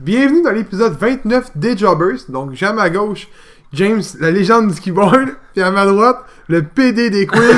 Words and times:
Bienvenue 0.00 0.40
dans 0.40 0.52
l'épisode 0.52 0.94
29 0.98 1.58
des 1.58 1.76
Jobbers. 1.76 2.20
Donc, 2.30 2.54
j'ai 2.54 2.64
à 2.64 2.72
ma 2.72 2.88
gauche 2.88 3.28
James, 3.74 4.00
la 4.18 4.30
légende 4.30 4.72
du 4.72 4.80
keyboard, 4.80 5.28
puis 5.52 5.60
à 5.60 5.70
ma 5.70 5.84
droite, 5.84 6.24
le 6.48 6.62
PD 6.62 7.10
des 7.10 7.26
quiz, 7.26 7.42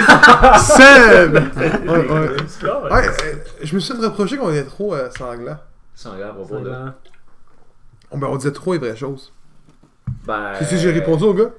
Seb! 0.59 1.35
Ouais, 1.37 2.09
ouais. 2.09 2.91
Ouais, 2.91 3.07
euh, 3.07 3.35
je 3.63 3.75
me 3.77 3.79
suis 3.79 3.95
reproché 3.95 4.37
qu'on 4.37 4.51
était 4.51 4.65
trop 4.65 4.93
euh, 4.93 5.09
sanglant. 5.17 5.57
Sanglant 5.95 6.31
à 6.31 6.33
propos 6.33 6.59
de. 6.59 6.73
On, 8.11 8.19
ben, 8.19 8.27
on 8.29 8.37
disait 8.37 8.51
trop 8.51 8.73
les 8.73 8.81
vraies 8.81 8.97
choses. 8.97 9.33
Ben. 10.27 10.55
Qu'est-ce 10.59 10.73
que 10.73 10.77
j'ai 10.79 10.91
répondu 10.91 11.23
au 11.23 11.35
gars? 11.35 11.51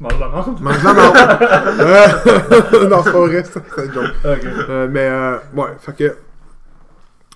Mange 0.00 0.18
la 0.18 0.28
menthe. 0.28 0.60
Mange 0.60 0.82
la 0.82 0.92
menthe. 0.94 1.16
Euh, 1.80 2.88
non, 2.88 3.02
c'est 3.04 3.12
pas 3.12 3.20
vrai, 3.20 3.44
c'est 3.44 3.58
un 3.58 3.92
joke. 3.92 4.14
Ok. 4.24 4.44
Euh, 4.68 4.88
mais, 4.90 5.08
euh, 5.08 5.36
ouais, 5.54 5.76
fait 5.78 5.96
que. 5.96 6.16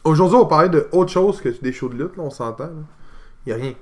Aujourd'hui, 0.08 0.36
on 0.36 0.42
va 0.42 0.48
parler 0.48 0.68
de 0.68 0.86
autre 0.92 1.10
chose 1.10 1.40
que 1.40 1.48
des 1.48 1.72
shows 1.72 1.88
de 1.88 1.94
lutte, 2.02 2.16
là, 2.16 2.22
on 2.24 2.30
s'entend. 2.30 2.64
là. 2.64 2.70
Y 3.46 3.52
a 3.52 3.56
rien. 3.56 3.72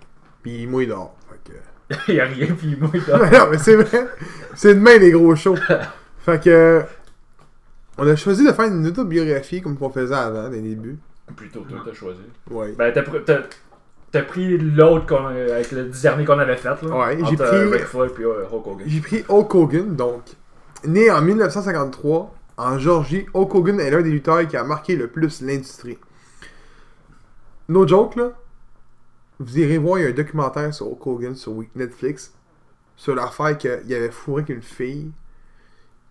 Puis 0.43 0.63
il 0.63 0.69
mouille 0.69 0.87
dehors. 0.87 1.15
Fait 1.29 1.53
que. 1.53 2.13
Y'a 2.13 2.25
rien, 2.25 2.47
pis 2.55 2.77
moi, 2.81 2.91
il 2.95 3.01
non, 3.33 3.47
mais 3.51 3.59
c'est 3.59 3.77
vrai. 3.77 4.07
C'est 4.55 4.75
demain 4.75 4.99
les 4.99 5.11
gros 5.13 5.35
shows. 5.37 5.57
fait 6.19 6.43
que. 6.43 6.83
On 7.99 8.07
a 8.07 8.15
choisi 8.17 8.45
de 8.47 8.53
faire 8.53 8.67
une 8.67 8.87
autobiographie 8.87 9.63
comme 9.63 9.77
qu'on 9.79 9.89
faisait 9.91 10.15
avant, 10.15 10.49
dès 10.51 10.57
le 10.57 10.63
début. 10.69 10.99
Plutôt, 11.35 11.61
toi, 11.61 11.79
t'as 11.85 11.93
choisi. 11.95 12.21
Ouais. 12.51 12.75
Ben, 12.77 12.93
t'as 12.93 13.03
pr- 13.03 13.25
t'as- 13.25 13.43
t'as 14.13 14.23
pris 14.23 14.59
l'autre 14.59 15.07
qu'on- 15.07 15.27
avec 15.27 15.73
le 15.73 15.85
dernier 15.85 16.25
qu'on 16.25 16.39
avait 16.39 16.57
fait, 16.57 16.69
là. 16.83 16.97
Ouais, 16.97 17.19
j'ai 17.29 17.37
pris- 17.37 17.65
Ric 17.73 17.85
Flair 17.85 18.11
euh, 18.21 18.45
Hulk 18.53 18.67
Hogan. 18.67 18.87
J'ai 18.87 19.01
pris 19.01 19.25
Hulk 19.29 19.55
Hogan, 19.55 19.97
donc. 19.97 20.23
Né 20.85 21.11
en 21.11 21.23
1953, 21.23 22.35
en 22.59 22.79
Georgie, 22.79 23.27
Hulk 23.35 23.55
Hogan 23.55 23.81
est 23.81 23.91
l'un 23.91 24.03
des 24.03 24.11
lutteurs 24.11 24.47
qui 24.47 24.57
a 24.57 24.65
marqué 24.65 24.95
le 24.97 25.09
plus 25.09 25.41
l'industrie. 25.41 25.99
No 27.69 27.87
joke, 27.87 28.17
là. 28.17 28.31
Vous 29.39 29.59
irez 29.59 29.79
voir, 29.79 29.99
il 29.99 30.03
y 30.03 30.07
a 30.07 30.09
un 30.11 30.13
documentaire 30.13 30.73
sur 30.73 30.87
Hulk 30.91 31.07
Hogan 31.07 31.35
sur 31.35 31.53
Netflix. 31.75 32.33
Sur 32.97 33.15
l'affaire 33.15 33.59
qu'il 33.59 33.71
avait 33.71 34.11
fourré 34.11 34.43
avec 34.43 34.57
une 34.57 34.63
fille. 34.63 35.11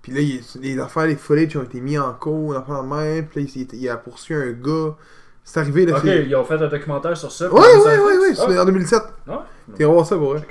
Puis 0.03 0.11
là, 0.11 0.21
il- 0.21 0.43
les 0.61 0.79
affaires, 0.79 1.07
les 1.07 1.15
footage 1.15 1.57
ont 1.57 1.63
été 1.63 1.81
mis 1.81 1.97
en 1.97 2.13
cours, 2.13 2.53
une 2.53 2.59
affaire 2.61 2.83
de 2.83 2.87
même. 2.87 3.25
Puis 3.25 3.43
là, 3.45 3.49
il, 3.55 3.79
il 3.81 3.89
a 3.89 3.97
poursuivi 3.97 4.39
un 4.39 4.51
gars. 4.51 4.95
C'est 5.43 5.59
arrivé, 5.59 5.85
là. 5.85 5.97
Ok, 5.97 6.03
ils 6.05 6.35
ont 6.35 6.43
fait 6.43 6.55
un 6.61 6.67
documentaire 6.67 7.17
sur 7.17 7.31
ça. 7.31 7.51
Ouais, 7.51 7.59
ouais, 7.59 7.79
ça 7.83 7.89
a 7.91 7.97
ouais, 7.97 8.17
ouais, 8.17 8.27
Ah, 8.37 8.45
c'est 8.47 8.59
en 8.59 8.65
2007. 8.65 9.01
Ouais. 9.27 9.35
T'es 9.75 9.83
voir 9.85 10.05
ça 10.05 10.15
pour 10.17 10.33
vrai. 10.33 10.45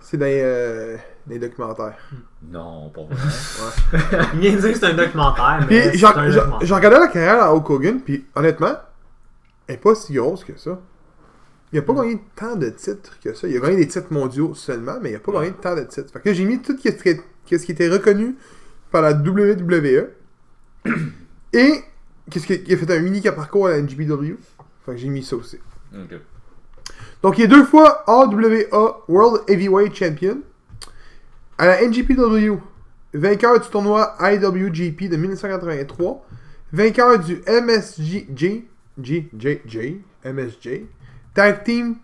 C'est 0.00 0.16
dans 0.16 0.26
les, 0.26 0.40
euh, 0.40 0.96
les 1.26 1.38
documentaires. 1.40 1.94
Non, 2.48 2.90
pas 2.90 3.00
vrai. 3.10 3.16
Il 4.34 4.38
vient 4.40 4.52
de 4.54 4.60
dire 4.60 4.72
que 4.72 4.78
c'est 4.78 4.86
un 4.86 4.94
documentaire, 4.94 5.58
mais 5.62 5.66
Puis 5.66 5.90
c'est 5.92 5.98
j'ai 5.98 6.06
un 6.06 6.10
documentaire. 6.30 6.58
j'ai 6.62 6.74
regardé 6.74 6.98
la 7.00 7.08
carrière 7.08 7.42
à 7.42 7.52
Hulk 7.54 7.70
Hogan, 7.70 8.00
puis 8.00 8.24
honnêtement, 8.36 8.74
elle 9.66 9.74
est 9.74 9.78
pas 9.78 9.94
si 9.94 10.14
grosse 10.14 10.44
que 10.44 10.56
ça. 10.56 10.80
Il 11.72 11.78
a 11.78 11.82
pas 11.82 11.94
gagné 11.94 12.20
tant 12.36 12.56
de 12.56 12.70
titres 12.70 13.18
que 13.22 13.34
ça. 13.34 13.48
Il 13.48 13.56
a 13.56 13.60
gagné 13.60 13.76
des 13.76 13.88
titres 13.88 14.12
mondiaux 14.12 14.54
seulement, 14.54 14.98
mais 15.02 15.10
il 15.10 15.16
a 15.16 15.20
pas 15.20 15.32
gagné 15.32 15.52
tant 15.52 15.74
de 15.74 15.82
titres. 15.82 16.12
Fait 16.12 16.20
que 16.20 16.32
j'ai 16.32 16.44
mis 16.44 16.60
tout 16.60 16.76
ce 16.76 16.80
qui, 16.80 16.88
était- 17.72 17.88
reconnu 17.88 18.36
par 18.90 19.02
la 19.02 19.12
WWE. 19.12 20.10
Et 21.52 21.72
qu'est-ce 22.30 22.46
qui 22.46 22.72
a 22.72 22.76
fait 22.76 22.90
un 22.90 23.00
mini 23.00 23.20
parcours 23.20 23.66
à 23.66 23.70
la 23.70 23.78
NGPW. 23.82 24.36
Fait 24.84 24.92
que 24.92 24.96
j'ai 24.96 25.08
mis 25.08 25.24
ça 25.24 25.36
aussi. 25.36 25.58
Donc, 27.22 27.38
il 27.38 27.44
est 27.44 27.48
deux 27.48 27.64
fois 27.64 28.04
AWA 28.06 29.04
World 29.08 29.42
Heavyweight 29.48 29.94
Champion. 29.94 30.38
À 31.58 31.66
la 31.66 31.82
NGPW, 31.88 32.58
vainqueur 33.14 33.60
du 33.60 33.68
tournoi 33.68 34.14
IWGP 34.20 35.08
de 35.08 35.16
1983. 35.16 36.26
Vainqueur 36.72 37.18
du 37.18 37.42
MSG, 37.48 38.26
GJJ, 39.00 40.00
MSJ, 40.24 40.68
Tag 41.34 41.64
Team 41.64 41.96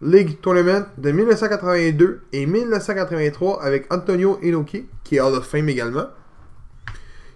League 0.00 0.40
Tournament 0.40 0.86
de 0.96 1.10
1982 1.10 2.22
et 2.32 2.46
1983 2.46 3.62
avec 3.62 3.92
Antonio 3.92 4.38
Inoki, 4.42 4.86
qui 5.04 5.16
est 5.16 5.20
Hall 5.20 5.34
of 5.34 5.46
Fame 5.46 5.68
également. 5.68 6.06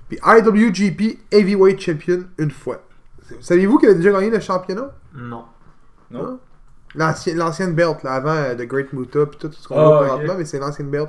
Puis 0.08 0.18
IWGP 0.24 1.18
Heavyweight 1.32 1.80
Champion 1.80 2.24
une 2.38 2.50
fois. 2.50 2.82
Saviez-vous 3.40 3.78
qu'il 3.78 3.88
a 3.88 3.94
déjà 3.94 4.12
gagné 4.12 4.30
le 4.30 4.40
championnat? 4.40 4.92
Non. 5.14 5.44
Non? 6.10 6.38
L'ancien- 6.94 7.34
L'ancienne 7.34 7.74
belt, 7.74 8.02
là, 8.02 8.12
avant 8.12 8.34
euh, 8.34 8.54
The 8.54 8.66
Great 8.66 8.92
Muta, 8.92 9.24
puis 9.24 9.38
tout 9.38 9.50
ce 9.50 9.66
qu'on 9.66 9.76
Ah, 9.78 9.84
voit 9.84 9.98
présentement, 10.00 10.34
mais 10.36 10.44
c'est 10.44 10.58
l'ancienne 10.58 10.90
belt. 10.90 11.08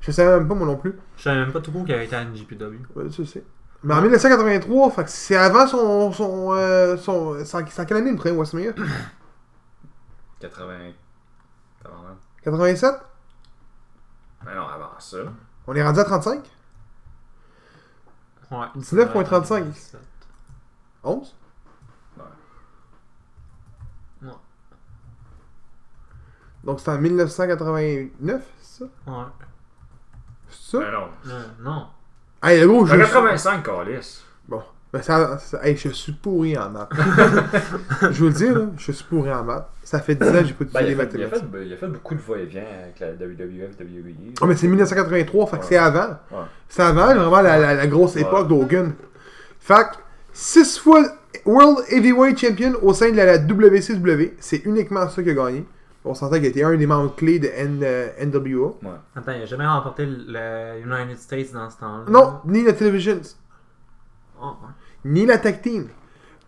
Je 0.00 0.10
savais 0.10 0.36
même 0.36 0.48
pas, 0.48 0.54
moi 0.56 0.66
non 0.66 0.76
plus. 0.76 0.94
Je 1.16 1.22
savais 1.22 1.38
même 1.38 1.52
pas 1.52 1.60
tout 1.60 1.70
court 1.70 1.84
qu'il 1.84 1.94
avait 1.94 2.06
été 2.06 2.16
à 2.16 2.22
une 2.22 2.34
GPW. 2.34 2.78
Ouais, 2.96 3.04
je 3.16 3.22
sais. 3.22 3.44
Mais 3.82 3.94
en 3.94 4.02
1983, 4.02 4.90
fait 4.90 5.04
que 5.04 5.10
c'est 5.10 5.36
avant 5.36 5.66
son. 5.66 6.12
son. 6.12 6.52
euh, 6.52 6.96
son. 6.96 7.42
C'est 7.44 7.56
en 7.56 7.66
c'est 7.66 7.80
en 7.80 7.84
quelle 7.86 7.96
année 7.98 8.10
le 8.10 8.16
premier 8.16 8.36
WrestleMania 8.36 8.72
80. 10.40 10.92
Tabarnak. 11.82 12.16
87 12.42 12.94
Ben 14.44 14.54
non, 14.54 14.66
avant 14.66 14.90
ça. 14.98 15.18
On 15.66 15.74
est 15.74 15.82
rendu 15.82 16.00
à 16.00 16.04
35 16.04 16.42
Ouais. 18.50 18.66
19.35. 18.76 19.64
11 21.04 21.36
Ouais. 24.22 24.30
Donc 26.64 26.80
c'est 26.80 26.90
en 26.90 26.98
1989, 26.98 28.42
c'est 28.60 28.84
ça? 28.84 28.90
Ouais. 29.06 29.24
C'est 30.48 30.70
ça? 30.72 30.78
Ben 30.80 30.90
non. 30.90 31.08
Euh, 31.26 31.46
non. 31.60 31.86
Hey, 32.42 32.60
le 32.60 32.66
gros, 32.68 32.86
je. 32.86 32.94
En 32.94 32.98
85, 32.98 33.62
Calis. 33.64 34.22
Bon. 34.48 34.62
Ben 34.92 35.02
ça, 35.02 35.38
ça- 35.38 35.60
hey, 35.64 35.76
je 35.76 35.90
suis 35.90 36.12
pourri 36.12 36.58
en 36.58 36.68
maths. 36.70 36.88
je 38.02 38.18
vous 38.18 38.26
le 38.26 38.32
dis, 38.32 38.48
là, 38.48 38.62
je 38.76 38.90
suis 38.92 39.04
pourri 39.04 39.30
en 39.32 39.44
maths. 39.44 39.68
Ça 39.84 40.00
fait 40.00 40.14
10 40.16 40.28
ans 40.28 40.32
que 40.32 40.44
j'ai 40.46 40.52
pas 40.54 40.64
Ben, 40.64 40.80
étudié 40.80 40.86
les 40.86 40.92
il, 40.94 41.00
a 41.00 41.06
fait, 41.06 41.16
il, 41.16 41.22
a 41.24 41.28
fait, 41.28 41.66
il 41.66 41.72
a 41.72 41.76
fait 41.76 41.86
beaucoup 41.86 42.14
de 42.14 42.20
va-et-vient 42.20 42.64
avec 42.82 42.98
la 42.98 43.08
WWF, 43.12 43.76
WWE. 43.78 44.34
Oh, 44.40 44.46
mais 44.46 44.56
c'est 44.56 44.66
1983, 44.66 45.46
fait 45.46 45.58
que 45.58 45.64
c'est 45.64 45.76
avant. 45.76 46.08
Ouais. 46.32 46.38
C'est 46.68 46.82
avant, 46.82 47.06
vraiment, 47.14 47.40
la, 47.40 47.58
la- 47.58 47.74
la 47.74 47.86
grosse 47.86 48.16
Ouais. 48.16 48.22
époque 48.22 48.48
d'Hogan. 48.48 48.92
Fait 49.60 49.74
que, 49.74 49.96
6 50.32 50.78
fois 50.78 51.04
World 51.44 51.84
Heavyweight 51.90 52.38
Champion 52.40 52.72
au 52.82 52.92
sein 52.92 53.10
de 53.12 53.16
la, 53.16 53.26
la 53.26 53.38
WCW. 53.38 54.34
C'est 54.40 54.64
uniquement 54.64 55.08
ça 55.08 55.22
qu'il 55.22 55.30
a 55.30 55.34
gagné. 55.34 55.64
On 56.04 56.14
s'entend 56.14 56.36
qu'il 56.36 56.46
était 56.46 56.62
un 56.64 56.76
des 56.76 56.86
membres 56.86 57.14
clés 57.14 57.38
de 57.38 57.48
N- 57.48 57.80
euh, 57.82 58.08
NWA. 58.24 58.72
Attends, 59.14 59.32
il 59.32 59.42
a 59.42 59.46
jamais 59.46 59.66
remporté 59.66 60.06
le 60.06 60.80
United 60.82 61.18
States 61.18 61.52
dans 61.52 61.68
ce 61.68 61.78
temps-là. 61.78 62.04
Non, 62.08 62.40
ni 62.46 62.62
la 62.64 62.72
Television, 62.72 63.20
Oh, 64.40 64.46
ouais. 64.62 64.68
ni 65.04 65.26
la 65.26 65.36
Tag 65.38 65.60
Team. 65.60 65.88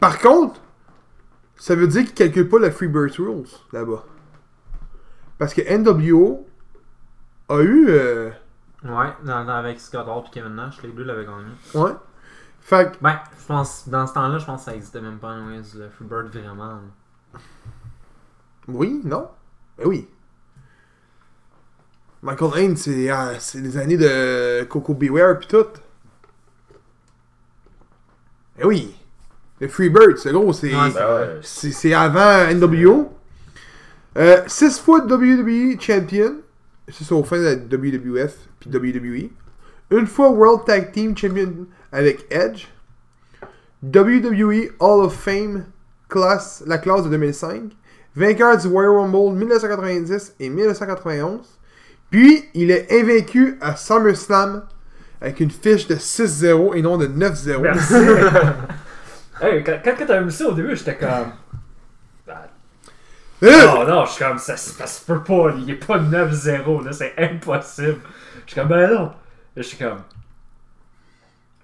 Par 0.01 0.19
contre, 0.19 0.59
ça 1.57 1.75
veut 1.75 1.87
dire 1.87 2.05
qu'il 2.07 2.15
calcule 2.15 2.49
pas 2.49 2.59
la 2.59 2.71
Freebird 2.71 3.11
Rules 3.19 3.45
là-bas. 3.73 4.05
Parce 5.39 5.53
que 5.53 5.61
NWO 5.61 6.47
a 7.51 7.61
eu. 7.61 7.87
euh, 7.91 8.31
Ouais, 8.85 9.13
dans, 9.25 9.45
dans- 9.45 9.53
avec 9.53 9.79
Scott 9.81 10.07
Hall 10.09 10.25
et 10.27 10.31
Kevin 10.31 10.55
Nash, 10.55 10.83
les 10.83 10.89
deux 10.91 11.05
l'avaient 11.05 11.27
gagné. 11.27 11.45
ouais. 11.75 11.93
Fait 12.61 12.93
que, 12.93 12.97
Ben, 13.03 13.19
je 13.39 13.45
pense, 13.47 13.89
dans 13.89 14.07
ce 14.07 14.15
temps-là, 14.15 14.39
je 14.39 14.47
pense 14.47 14.61
que 14.61 14.65
ça 14.71 14.75
existait 14.77 15.01
même 15.01 15.19
pas, 15.19 15.33
anyways, 15.33 15.77
le 15.77 15.89
Freebird 15.91 16.29
vraiment. 16.29 16.81
Oui, 18.69 19.01
non? 19.05 19.29
Ben 19.79 19.87
oui. 19.87 20.09
Michael 22.23 22.51
Haynes, 22.57 22.77
c'est 22.77 23.11
euh, 23.11 23.39
c'est 23.39 23.61
les 23.61 23.77
années 23.77 23.97
de 23.97 24.65
Coco 24.65 24.95
Beware 24.95 25.39
pis 25.39 25.49
tout. 25.49 25.67
Ben 28.59 28.67
oui. 28.67 28.95
Le 29.61 29.69
Freebird, 29.69 30.19
c'est 30.19 30.33
gros, 30.33 30.53
c'est 30.53 30.75
Ouais, 30.75 31.95
avant 31.95 32.53
NWO. 32.53 33.13
Euh, 34.19 34.43
six 34.47 34.79
fois 34.81 35.01
WWE 35.05 35.81
Champion. 35.81 36.37
C'est 36.89 37.11
au 37.13 37.23
fin 37.23 37.39
de 37.39 37.45
la 37.45 37.55
WWF 37.55 38.35
puis 38.61 38.71
WWE. 38.71 39.31
Une 39.97 40.07
fois 40.07 40.31
World 40.31 40.65
Tag 40.67 40.93
Team 40.93 41.17
Champion 41.17 41.67
avec 41.93 42.27
Edge. 42.31 42.67
WWE 43.83 44.73
Hall 44.81 45.05
of 45.05 45.15
Fame 45.15 45.65
classe, 46.09 46.63
la 46.67 46.79
classe 46.79 47.05
de 47.05 47.09
2005. 47.11 47.73
Vainqueur 48.15 48.59
du 48.59 48.67
Royal 48.69 48.91
Rumble 48.91 49.37
1990 49.39 50.35
et 50.39 50.49
1991. 50.49 51.41
Puis, 52.11 52.45
il 52.55 52.71
est 52.71 52.93
invaincu 52.93 53.59
à 53.61 53.75
SummerSlam 53.75 54.65
avec 55.21 55.41
une 55.41 55.51
fiche 55.51 55.87
de 55.87 55.95
6-0 55.95 56.77
et 56.77 56.83
non 56.83 56.99
de 56.99 57.07
9-0. 57.07 57.61
Merci. 57.61 57.95
hey, 59.41 59.63
quand, 59.65 59.79
quand 59.85 59.95
t'as 60.07 60.21
mis 60.21 60.33
ça 60.33 60.49
au 60.49 60.53
début, 60.53 60.77
j'étais 60.77 60.97
comme. 60.97 61.33
Ah, 62.29 62.43
Euh! 63.43 63.67
Non, 63.67 63.87
non, 63.87 64.05
je 64.05 64.13
suis 64.13 64.25
comme, 64.25 64.39
ça, 64.39 64.57
ça 64.57 64.87
se 64.87 65.05
peut 65.05 65.23
pas, 65.23 65.55
il 65.59 65.71
est 65.71 65.87
pas 65.87 65.99
9-0, 65.99 66.85
là, 66.85 66.93
c'est 66.93 67.15
impossible. 67.19 67.99
Je 68.47 68.53
suis 68.53 68.61
comme, 68.61 68.69
ben 68.69 68.89
non. 68.89 69.05
Là, 69.05 69.13
je 69.57 69.63
suis 69.63 69.77
comme, 69.79 69.99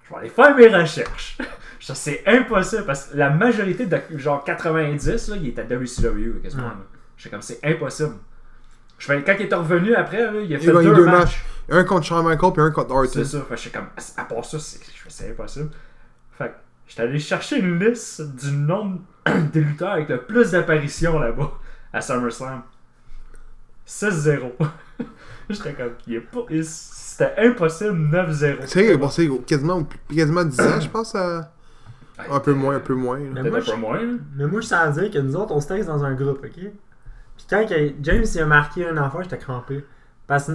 je 0.04 0.10
vais 0.14 0.20
aller 0.20 0.30
faire 0.30 0.56
mes 0.56 0.68
recherches. 0.68 1.38
C'est 1.94 2.22
impossible 2.26 2.84
parce 2.84 3.06
que 3.06 3.16
la 3.16 3.30
majorité 3.30 3.86
de 3.86 3.98
genre 4.16 4.44
90, 4.44 5.28
là, 5.28 5.36
il 5.36 5.48
est 5.48 5.58
à 5.58 5.62
WCW, 5.64 6.40
quasiment. 6.42 6.64
Ouais. 6.64 6.72
suis 7.16 7.30
comme, 7.30 7.42
c'est 7.42 7.60
impossible. 7.64 8.14
Je 8.98 9.06
fais, 9.06 9.22
quand 9.22 9.34
il 9.38 9.46
est 9.46 9.54
revenu 9.54 9.94
après, 9.94 10.22
là, 10.22 10.32
il 10.34 10.54
a 10.54 10.58
Il 10.58 10.60
fait 10.60 10.70
a 10.70 10.74
gagné 10.74 10.86
deux, 10.88 10.94
deux 10.96 11.04
matchs. 11.06 11.18
matchs. 11.18 11.44
Un 11.70 11.84
contre 11.84 12.06
Shawn 12.06 12.26
Michaels 12.26 12.52
puis 12.52 12.62
un 12.62 12.70
contre 12.70 12.90
Orton. 12.94 13.10
C'est 13.12 13.24
ça. 13.24 13.40
Fait 13.48 13.54
que 13.54 13.60
j'étais 13.60 13.78
comme, 13.78 13.88
à 14.16 14.24
part 14.24 14.44
ça, 14.44 14.58
c'est 14.58 14.78
je 14.84 15.02
fais, 15.02 15.08
c'est 15.10 15.30
impossible. 15.30 15.70
Fait 16.36 16.48
que 16.48 16.54
j'étais 16.86 17.02
allé 17.02 17.18
chercher 17.18 17.58
une 17.58 17.78
liste 17.78 18.22
du 18.36 18.52
nombre 18.52 19.00
de 19.26 19.60
lutteurs 19.60 19.92
avec 19.92 20.08
le 20.08 20.22
plus 20.22 20.50
d'apparitions 20.50 21.18
là-bas. 21.18 21.52
à 21.92 22.00
SummerSlam. 22.00 22.62
6-0. 23.86 24.52
J'étais 25.50 25.72
comme, 25.74 25.92
il 26.06 26.14
est 26.16 26.20
pas. 26.20 26.40
il- 26.50 26.64
C'était 26.64 27.34
impossible 27.38 27.92
9-0. 28.10 28.56
C'est 28.66 28.74
vrai 28.74 28.84
qu'il 28.84 28.92
a 28.92 28.98
passé 28.98 29.30
quasiment, 29.46 29.86
quasiment 30.14 30.44
10 30.44 30.60
ans, 30.60 30.80
je 30.80 30.88
pense. 30.88 31.14
à- 31.14 31.52
Un 32.30 32.40
peu 32.40 32.52
moins, 32.54 32.76
un 32.76 32.80
peu 32.80 32.94
moins. 32.94 33.18
Mais 33.18 33.42
moi, 33.42 33.58
un 33.58 33.60
peu 33.60 33.70
je- 33.72 33.76
moins. 33.76 33.96
là. 34.00 34.12
Mais 34.36 34.46
moi, 34.46 34.60
je 34.60 34.66
tiens 34.66 34.78
à 34.80 34.88
dire 34.90 35.10
que 35.10 35.18
nous 35.18 35.36
autres, 35.36 35.54
on 35.54 35.60
se 35.60 35.68
texte 35.68 35.88
dans 35.88 36.04
un 36.04 36.14
groupe, 36.14 36.40
ok? 36.44 36.50
Puis 36.54 37.46
quand 37.48 37.66
que 37.68 37.92
James 38.02 38.24
il 38.34 38.40
a 38.40 38.46
marqué 38.46 38.88
une 38.88 38.98
affaire, 38.98 39.22
j'étais 39.22 39.38
crampé. 39.38 39.84
Parce 40.26 40.48
que 40.48 40.52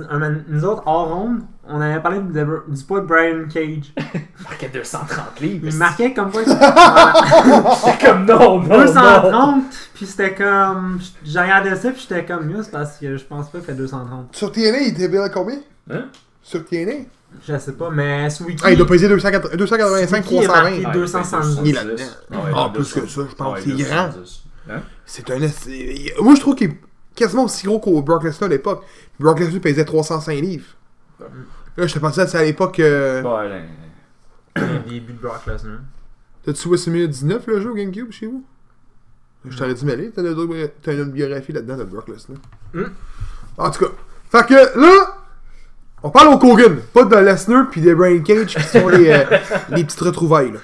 nous 0.50 0.66
autres, 0.66 0.84
hors 0.86 1.08
ronde, 1.10 1.40
on 1.68 1.82
avait 1.82 2.00
parlé 2.00 2.20
de- 2.20 2.64
du 2.68 2.84
poids 2.84 3.02
de 3.02 3.08
Brian 3.08 3.48
Cage. 3.52 3.92
Il 4.14 4.44
marquait 4.44 4.70
230 4.70 5.40
livres. 5.40 5.68
Il 5.68 5.76
marquait 5.78 6.14
comme 6.14 6.30
quoi. 6.32 6.42
C'était 7.76 8.06
comme 8.08 8.26
non, 8.26 8.60
non, 8.62 8.68
non. 8.68 8.84
230, 8.86 9.64
puis 9.96 10.06
c'était 10.06 10.36
comme. 10.36 11.00
J'ai 11.24 11.40
regardé 11.40 11.76
ça, 11.76 11.90
puis 11.92 12.06
j'étais 12.08 12.24
comme, 12.26 12.46
mieux, 12.46 12.62
parce 12.72 12.98
que 12.98 13.18
je 13.18 13.24
pense 13.24 13.50
pas 13.50 13.58
qu'il 13.60 13.66
fait 13.68 13.74
230. 13.74 14.36
Sur 14.36 14.52
TNA, 14.52 14.80
il 14.82 14.88
était 14.90 15.08
bien 15.08 15.24
à 15.24 15.30
combien? 15.30 15.58
Hein? 15.90 16.06
Sur 16.44 16.64
TNA 16.66 17.06
Je 17.48 17.58
sais 17.58 17.74
pas, 17.74 17.90
mais 17.90 18.30
Swiki. 18.30 18.62
Ah, 18.66 18.72
il 18.72 18.78
doit 18.78 18.88
peser 18.88 19.08
280 19.10 19.56
285, 19.58 20.24
Qui 20.24 20.38
est 20.38 20.44
320. 20.44 20.62
marqué? 20.64 20.84
Ah, 20.86 20.92
270. 20.94 21.60
Il 21.64 21.70
est 21.70 21.74
là-dedans. 21.74 22.04
Ah 22.32 22.38
Ah, 22.56 22.66
il 22.68 22.74
plus 22.74 22.94
que 22.94 23.00
270. 23.02 23.10
ça, 23.10 23.28
je 23.30 23.36
pense. 23.36 23.48
Ah 23.48 23.52
ouais, 23.54 23.62
C'est 23.62 23.84
grand. 23.84 24.08
270. 24.08 24.44
Hein? 24.70 24.82
C'est 25.06 25.30
un. 25.30 26.24
Moi, 26.24 26.36
je 26.36 26.40
trouve 26.40 26.56
qu'il 26.56 26.70
est 26.72 26.78
quasiment 27.16 27.44
aussi 27.46 27.66
gros 27.68 27.80
qu'au 27.80 28.02
Brock 28.02 28.24
Lesnar 28.24 28.48
à 28.50 28.54
l'époque. 28.54 28.84
Brock 29.20 29.40
Lesnar 29.40 29.62
pesait 29.62 29.84
305 29.86 30.34
livres. 30.40 30.66
Là, 31.76 31.88
je 31.88 31.94
te 31.94 32.00
pensais, 32.00 32.26
c'est 32.28 32.38
à 32.38 32.44
l'époque. 32.44 32.80
euh, 32.80 33.22
Ouais, 33.24 33.64
début 34.88 35.14
de 35.14 35.20
Brock 35.20 35.46
Lesnar. 35.48 35.80
T'as-tu 36.46 36.68
WrestleMania 36.68 37.08
19 37.08 37.48
le 37.48 37.62
jeu 37.62 37.72
au 37.72 37.74
GameCube 37.74 38.12
chez 38.12 38.28
vous? 38.28 38.44
Je 39.50 39.58
t'aurais 39.58 39.74
dû 39.74 39.84
mêler. 39.86 40.12
T'as 40.12 40.22
une, 40.22 40.70
t'as 40.82 40.94
une 40.94 41.12
biographie 41.12 41.52
là-dedans 41.52 41.78
de 41.78 41.84
Brock 41.84 42.08
Lesnar. 42.08 42.38
Hmm? 42.74 42.84
En 43.58 43.70
tout 43.72 43.86
cas. 43.86 43.92
Fait 44.32 44.46
que 44.48 44.54
là, 44.80 45.13
on 46.04 46.10
parle 46.10 46.28
au 46.34 46.38
Kogan, 46.38 46.78
pas 46.94 47.06
de 47.06 47.16
Lesnar 47.16 47.70
puis 47.72 47.82
de 47.82 47.94
Brain 47.94 48.20
Cage 48.22 48.56
qui 48.56 48.64
sont 48.64 48.88
les, 48.90 49.10
euh, 49.10 49.24
les 49.70 49.84
petites 49.84 50.00
retrouvailles. 50.02 50.52
Là. 50.52 50.60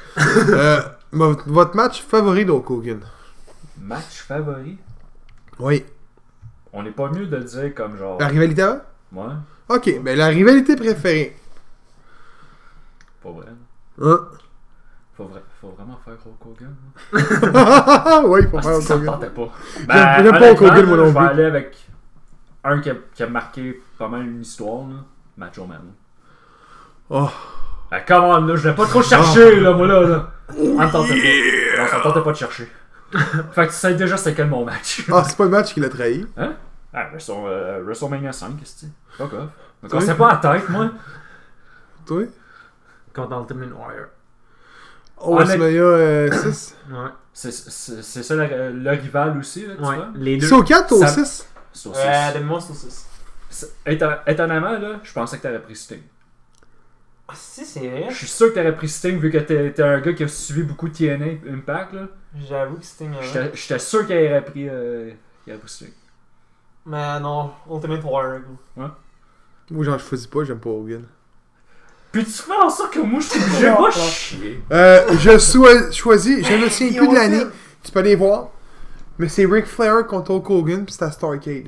Euh, 0.49 0.81
votre 1.11 1.49
votre 1.49 1.75
match 1.75 2.03
favori 2.03 2.45
Hogan 2.49 2.99
Match 3.81 4.21
favori? 4.27 4.77
Oui. 5.59 5.85
On 6.73 6.83
n'est 6.83 6.91
pas 6.91 7.09
mieux 7.09 7.25
de 7.25 7.37
le 7.37 7.43
dire 7.43 7.73
comme 7.73 7.97
genre. 7.97 8.19
La 8.19 8.27
rivalité 8.27 8.61
avant 8.61 8.81
Moi 9.11 9.33
Ok, 9.69 10.01
ben 10.03 10.17
la 10.17 10.27
rivalité 10.27 10.75
préférée. 10.75 11.35
Pas 13.23 13.31
vrai. 13.31 13.45
Hein? 14.01 14.19
Faut, 15.17 15.25
vra- 15.25 15.41
faut 15.59 15.69
vraiment 15.69 15.99
faire 16.05 16.13
Hulk 16.25 16.45
Hogan. 16.45 16.75
hein? 17.13 18.23
oui, 18.27 18.39
il 18.43 18.47
faut 18.49 18.57
Ah, 18.57 18.61
faire 18.61 18.75
Hulk 18.77 18.83
ça 18.83 18.95
me 18.97 19.01
Hogan. 19.07 19.13
tentait 19.19 19.29
pas. 19.29 19.49
J'aime 20.23 20.31
pas 20.31 20.51
Hulk 20.51 20.61
Hogan, 20.61 20.85
moi 20.85 20.97
non 20.97 21.05
Je 21.07 21.09
vais 21.09 21.19
plus. 21.19 21.27
aller 21.27 21.43
avec 21.45 21.77
un 22.63 22.79
qui 22.79 22.89
a, 22.89 22.95
qui 23.13 23.23
a 23.23 23.27
marqué 23.27 23.81
pas 23.97 24.07
mal 24.07 24.21
une 24.25 24.41
histoire, 24.41 24.87
là. 24.87 24.95
Macho 25.39 25.65
Man. 25.65 25.81
Oh. 27.09 27.29
Ah, 27.91 28.01
come 28.01 28.23
on, 28.25 28.45
là, 28.45 28.55
je 28.55 28.69
vais 28.69 28.75
pas 28.75 28.85
trop 28.85 29.01
chercher, 29.01 29.59
là, 29.59 29.71
moi, 29.73 29.87
là. 29.87 30.01
là. 30.01 30.31
Ça 30.49 30.55
me 30.55 30.91
tentait 30.91 31.15
pas. 31.21 31.81
Non, 31.81 31.87
ça 31.89 31.97
me 31.97 32.03
tentait 32.03 32.21
pas 32.21 32.31
de 32.31 32.37
chercher. 32.37 32.71
fait 33.51 33.65
que 33.65 33.71
tu 33.71 33.75
sais 33.77 33.95
déjà 33.95 34.17
c'est 34.17 34.35
quel 34.35 34.47
mon 34.47 34.63
match. 34.63 35.03
Ah, 35.11 35.23
c'est 35.27 35.35
pas 35.35 35.45
le 35.45 35.49
match 35.49 35.73
qui 35.73 35.79
l'a 35.79 35.89
trahi. 35.89 36.27
Ah, 36.93 37.07
Wrestle- 37.13 37.47
euh, 37.47 37.81
WrestleMania 37.83 38.31
5, 38.31 38.57
qu'est-ce 38.59 38.73
que 38.73 38.79
c'est 38.81 39.17
Fuck 39.17 39.33
off. 39.33 39.49
Me 39.81 39.89
cassez 39.89 40.13
pas 40.13 40.31
la 40.31 40.37
tête, 40.37 40.69
moi. 40.69 40.91
Toi? 42.05 42.23
Contre 43.15 43.39
Ultimate 43.39 43.69
Warrior. 43.71 44.05
Oh, 45.17 45.35
Honnête- 45.35 45.47
WrestleMania 45.59 45.81
euh, 45.81 46.31
6. 46.31 46.75
Ouais. 46.91 46.97
C'est- 47.33 48.21
ça 48.23 48.35
le, 48.35 48.71
le 48.71 48.89
rival 48.91 49.37
aussi, 49.39 49.65
là, 49.65 49.73
tu 49.75 49.81
Ouais. 49.83 49.95
vois? 49.95 50.07
Les 50.15 50.37
deux. 50.37 50.47
C'est 50.47 50.55
au 50.55 50.63
4 50.63 50.91
ou 50.91 50.95
au 50.95 50.99
Ça- 51.01 51.07
6 51.07 51.47
C'est 51.73 51.89
aussi. 51.89 51.99
Euh, 52.03 52.39
de 52.39 52.43
moi, 52.43 52.59
c'est 52.61 52.73
6. 52.73 53.07
Étonnamment, 53.85 54.77
là, 54.79 54.99
je 55.03 55.11
pensais 55.13 55.37
que 55.37 55.43
t'aurais 55.43 55.61
pris 55.61 55.75
Sting. 55.75 56.01
Ah, 57.27 57.33
si, 57.35 57.65
c'est 57.65 57.87
vrai. 57.87 58.07
Je 58.09 58.15
suis 58.15 58.27
sûr 58.27 58.49
que 58.49 58.55
t'aurais 58.55 58.75
pris 58.75 58.87
Sting 58.89 59.19
vu 59.19 59.31
que 59.31 59.37
t'es 59.37 59.71
t'es 59.71 59.83
un 59.83 59.99
gars 59.99 60.13
qui 60.13 60.23
a 60.23 60.27
suivi 60.27 60.63
beaucoup 60.63 60.87
de 60.89 60.93
TNA 60.93 61.51
Impact, 61.53 61.93
là. 61.93 62.07
J'avoue 62.47 62.77
que 62.77 62.85
Sting. 62.85 63.11
euh, 63.13 63.21
J'étais 63.21 63.51
j'étais 63.55 63.79
sûr 63.79 64.05
qu'il 64.07 64.15
aurait 64.17 64.45
pris, 64.45 64.67
euh, 64.69 65.11
qu'il 65.43 65.53
aurait 65.53 65.59
pris 65.61 65.69
Sting. 65.69 65.93
Mais 66.85 67.19
non, 67.19 67.51
Ultimate 67.71 68.03
Warrior. 68.03 68.41
Moi, 68.75 68.95
j'en 69.83 69.97
choisis 69.99 70.25
pas, 70.27 70.43
j'aime 70.43 70.59
pas 70.59 70.69
Hogan. 70.69 71.03
Puis 72.11 72.23
tu 72.25 72.31
fais 72.31 72.55
en 72.55 72.69
sorte 72.71 72.93
que 72.93 72.99
moi, 72.99 73.19
je 73.19 73.27
suis 73.27 73.39
pas 73.75 73.91
chier. 73.91 74.63
Euh, 74.71 75.15
je 75.19 75.37
choisis, 75.91 76.47
je 76.47 76.55
me 76.55 76.67
souviens 76.69 76.97
plus 76.99 77.07
de 77.09 77.13
l'année, 77.15 77.43
tu 77.83 77.91
peux 77.91 77.99
aller 77.99 78.15
voir. 78.15 78.49
Mais 79.19 79.27
c'est 79.29 79.45
Ric 79.45 79.65
Flair 79.67 80.07
contre 80.07 80.31
Hulk 80.31 80.49
Hogan, 80.49 80.85
pis 80.85 80.93
c'est 80.93 81.03
à 81.03 81.11
Starcade. 81.11 81.67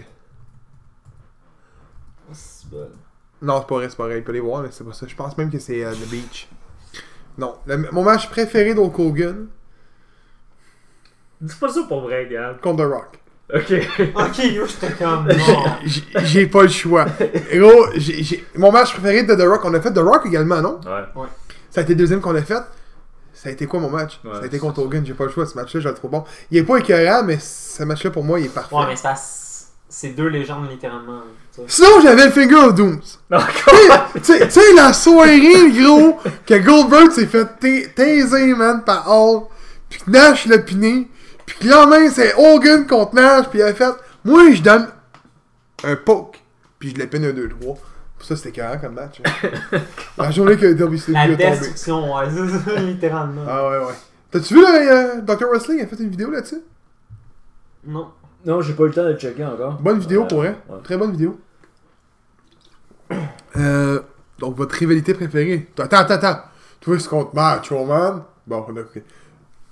Non, 3.41 3.59
c'est 3.61 3.67
pas 3.67 3.75
vrai, 3.75 3.89
c'est 3.89 3.97
pas 3.97 4.05
vrai, 4.05 4.17
tu 4.17 4.23
peux 4.23 4.31
aller 4.31 4.39
voir, 4.39 4.61
mais 4.61 4.69
c'est 4.71 4.83
pas 4.83 4.93
ça. 4.93 5.05
Je 5.07 5.15
pense 5.15 5.37
même 5.37 5.49
que 5.51 5.57
c'est 5.59 5.83
euh, 5.83 5.91
The 5.93 6.09
Beach. 6.09 6.47
Non, 7.37 7.55
le- 7.65 7.89
mon 7.91 8.03
match 8.03 8.29
préféré 8.29 8.73
d'Hulk 8.75 8.97
Hogan 8.99 9.47
Dis 11.39 11.55
pas 11.55 11.69
ça 11.69 11.81
pour 11.87 12.01
vrai, 12.01 12.27
Gab. 12.29 12.59
contre 12.61 12.83
The 12.83 12.87
Rock. 12.91 13.19
Ok. 13.53 13.73
Ok, 14.15 14.37
yo, 14.45 14.65
j'étais 14.65 14.93
comme. 14.93 15.27
Non. 15.27 15.63
J'ai- 15.83 16.03
J'ai 16.23 16.47
pas 16.47 16.61
le 16.63 16.69
choix. 16.69 17.05
Gros, 17.53 17.87
j'ai- 17.95 18.23
j'ai- 18.23 18.45
mon 18.55 18.71
match 18.71 18.93
préféré 18.93 19.23
de 19.23 19.33
The 19.35 19.41
Rock, 19.47 19.61
on 19.65 19.73
a 19.73 19.81
fait 19.81 19.91
The 19.91 19.97
Rock 19.99 20.25
également, 20.25 20.61
non? 20.61 20.79
Ouais. 20.85 21.27
Ça 21.69 21.81
a 21.81 21.83
été 21.83 21.93
le 21.93 21.97
deuxième 21.99 22.21
qu'on 22.21 22.35
a 22.35 22.41
fait. 22.43 22.61
Ça 23.33 23.49
a 23.49 23.51
été 23.51 23.65
quoi 23.65 23.79
mon 23.79 23.89
match? 23.89 24.19
Ouais, 24.23 24.31
Ça 24.35 24.41
a 24.41 24.45
été 24.45 24.59
contre 24.59 24.75
ça. 24.77 24.81
Hogan, 24.83 25.05
j'ai 25.05 25.13
pas 25.15 25.23
le 25.25 25.31
choix, 25.31 25.45
ce 25.47 25.55
match-là, 25.55 25.79
j'ai 25.79 25.89
le 25.89 25.95
trop 25.95 26.07
bon. 26.09 26.23
Il 26.51 26.59
est 26.59 26.63
pas 26.63 26.77
écœurant, 26.77 27.23
mais 27.23 27.39
ce 27.39 27.83
match-là 27.83 28.11
pour 28.11 28.23
moi, 28.23 28.39
il 28.39 28.45
est 28.45 28.49
parfait. 28.53 28.75
Ouais, 28.75 28.85
mais 28.87 28.95
c'est 28.95 29.03
parce- 29.03 29.71
c'est 29.89 30.09
deux 30.09 30.27
légendes 30.27 30.69
littéralement. 30.69 31.21
Sinon, 31.67 32.01
j'avais 32.01 32.25
le 32.25 32.31
Finger 32.31 32.55
of 32.55 32.75
Dooms. 32.75 33.01
Encore. 33.31 34.11
Tu 34.15 34.23
sais- 34.49 34.73
la 34.75 34.93
soirée, 34.93 35.71
gros, 35.71 36.17
que 36.45 36.57
Goldberg 36.59 37.11
s'est 37.11 37.25
fait 37.27 37.45
ta- 37.45 37.89
taiser, 37.93 38.53
man, 38.55 38.83
par 38.85 39.05
Hall, 39.11 39.43
puis 39.89 39.99
que 39.99 40.09
Nash 40.11 40.45
l'a 40.47 40.59
piné, 40.59 41.09
puis 41.45 41.57
que 41.59 41.67
là, 41.67 41.85
même, 41.85 42.09
c'est 42.11 42.33
Hogan 42.35 42.87
contre 42.87 43.15
Nash, 43.15 43.47
puis 43.49 43.59
il 43.59 43.63
a 43.63 43.73
fait, 43.73 43.85
moi, 44.23 44.51
je 44.51 44.61
donne 44.61 44.87
un 45.83 45.95
poke, 45.97 46.39
puis 46.79 46.93
je 46.95 46.99
le 47.01 47.07
pine 47.07 47.25
un 47.25 47.31
2-3. 47.33 47.77
Pour 48.17 48.27
ça, 48.27 48.35
c'était 48.35 48.51
carré 48.51 48.77
comme 48.79 48.93
match. 48.93 49.19
hein. 49.25 49.79
la 50.17 50.31
journée 50.31 50.55
que 50.55 50.67
WCW 50.73 51.11
La 51.13 51.21
a 51.21 51.27
tombé. 51.27 51.37
destruction, 51.49 52.15
ouais, 52.15 52.25
c'est 52.29 52.71
ça, 52.71 52.79
littéralement. 52.79 53.41
Ah 53.49 53.69
ouais, 53.69 53.77
ouais. 53.79 53.93
T'as-tu 54.31 54.53
vu, 54.53 54.61
là, 54.61 54.75
euh, 54.75 55.21
Dr. 55.21 55.47
Wrestling 55.49 55.81
a 55.83 55.87
fait 55.87 55.97
une 56.01 56.09
vidéo 56.09 56.29
là-dessus? 56.31 56.61
Non. 57.85 58.07
Non, 58.45 58.61
j'ai 58.61 58.73
pas 58.73 58.83
eu 58.83 58.87
le 58.87 58.93
temps 58.93 59.03
de 59.03 59.09
le 59.09 59.17
checker 59.17 59.45
encore. 59.45 59.73
Bonne 59.81 59.99
vidéo, 59.99 60.23
Euh, 60.23 60.27
pour 60.27 60.37
vrai. 60.39 60.55
ouais. 60.69 60.77
Très 60.83 60.97
bonne 60.97 61.11
vidéo. 61.11 61.39
Euh, 63.57 63.99
donc, 64.39 64.55
votre 64.55 64.75
rivalité 64.75 65.13
préférée. 65.13 65.69
Attends, 65.77 65.97
attends, 65.97 66.13
attends. 66.15 66.39
Toi, 66.79 66.97
c'est 66.99 67.07
contre 67.09 67.35
Macho 67.35 67.85
Man. 67.85 68.23
Bon, 68.47 68.65
on 68.67 68.77
a 68.77 68.83
pris. 68.83 69.01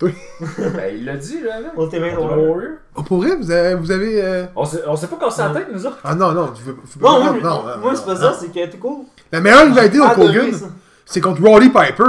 Ben, 0.00 0.94
il 0.96 1.04
l'a 1.04 1.16
dit, 1.16 1.40
là, 1.42 1.56
avec. 1.56 1.72
Ultimate 1.76 2.12
Ultimate 2.12 2.18
Warrior. 2.18 2.48
Warrior. 2.50 2.72
Oh, 2.94 3.02
pour 3.02 3.18
vrai, 3.18 3.36
vous 3.36 3.50
avez. 3.50 3.74
Vous 3.74 3.90
avez 3.90 4.22
euh, 4.22 4.46
On 4.56 4.64
sait, 4.64 4.80
on 4.86 4.96
sait 4.96 5.08
pas 5.08 5.16
cassé 5.16 5.42
la 5.42 5.50
tête, 5.50 5.68
nous 5.72 5.84
autres. 5.86 5.98
Ah 6.04 6.14
non, 6.14 6.32
non, 6.32 6.48
tu 6.54 6.62
veux. 6.62 6.74
tu 6.90 6.98
veux- 6.98 7.04
Non, 7.04 7.22
moi, 7.22 7.32
non, 7.32 7.40
non, 7.42 7.66
non, 7.66 7.78
moi 7.82 7.94
c'est 7.94 8.06
pas 8.06 8.16
ça, 8.16 8.32
c'est 8.32 8.46
que 8.48 8.52
t'es 8.66 8.78
cool. 8.78 9.04
La 9.30 9.40
meilleure 9.40 9.66
rivalité 9.66 9.98
de 9.98 10.02
Adoré 10.02 10.38
Hogan, 10.38 10.52
ça. 10.54 10.66
c'est 11.04 11.20
contre 11.20 11.42
Roddy 11.42 11.68
Piper. 11.68 12.04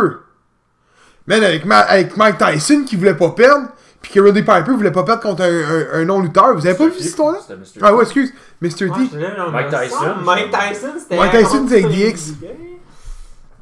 Man, 1.27 1.43
avec, 1.43 1.65
Ma- 1.65 1.79
avec 1.79 2.15
Mike 2.15 2.37
Tyson 2.37 2.83
qui 2.87 2.95
voulait 2.95 3.13
pas 3.17 3.31
perdre, 3.31 3.67
puis 4.01 4.11
que 4.13 4.19
Roddy 4.19 4.41
Piper 4.41 4.71
voulait 4.71 4.91
pas 4.91 5.03
perdre 5.03 5.21
contre 5.21 5.43
un, 5.43 5.47
un, 5.47 6.01
un 6.01 6.05
non-lutteur. 6.05 6.55
Vous 6.55 6.65
avez 6.65 6.75
pas 6.75 6.85
vu 6.85 6.93
cette 6.93 7.05
histoire-là? 7.05 7.39
Ah 7.81 7.93
ouais, 7.93 8.03
excuse. 8.03 8.33
Mr. 8.61 8.87
Dans 9.37 9.51
Mike 9.51 9.69
Tyson. 9.69 10.15
Mike 10.23 10.51
Tyson, 10.51 10.87
c'était. 10.99 11.17
Mike 11.17 11.31
Tyson, 11.31 11.65
c'est 11.69 11.81
DX. 11.83 12.33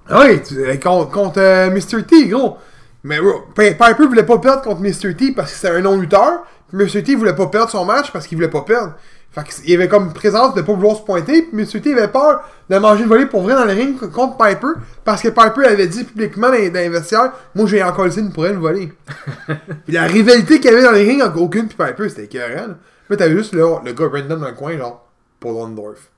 Ah 0.09 0.21
oui, 0.25 0.41
euh, 0.57 0.77
contre, 0.77 1.11
contre 1.11 1.39
euh, 1.39 1.69
Mr. 1.69 2.03
T, 2.03 2.27
gros. 2.27 2.57
Mais 3.03 3.17
Piper 3.55 4.05
voulait 4.07 4.23
pas 4.25 4.37
perdre 4.39 4.61
contre 4.61 4.81
Mr. 4.81 5.15
T 5.15 5.31
parce 5.31 5.51
que 5.51 5.57
c'était 5.57 5.73
un 5.75 5.81
non-lutteur. 5.81 6.43
Mr. 6.73 7.03
T 7.03 7.15
voulait 7.15 7.35
pas 7.35 7.47
perdre 7.47 7.69
son 7.69 7.85
match 7.85 8.11
parce 8.11 8.27
qu'il 8.27 8.37
voulait 8.37 8.49
pas 8.49 8.61
perdre. 8.61 8.93
Fait 9.31 9.43
qu'il 9.43 9.69
y 9.69 9.75
avait 9.75 9.87
comme 9.87 10.11
présence 10.11 10.55
de 10.55 10.61
pas 10.61 10.73
vouloir 10.73 10.97
se 10.97 11.01
pointer. 11.03 11.43
Puis 11.43 11.51
Mr. 11.55 11.81
T 11.81 11.93
avait 11.93 12.07
peur 12.07 12.41
de 12.69 12.77
manger 12.77 13.03
une 13.03 13.09
volée 13.09 13.25
pour 13.27 13.41
vrai 13.43 13.53
dans 13.55 13.63
le 13.65 13.73
ring 13.73 13.97
contre 14.11 14.37
Piper. 14.37 14.79
Parce 15.05 15.21
que 15.21 15.29
Piper 15.29 15.65
avait 15.67 15.87
dit 15.87 16.03
publiquement 16.03 16.47
dans, 16.47 16.53
les- 16.53 16.69
dans 16.69 16.79
les 16.79 16.89
vestiaires 16.89 17.31
Moi 17.55 17.67
j'ai 17.67 17.81
encore 17.83 18.05
le 18.05 18.11
signe 18.11 18.31
pour 18.31 18.45
elle 18.45 18.53
une 18.55 18.59
volée. 18.59 18.91
puis 19.85 19.93
la 19.93 20.03
rivalité 20.03 20.59
qu'il 20.59 20.71
y 20.71 20.73
avait 20.73 20.83
dans 20.83 20.91
les 20.91 21.03
rings 21.07 21.21
entre 21.21 21.41
Hogan 21.41 21.67
puis 21.67 21.77
Piper, 21.77 22.09
c'était 22.09 22.25
écœurant. 22.25 22.67
Là, 22.67 22.75
Là, 23.09 23.17
t'avais 23.17 23.35
juste 23.37 23.53
le, 23.53 23.63
le 23.83 23.93
gars 23.93 24.07
Brandon 24.07 24.37
dans 24.37 24.47
le 24.47 24.53
coin, 24.53 24.77
genre 24.77 25.07
Paul 25.39 25.55
Orndorff. 25.55 26.09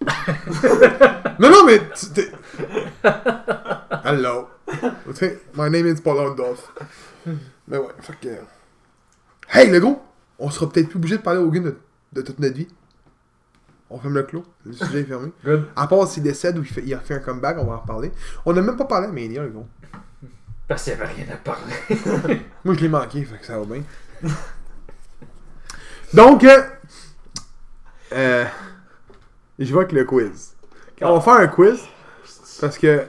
non, 1.38 1.50
non, 1.50 1.64
mais. 1.66 1.80
Hello. 4.04 4.48
My 5.54 5.70
name 5.70 5.86
is 5.86 6.00
Paul 6.00 6.18
Orndorff. 6.18 6.72
Mais 7.66 7.78
ouais, 7.78 7.88
fait 8.00 8.18
que. 8.20 8.28
Hey, 9.50 9.70
le 9.70 9.80
gros! 9.80 10.02
On 10.38 10.50
sera 10.50 10.68
peut-être 10.68 10.88
plus 10.88 10.98
obligé 10.98 11.16
de 11.16 11.22
parler 11.22 11.40
au 11.40 11.46
Hogan 11.46 11.64
de, 11.64 11.76
de 12.12 12.22
toute 12.22 12.38
notre 12.38 12.54
vie. 12.54 12.68
On 13.90 13.98
ferme 13.98 14.14
le 14.14 14.22
clos. 14.22 14.44
Le 14.64 14.72
sujet 14.72 15.00
est 15.00 15.04
fermé. 15.04 15.32
Good. 15.44 15.66
À 15.74 15.86
part 15.86 16.06
s'il 16.06 16.22
décède 16.22 16.58
ou 16.58 16.62
il, 16.62 16.68
fait, 16.68 16.82
il 16.84 16.92
a 16.94 17.00
fait 17.00 17.14
un 17.14 17.20
comeback, 17.20 17.56
on 17.58 17.64
va 17.64 17.74
en 17.74 17.80
reparler. 17.80 18.12
On 18.44 18.52
n'a 18.52 18.60
même 18.60 18.76
pas 18.76 18.84
parlé 18.84 19.06
à 19.08 19.10
Mania, 19.10 19.42
le 19.42 19.48
gros. 19.48 19.66
Parce 20.68 20.84
qu'il 20.84 20.92
y 20.92 20.96
avait 20.96 21.06
rien 21.06 21.26
à 21.32 21.36
parler. 21.36 21.72
Moi, 22.64 22.74
je 22.74 22.80
l'ai 22.80 22.88
manqué, 22.88 23.24
fait 23.24 23.38
que 23.38 23.46
ça 23.46 23.58
va 23.58 23.64
bien. 23.64 23.82
Donc, 26.12 26.44
euh, 26.44 26.62
Euh, 28.12 28.44
je 29.58 29.72
vois 29.72 29.84
que 29.86 29.94
le 29.94 30.04
quiz. 30.04 30.54
On 31.02 31.14
va 31.14 31.20
faire 31.20 31.34
un 31.34 31.46
quiz. 31.48 31.80
Parce 32.60 32.78
que. 32.78 33.06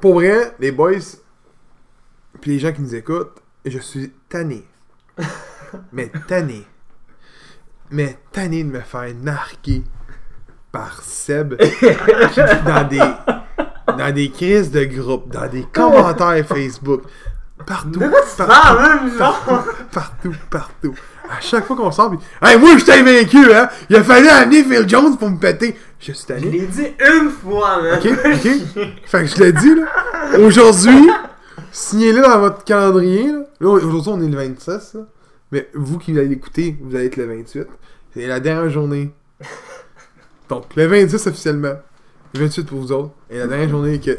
Pour 0.00 0.14
vrai, 0.14 0.54
les 0.60 0.70
boys. 0.70 1.16
Puis 2.40 2.52
les 2.52 2.58
gens 2.58 2.72
qui 2.72 2.82
nous 2.82 2.94
écoutent, 2.94 3.42
je 3.64 3.78
suis 3.78 4.12
tanné. 4.28 4.64
mais 5.92 6.10
tanné. 6.28 6.64
Mais 7.90 8.16
tanné 8.32 8.62
de 8.62 8.70
me 8.70 8.80
faire 8.80 9.12
narguer 9.14 9.82
par 10.70 11.02
Seb 11.02 11.54
dans 12.66 12.86
des. 12.88 13.02
Dans 13.96 14.14
des 14.14 14.30
crises 14.30 14.70
de 14.70 14.84
groupe, 14.84 15.32
dans 15.32 15.48
des 15.48 15.64
commentaires 15.72 16.46
Facebook, 16.46 17.02
partout, 17.66 17.98
partout, 18.36 18.82
même 18.82 19.18
non! 19.18 19.34
partout, 19.90 20.34
partout. 20.50 20.94
À 21.28 21.40
chaque 21.40 21.66
fois 21.66 21.74
qu'on 21.74 21.90
sort, 21.90 22.10
pis, 22.10 22.18
hey, 22.42 22.58
moi 22.58 22.76
je 22.76 22.84
t'ai 22.84 23.02
vaincu, 23.02 23.52
hein! 23.52 23.68
Il 23.88 23.96
a 23.96 24.04
fallu 24.04 24.28
amener 24.28 24.62
Phil 24.62 24.88
Jones 24.88 25.16
pour 25.16 25.30
me 25.30 25.38
péter. 25.38 25.76
Je 26.00 26.12
suis 26.12 26.24
Je 26.28 26.32
allé. 26.34 26.50
l'ai 26.50 26.66
dit 26.66 26.86
une 27.00 27.30
fois, 27.30 27.82
man! 27.82 27.98
Ok, 27.98 28.06
ok. 28.06 28.86
Fait 29.06 29.20
que 29.22 29.26
je 29.26 29.36
l'ai 29.42 29.52
dit, 29.52 29.74
là. 29.74 30.38
Aujourd'hui, 30.38 31.08
signez-le 31.72 32.22
dans 32.22 32.38
votre 32.38 32.64
calendrier, 32.64 33.32
là. 33.32 33.40
Là, 33.60 33.68
aujourd'hui, 33.70 34.12
on 34.14 34.20
est 34.22 34.28
le 34.28 34.36
26, 34.36 34.94
là. 34.94 35.00
Mais 35.50 35.68
vous 35.74 35.98
qui 35.98 36.12
allez 36.12 36.28
l'écouter, 36.28 36.76
vous 36.80 36.94
allez 36.94 37.06
être 37.06 37.16
le 37.16 37.26
28. 37.26 37.66
C'est 38.14 38.26
la 38.26 38.38
dernière 38.38 38.70
journée. 38.70 39.10
Donc, 40.48 40.64
le 40.76 40.86
26 40.86 41.26
officiellement. 41.26 41.74
Le 42.34 42.40
28 42.40 42.64
pour 42.66 42.78
vous 42.80 42.92
autres. 42.92 43.10
Et 43.30 43.38
la 43.38 43.46
dernière 43.46 43.68
journée 43.68 43.98
que 43.98 44.18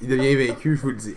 il 0.00 0.08
devient 0.08 0.34
vaincu, 0.36 0.76
je 0.76 0.80
vous 0.82 0.90
le 0.90 0.96
dis. 0.96 1.16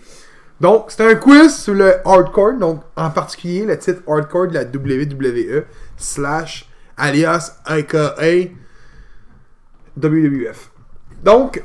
Donc, 0.60 0.86
c'est 0.88 1.04
un 1.08 1.14
quiz 1.14 1.56
sur 1.56 1.74
le 1.74 1.94
hardcore. 2.04 2.54
Donc, 2.54 2.82
en 2.96 3.10
particulier, 3.10 3.64
le 3.64 3.78
titre 3.78 4.02
hardcore 4.06 4.48
de 4.48 4.54
la 4.54 4.64
WWE 4.64 5.64
slash 5.96 6.68
alias 6.96 7.56
aka 7.64 8.14
WWF. 9.96 10.70
Donc, 11.22 11.62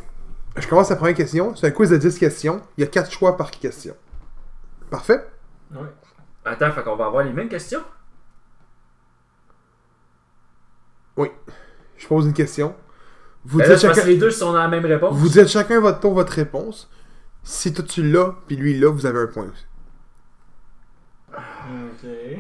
je 0.55 0.67
commence 0.67 0.89
la 0.89 0.95
première 0.95 1.15
question. 1.15 1.55
C'est 1.55 1.67
un 1.67 1.71
quiz 1.71 1.89
de 1.89 1.97
10 1.97 2.17
questions. 2.17 2.61
Il 2.77 2.81
y 2.81 2.83
a 2.83 2.87
4 2.87 3.11
choix 3.11 3.37
par 3.37 3.51
question. 3.51 3.95
Parfait? 4.89 5.27
Ouais. 5.71 5.87
Attends, 6.45 6.71
fait 6.71 6.83
qu'on 6.83 6.95
va 6.95 7.07
avoir 7.07 7.23
les 7.23 7.33
mêmes 7.33 7.49
questions? 7.49 7.81
Je 11.97 12.07
pose 12.07 12.25
une 12.27 12.33
question. 12.33 12.75
Vous 13.43 13.57
Ben 13.57 13.63
dites, 13.69 13.81
là, 13.81 13.87
pense 13.89 13.97
chacun, 13.97 14.07
les 14.07 14.17
deux 14.17 14.31
sont 14.31 14.51
dans 14.51 14.59
la 14.59 14.67
même 14.67 14.85
réponse. 14.85 15.15
vous 15.15 15.29
dites 15.29 15.47
chacun 15.47 15.79
votre 15.79 15.99
tour, 15.99 16.13
votre 16.13 16.33
réponse. 16.33 16.89
Si 17.43 17.73
toi 17.73 17.83
tu 17.83 18.03
l'as, 18.03 18.35
puis 18.45 18.55
lui 18.55 18.77
là, 18.77 18.91
vous 18.91 19.05
avez 19.05 19.19
un 19.19 19.27
point 19.27 19.45
aussi. 19.45 19.65
Ok. 21.33 22.39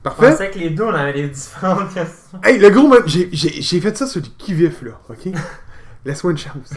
Je 0.00 0.04
Parfait? 0.04 0.30
pensais 0.30 0.50
que 0.50 0.58
les 0.58 0.70
deux, 0.70 0.84
on 0.84 0.94
avait 0.94 1.12
des 1.12 1.28
différentes 1.28 1.92
questions. 1.92 2.40
Hey, 2.42 2.58
le 2.58 2.70
gros, 2.70 2.94
j'ai- 3.06 3.80
fait 3.80 3.96
ça 3.96 4.06
sur 4.06 4.22
du 4.22 4.30
qui-vif, 4.30 4.82
là, 4.82 4.92
ok? 5.10 5.34
Laisse-moi 6.06 6.32
une 6.32 6.38
chance. 6.38 6.72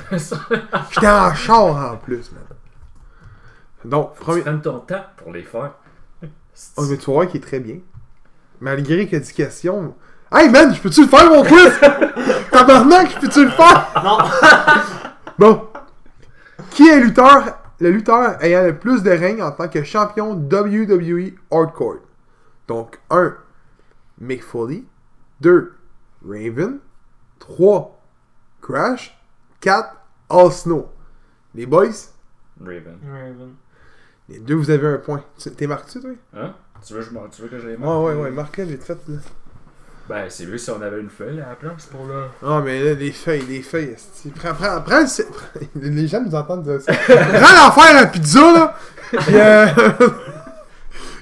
J'étais 0.91 1.07
en 1.07 1.33
char 1.33 1.93
en 1.93 1.95
plus, 1.97 2.29
man. 2.33 2.43
Donc, 3.85 4.13
Tu 4.15 4.19
premier. 4.21 4.41
prends 4.41 4.57
ton 4.59 4.79
temps 4.79 5.03
pour 5.17 5.31
les 5.31 5.43
faire. 5.43 5.71
Oh, 6.77 6.83
mais 6.89 6.97
tu 6.97 7.05
vas 7.07 7.13
voir 7.13 7.27
qu'il 7.27 7.39
est 7.41 7.43
très 7.43 7.59
bien. 7.61 7.77
Malgré 8.59 9.01
a 9.13 9.19
10 9.19 9.33
questions. 9.33 9.95
Hey, 10.31 10.49
man, 10.49 10.73
je 10.75 10.81
peux-tu 10.81 11.03
le 11.03 11.07
faire, 11.07 11.29
mon 11.29 11.43
quiz? 11.43 11.71
Tabarnak, 12.51 13.11
je 13.15 13.19
peux-tu 13.19 13.45
le 13.45 13.51
faire? 13.51 14.01
Non! 14.03 14.17
Bon. 15.39 15.67
Qui 16.71 16.87
est 16.89 16.99
lutteur, 16.99 17.43
le 17.79 17.91
lutteur 17.91 18.43
ayant 18.43 18.63
le 18.63 18.77
plus 18.77 19.03
de 19.03 19.11
règnes 19.11 19.41
en 19.43 19.51
tant 19.51 19.67
que 19.69 19.83
champion 19.83 20.33
WWE 20.33 21.33
Hardcore? 21.51 21.95
Donc, 22.67 23.00
1. 23.10 23.36
Mick 24.20 24.43
Foley. 24.43 24.84
2. 25.41 25.74
Raven. 26.25 26.79
3. 27.39 28.01
Crash. 28.62 29.17
4. 29.62 29.96
All 30.29 30.51
Snow. 30.51 30.89
Les 31.55 31.65
boys, 31.65 32.10
Raven. 32.60 32.98
Raven. 33.08 33.53
les 34.29 34.39
deux, 34.39 34.55
vous 34.55 34.70
avez 34.72 34.88
un 34.88 34.98
point. 34.98 35.24
T'es 35.55 35.67
marqué, 35.67 36.00
toi? 36.00 36.10
Hein? 36.36 36.53
Tu 36.86 36.93
veux, 36.93 37.01
que 37.01 37.05
je 37.05 37.36
tu 37.36 37.41
veux 37.43 37.48
que 37.48 37.60
je 37.60 37.67
les 37.67 37.75
Ouais, 37.75 37.79
marque? 37.79 38.03
ouais, 38.03 38.15
ouais, 38.15 38.32
marque-le 38.32 38.63
vite 38.65 38.84
fait. 38.84 38.98
Là. 39.08 39.17
Ben, 40.10 40.25
c'est 40.29 40.46
mieux 40.46 40.58
si 40.58 40.70
on 40.70 40.82
avait 40.82 41.00
une 41.00 41.10
feuille 41.10 41.39
à 41.39 41.50
la 41.50 41.55
place 41.55 41.86
pour 41.86 42.05
là. 42.08 42.27
Ah, 42.43 42.62
mais 42.63 42.84
là, 42.84 42.93
les 42.93 43.12
feuilles, 43.12 43.46
les 43.48 43.62
feuilles. 43.62 43.96
Prends, 44.36 44.53
prends, 44.53 44.82
prends 44.82 45.05
Les 45.75 46.08
gens 46.08 46.22
nous 46.22 46.36
entendent 46.36 46.63
dire 46.63 46.82
ça. 46.82 46.91
prends 47.05 47.13
l'affaire 47.15 47.96
à 47.98 48.01
la 48.01 48.08
pizza, 48.08 48.39
là. 48.41 48.75
Puis, 49.12 49.39
euh... 49.39 49.67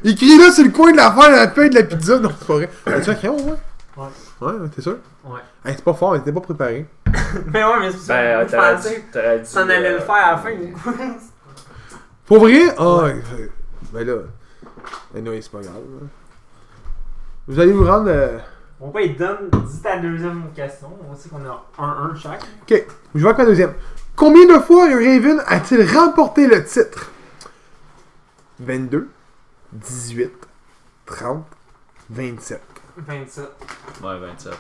Écris 0.04 0.38
là 0.38 0.52
sur 0.52 0.64
le 0.64 0.72
coin 0.72 0.92
de 0.92 0.98
l'affaire 0.98 1.26
à 1.26 1.30
la 1.46 1.50
feuille 1.52 1.70
de 1.70 1.76
la 1.76 1.84
pizza. 1.84 2.20
Non, 2.20 2.32
c'est 2.38 2.48
pas 2.48 2.54
vrai. 2.54 2.70
As-tu 2.88 3.10
un 3.10 3.16
crayon, 3.16 3.36
ouais? 3.38 3.54
Ouais. 3.98 4.06
Ouais, 4.42 4.54
ouais, 4.54 4.70
t'es 4.76 4.82
sûr? 4.82 4.98
Ouais. 5.26 5.40
Hey, 5.64 5.76
c'est 5.76 5.84
pas 5.84 5.94
fort, 5.94 6.14
mais 6.14 6.22
t'es 6.22 6.32
pas 6.32 6.42
préparé. 6.42 6.86
Mais 7.54 7.64
ouais, 7.64 7.80
mais 7.80 7.92
c'est 7.92 7.98
ça. 7.98 8.14
Ben, 8.16 8.48
je 8.48 8.56
pensais 8.56 9.04
t'en 9.54 9.62
allais 9.70 9.88
euh, 9.92 9.94
le 9.96 10.00
faire 10.00 10.16
à 10.16 10.32
la 10.32 10.38
fin. 10.38 10.50
Pour 12.26 12.40
vrai? 12.40 12.74
Ah, 12.78 13.04
ouais. 13.04 13.22
ben 13.94 14.08
là. 14.08 14.14
Ben 15.14 15.24
non, 15.24 15.32
c'est 15.40 15.52
pas 15.52 15.60
grave. 15.62 15.74
là. 15.76 16.08
Vous 17.48 17.60
allez 17.60 17.72
vous 17.74 17.86
rendre. 17.86 18.08
euh, 18.10 18.38
On 18.80 18.90
va 18.90 19.02
il 19.02 19.14
te 19.16 19.20
donne, 19.20 19.50
dis 19.68 19.82
ta 19.82 19.98
deuxième 19.98 20.44
question. 20.56 20.88
On 21.10 21.16
sait 21.16 21.30
qu'on 21.30 21.46
a 21.46 21.66
un 21.80 22.12
1 22.12 22.16
chaque. 22.16 22.42
Ok, 22.64 22.86
je 23.16 23.20
vais 23.22 23.26
avec 23.28 23.38
ma 23.38 23.46
deuxième. 23.46 23.74
Combien 24.16 24.46
de 24.46 24.60
fois 24.62 24.86
Raven 24.86 25.42
a-t-il 25.48 25.98
remporté 25.98 26.48
le 26.48 26.64
titre? 26.64 27.12
22, 28.60 29.10
18, 29.74 30.32
30, 31.06 31.46
27. 32.10 32.62
27. 33.08 33.46
Ouais, 34.04 34.20
27. 34.20 34.54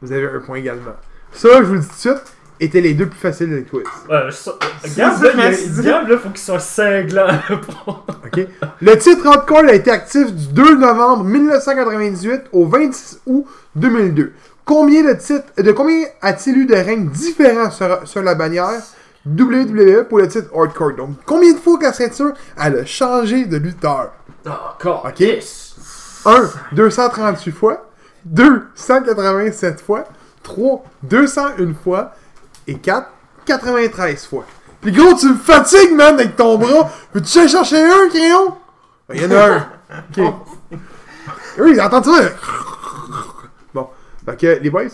Vous 0.00 0.12
avez 0.12 0.26
un 0.28 0.40
point 0.40 0.56
également. 0.58 0.96
Ça, 1.32 1.48
je 1.58 1.62
vous 1.62 1.74
le 1.74 1.80
dis 1.80 1.86
tout 1.86 1.92
de 1.94 1.98
suite, 1.98 2.34
étaient 2.60 2.80
les 2.80 2.94
deux 2.94 3.06
plus 3.06 3.18
faciles 3.18 3.50
de 3.50 3.60
quiz. 3.60 3.84
Ouais, 4.08 4.30
ça. 4.32 4.52
Gab, 4.96 5.22
là, 5.22 5.50
il-. 5.52 5.82
Gab, 5.82 6.08
là, 6.08 6.18
faut 6.18 6.28
qu'il 6.30 6.38
soit 6.38 6.58
cinglant. 6.58 7.28
Ok? 8.24 8.46
Le 8.80 8.96
titre 8.96 9.26
hardcore 9.26 9.64
a 9.68 9.74
été 9.74 9.90
actif 9.90 10.32
du 10.32 10.48
2 10.48 10.76
novembre 10.78 11.24
1998 11.24 12.44
au 12.52 12.66
26 12.66 13.20
août 13.26 13.46
2002. 13.76 14.32
Combien 14.64 15.02
de 15.02 15.12
titres, 15.14 15.44
de 15.58 15.72
combien 15.72 16.06
a-t-il 16.22 16.56
eu 16.56 16.66
de 16.66 16.74
règnes 16.74 17.10
différents 17.10 17.70
sur, 17.70 18.06
sur 18.06 18.22
la 18.22 18.34
bannière? 18.34 18.80
WWE 19.26 20.04
pour 20.08 20.18
le 20.18 20.28
titre 20.28 20.48
hardcore? 20.54 20.94
Donc, 20.96 21.10
combien 21.26 21.52
de 21.52 21.58
fois 21.58 21.78
que 21.78 21.84
la 21.84 21.92
ceinture, 21.92 22.32
elle 22.58 22.78
a 22.78 22.84
changé 22.86 23.44
de 23.44 23.56
lutteur? 23.56 24.12
Encore. 24.46 25.04
Ok. 25.06 25.22
1. 26.24 26.50
238 26.72 27.52
fois. 27.52 27.90
2. 28.24 28.68
187 28.74 29.80
fois. 29.80 30.04
3. 30.42 30.84
201 31.02 31.74
fois. 31.74 32.12
Et 32.66 32.78
4. 32.78 33.08
93 33.44 34.26
fois. 34.26 34.44
Puis 34.80 34.92
gros, 34.92 35.14
tu 35.14 35.28
me 35.28 35.34
fatigues, 35.36 35.94
man, 35.94 36.14
avec 36.14 36.36
ton 36.36 36.58
bras. 36.58 36.90
Peux-tu 37.12 37.48
chercher 37.48 37.82
un, 37.82 38.08
crayon? 38.08 38.56
Il 39.14 39.22
y 39.22 39.26
en 39.26 39.30
a 39.30 39.46
un. 39.48 39.68
Ok. 40.10 40.34
Oui, 41.58 41.80
entends 41.80 42.02
ça? 42.02 42.30
Bon. 43.74 43.88
Fait 44.24 44.36
que, 44.36 44.58
les 44.60 44.70
boys, 44.70 44.84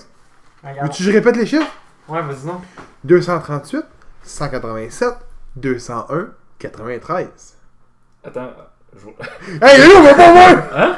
Regarde. 0.63 0.89
veux-tu 0.89 0.99
que 0.99 1.05
je 1.05 1.13
répète 1.13 1.37
les 1.37 1.47
chiffres? 1.47 1.71
Ouais, 2.09 2.23
vas-y 2.23 2.47
non. 2.47 2.61
238, 3.05 3.85
187, 4.23 5.09
201, 5.57 6.29
93. 6.59 7.57
Attends. 8.25 8.51
Hey, 9.63 9.81
on 9.97 10.03
va 10.03 10.15
pas 10.15 10.33
voir! 10.33 10.69
Hein? 10.77 10.97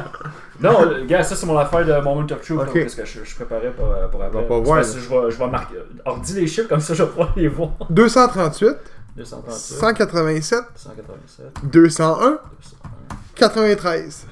Non, 0.60 0.82
le- 0.84 1.04
gars, 1.06 1.22
ça 1.22 1.34
c'est 1.36 1.46
mon 1.46 1.56
affaire 1.56 1.84
de 1.86 1.92
Moment 2.04 2.20
of 2.30 2.40
Truth. 2.42 2.50
Ok. 2.60 2.72
Qu'est-ce 2.74 2.96
que 2.96 3.04
je, 3.06 3.24
je 3.24 3.34
préparais 3.34 3.70
pour, 3.72 3.86
euh, 3.86 4.08
pour 4.08 4.22
après. 4.22 4.42
va 4.42 4.46
pas 4.46 4.54
C'est 4.56 4.62
voir, 4.64 4.76
parce 4.80 4.94
que 4.94 5.00
Je 5.00 5.08
vais, 5.08 5.30
je 5.30 5.38
vais 5.38 5.46
marquer. 5.48 5.74
Alors, 6.04 6.18
dis 6.20 6.34
les 6.34 6.46
chiffres 6.46 6.68
comme 6.68 6.80
ça, 6.80 6.92
je 6.94 7.02
vais 7.02 7.08
pouvoir 7.08 7.32
les 7.36 7.48
voir. 7.48 7.70
238, 7.88 8.76
238, 9.16 9.74
187, 9.76 10.64
187, 10.76 11.46
201, 11.64 12.18
201. 12.32 12.38
93. 13.36 14.26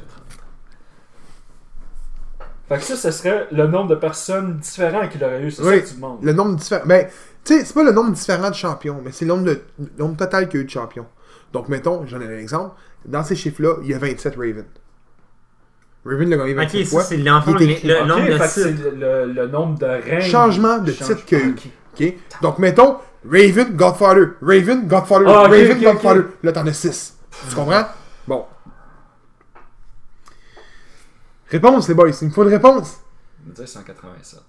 Fait 2.69 2.77
que 2.77 2.83
ça, 2.83 2.97
ce 2.97 3.11
serait 3.11 3.47
le 3.51 3.67
nombre 3.67 3.89
de 3.89 3.95
personnes 3.95 4.59
différentes 4.59 5.09
qu'il 5.09 5.25
aurait 5.25 5.41
eu. 5.43 5.51
C'est 5.51 5.63
Oui. 5.63 5.77
ça 5.77 5.81
que 5.81 5.89
tu 5.89 5.95
demandes. 5.95 6.19
Le 6.23 6.33
nombre 6.35 6.57
différent. 6.57 6.83
Ben, 6.85 7.07
tu 7.43 7.59
sais, 7.59 7.65
c'est 7.65 7.73
pas 7.73 7.83
le 7.83 7.93
nombre 7.93 8.13
différent 8.13 8.51
de 8.51 8.55
champions, 8.55 9.01
mais 9.03 9.11
c'est 9.13 9.25
le 9.25 9.31
nombre, 9.31 9.45
de, 9.45 9.63
le 9.79 9.89
nombre 9.99 10.17
total 10.19 10.49
qu'il 10.49 10.59
y 10.59 10.61
a 10.61 10.63
eu 10.63 10.67
de 10.67 10.71
champions. 10.71 11.07
Donc, 11.55 11.71
mettons, 11.71 12.05
j'en 12.07 12.21
ai 12.21 12.27
un 12.27 12.39
exemple. 12.39 12.75
Dans 13.05 13.23
ces 13.25 13.37
chiffres-là, 13.37 13.77
il 13.83 13.89
y 13.89 13.95
a 13.95 13.99
27 13.99 14.35
Raven. 14.37 14.65
Raven 16.05 16.31
l'a 16.31 16.37
gagné 16.37 16.55
27 16.55 16.81
Ok, 16.81 16.85
ça 16.87 16.91
fois. 16.91 17.03
c'est 17.05 17.17
le, 17.17 17.25
nombre 17.25 17.45
fait 17.45 18.73
de 18.73 18.91
le, 18.91 19.33
le 19.33 19.47
nombre 19.49 19.79
de 19.79 19.87
règnes. 19.87 20.21
Changement 20.23 20.79
de 20.79 20.93
titre 20.93 21.25
qu'il 21.25 21.39
y 21.39 22.05
a 22.05 22.09
eu. 22.09 22.19
Donc, 22.43 22.59
mettons, 22.59 22.99
Raven, 23.29 23.77
Godfather. 23.77 24.35
Raven, 24.41 24.87
Godfather. 24.87 25.27
Ah, 25.29 25.43
Raven, 25.43 25.81
Godfather. 25.83 26.23
Là, 26.43 26.53
t'en 26.53 26.67
as 26.67 26.73
6. 26.73 27.19
Tu 27.51 27.55
comprends? 27.55 27.85
Bon. 28.27 28.47
Réponse, 31.49 31.89
les 31.89 31.95
boys. 31.95 32.11
Il 32.23 32.29
me 32.29 32.33
faut 32.33 32.43
une 32.45 32.51
réponse. 32.51 33.01
On 33.45 33.49
va 33.49 33.55
dire 33.55 33.69
187. 33.69 34.41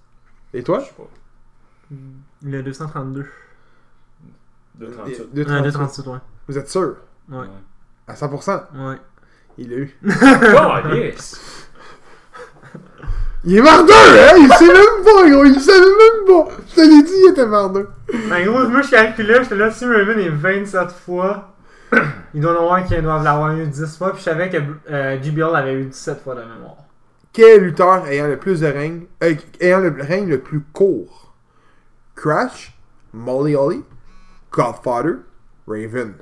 Et 0.54 0.58
Je 0.60 0.64
toi? 0.64 0.80
sais 0.84 0.92
pas. 0.96 1.08
Le 2.42 2.62
232. 2.62 3.26
238. 4.76 5.34
Deux 5.34 5.42
Ouais, 5.42 5.70
trente-sept. 5.72 6.04
237, 6.04 6.06
ouais. 6.06 6.18
Vous 6.48 6.58
êtes 6.58 6.68
sûr? 6.68 6.96
Ouais. 7.30 7.46
À 8.10 8.14
100%? 8.14 8.62
Ouais. 8.74 8.96
Il 9.58 9.70
l'a 9.70 9.76
eu. 9.76 9.96
Oh, 10.04 10.94
yes! 10.94 11.40
Il 13.44 13.56
est 13.56 13.62
mardeux, 13.62 13.92
hein? 13.92 14.34
Il 14.36 14.52
sait 14.52 14.66
même 14.66 15.04
pas, 15.04 15.30
gros. 15.30 15.44
Il 15.44 15.60
savait 15.60 15.80
même 15.80 16.26
pas. 16.26 16.48
Je 16.68 16.74
te 16.74 16.80
l'ai 16.80 17.02
dit, 17.02 17.12
il 17.24 17.30
était 17.30 17.46
mardeux. 17.46 17.88
Ben 18.28 18.44
gros, 18.44 18.68
moi 18.68 18.82
je 18.82 18.90
calculais, 18.90 19.42
j'étais 19.42 19.54
là, 19.54 19.70
si 19.70 19.86
Raven 19.86 20.18
est 20.18 20.28
27 20.28 20.90
fois, 20.90 21.54
il 22.34 22.40
doit 22.40 22.52
en 22.52 22.64
avoir 22.64 22.84
qui 22.84 23.00
doivent 23.00 23.24
l'avoir 23.24 23.56
eu 23.56 23.66
10 23.66 23.96
fois, 23.96 24.10
puis 24.10 24.18
je 24.18 24.24
savais 24.24 24.50
que 24.50 24.58
euh, 24.90 25.22
JBL 25.22 25.54
avait 25.54 25.74
eu 25.74 25.84
17 25.84 26.22
fois 26.22 26.34
de 26.34 26.40
mémoire. 26.40 26.76
Quel 27.32 27.62
lutteur 27.62 28.06
ayant 28.08 28.26
le 28.26 28.36
plus 28.36 28.60
de 28.60 28.66
règne, 28.66 29.06
euh, 29.22 29.34
ayant 29.60 29.78
le 29.78 29.94
règne 30.00 30.28
le 30.28 30.40
plus 30.40 30.60
court? 30.60 31.32
Crash, 32.16 32.76
Molly 33.14 33.54
Holly, 33.54 33.84
Godfather, 34.50 35.20
Raven. 35.66 36.14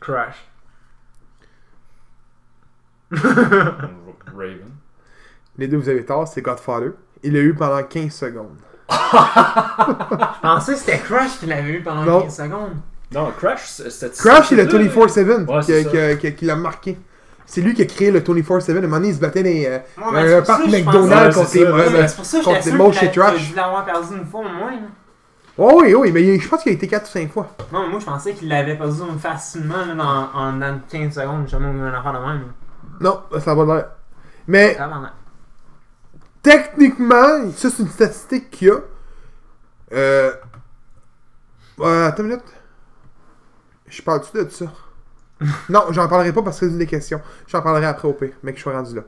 Crash. 0.00 0.36
Raven. 3.12 4.70
Les 5.58 5.68
deux, 5.68 5.76
vous 5.76 5.88
avez 5.88 6.04
tort, 6.04 6.26
c'est 6.28 6.42
Godfather. 6.42 6.92
Il 7.22 7.34
l'a 7.34 7.40
eu 7.40 7.54
pendant 7.54 7.82
15 7.82 8.10
secondes. 8.12 8.56
Je 8.90 10.40
pensais 10.42 10.72
que 10.72 10.78
c'était 10.78 10.98
Crash 10.98 11.38
qui 11.38 11.46
l'avait 11.46 11.72
eu 11.72 11.82
pendant 11.82 12.04
Non. 12.04 12.22
15 12.22 12.36
secondes. 12.36 12.76
Non, 13.12 13.30
Crash, 13.38 13.66
c'était. 13.66 14.10
Crash, 14.16 14.48
c'est 14.48 14.56
le 14.56 14.62
c'était- 14.64 14.78
24-7 14.78 15.46
Ouais, 15.46 15.60
qui, 15.60 15.66
c'est 15.66 15.84
qui- 15.84 15.96
ça. 15.96 16.14
qui- 16.16 16.34
qui 16.34 16.44
l'a 16.46 16.56
marqué. 16.56 16.98
C'est 17.44 17.60
lui 17.60 17.74
qui 17.74 17.82
a 17.82 17.84
créé 17.84 18.10
le 18.10 18.20
24-7. 18.20 18.76
À 18.76 18.78
un 18.78 18.82
moment 18.82 18.96
donné, 18.96 19.08
il 19.10 19.14
se 19.14 19.20
battait 19.20 19.42
dans 19.42 19.48
euh, 19.50 19.78
Ouais, 20.10 20.34
un 20.36 20.42
parc 20.42 20.62
que 20.64 20.70
je 20.70 20.76
McDonald's 20.76 21.36
pensais- 21.36 21.58
contre 21.64 21.76
les 21.76 21.82
ouais, 21.84 21.98
ouais, 22.00 22.08
c'est 22.08 22.16
pour 22.16 22.24
ça 22.24 22.38
que 22.40 22.44
contre 22.44 22.56
j'étais 22.56 22.70
les 22.70 22.76
sûr 22.76 22.84
moches 22.84 22.98
qu'il 22.98 23.12
chez 23.12 23.20
a- 23.20 23.24
Trash. 23.24 23.34
qu'il 23.36 23.44
a 23.44 23.48
dû 23.50 23.54
l'avoir 23.56 23.84
perdu 23.84 24.16
une 24.16 24.24
fois 24.26 24.40
au 24.40 24.44
moins. 24.48 24.70
là. 24.70 24.76
Oh 25.58 25.80
oui, 25.82 25.94
oui, 25.94 26.10
mais 26.12 26.22
il- 26.22 26.40
je 26.40 26.48
pense 26.48 26.62
qu'il 26.62 26.72
a 26.72 26.74
été 26.74 26.88
4 26.88 27.04
ou 27.04 27.10
5 27.10 27.30
fois. 27.30 27.48
Non, 27.70 27.82
mais 27.82 27.88
moi 27.90 28.00
je 28.00 28.06
pensais 28.06 28.32
qu'il 28.32 28.48
l'avait 28.48 28.76
perdu 28.76 29.00
facilement 29.20 29.84
là, 29.86 29.94
dans, 29.94 30.40
en 30.40 30.52
dans 30.54 30.80
15 30.88 31.12
secondes, 31.14 31.46
jamais 31.46 31.66
eu 31.70 31.82
un 31.82 31.92
affaire 31.92 32.14
de 32.14 32.18
même. 32.26 32.44
Non, 33.00 33.22
ça 33.40 33.54
va 33.54 33.64
l'air. 33.64 33.88
Mais 34.46 34.76
techniquement, 36.42 37.50
ça 37.56 37.70
c'est 37.70 37.82
une 37.82 37.88
statistique 37.88 38.50
qu'il 38.50 38.68
y 38.68 38.70
a. 38.70 38.78
Euh. 39.92 40.32
euh, 41.80 42.06
attends 42.06 42.22
une 42.22 42.30
minute. 42.30 42.44
Je 43.86 44.02
parle-tu 44.02 44.44
de 44.44 44.48
ça? 44.48 44.66
non, 45.68 45.84
j'en 45.90 46.08
parlerai 46.08 46.32
pas 46.32 46.42
parce 46.42 46.58
que 46.58 46.66
c'est 46.66 46.72
une 46.72 46.78
des 46.78 46.86
questions. 46.86 47.20
J'en 47.46 47.62
parlerai 47.62 47.86
après 47.86 48.08
au 48.08 48.14
pire, 48.14 48.32
mais 48.42 48.52
que 48.52 48.58
je 48.58 48.62
sois 48.62 48.72
rendu 48.72 48.94
là. 48.94 49.02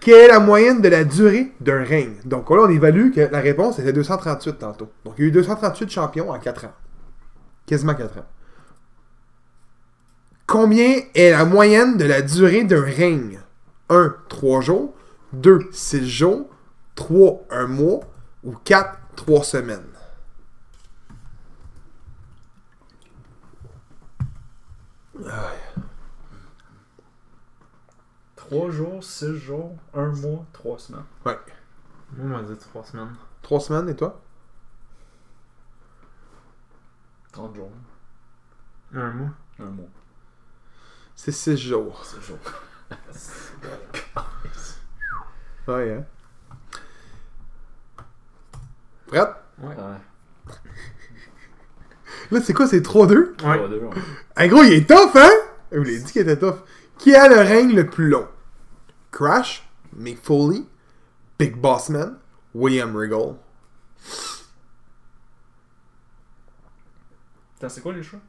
Quelle 0.00 0.24
est 0.24 0.28
la 0.28 0.40
moyenne 0.40 0.80
de 0.80 0.88
la 0.88 1.04
durée 1.04 1.52
d'un 1.60 1.84
règne? 1.84 2.14
Donc 2.24 2.48
là, 2.48 2.62
on 2.62 2.70
évalue 2.70 3.12
que 3.12 3.20
la 3.20 3.40
réponse 3.40 3.78
était 3.78 3.92
238 3.92 4.58
tantôt. 4.58 4.90
Donc 5.04 5.14
il 5.18 5.22
y 5.22 5.24
a 5.26 5.28
eu 5.28 5.32
238 5.32 5.90
champions 5.90 6.30
en 6.30 6.38
4 6.38 6.64
ans. 6.64 6.72
Quasiment 7.66 7.94
4 7.94 8.18
ans. 8.18 8.24
Combien 10.50 10.96
est 11.14 11.30
la 11.30 11.44
moyenne 11.44 11.96
de 11.96 12.04
la 12.04 12.22
durée 12.22 12.64
d'un 12.64 12.82
règne? 12.82 13.38
1, 13.88 14.16
3 14.28 14.60
jours. 14.60 14.92
2, 15.32 15.60
6 15.70 16.08
jours. 16.08 16.48
3, 16.96 17.44
1 17.50 17.66
mois. 17.68 18.00
Ou 18.42 18.56
4, 18.64 18.98
3 19.14 19.44
semaines. 19.44 19.86
Trois 28.36 28.70
jours, 28.70 29.02
six 29.04 29.36
jours, 29.36 29.76
un 29.94 30.08
mois, 30.08 30.44
trois 30.52 30.78
semaines. 30.78 31.04
Ouais. 31.24 31.38
Moi, 32.16 32.26
on 32.26 32.28
m'a 32.28 32.42
dit 32.42 32.56
3 32.58 32.84
semaines. 32.84 33.14
3 33.42 33.60
semaines 33.60 33.88
et 33.88 33.96
toi? 33.96 34.20
30 37.32 37.54
jours, 37.54 37.70
Un 38.92 39.10
mois. 39.12 39.30
un 39.60 39.66
mois, 39.70 39.86
C'est 41.22 41.32
6 41.32 41.58
jours. 41.58 42.02
six 42.06 42.18
jours. 42.26 42.38
Ouais, 45.68 45.92
hein? 45.94 46.04
Prête? 49.06 49.28
Ouais. 49.58 49.68
Ouais. 49.76 50.54
Là, 52.30 52.40
c'est 52.40 52.54
quoi? 52.54 52.66
C'est 52.66 52.80
3-2? 52.80 53.36
Trois, 53.36 53.56
Ouais. 53.58 53.68
deux, 53.68 53.78
ouais. 53.80 53.90
Un 54.36 54.48
gros, 54.48 54.62
il 54.64 54.72
est 54.72 54.88
tough, 54.88 55.14
hein? 55.14 55.28
Je 55.70 55.76
vous 55.78 55.84
l'ai 55.84 55.98
dit 56.00 56.10
qu'il 56.10 56.22
était 56.22 56.38
tough. 56.38 56.56
Qui 56.98 57.14
a 57.14 57.28
le 57.28 57.36
règne 57.36 57.76
le 57.76 57.86
plus 57.88 58.08
long? 58.08 58.26
Crash, 59.12 59.68
Mick 59.92 60.18
Foley, 60.24 60.62
Big 61.38 61.54
Boss 61.56 61.90
Man, 61.90 62.18
William 62.54 62.96
Regal. 62.96 63.36
Attends, 67.58 67.68
c'est 67.68 67.82
quoi 67.82 67.92
les 67.92 68.02
choix? 68.02 68.20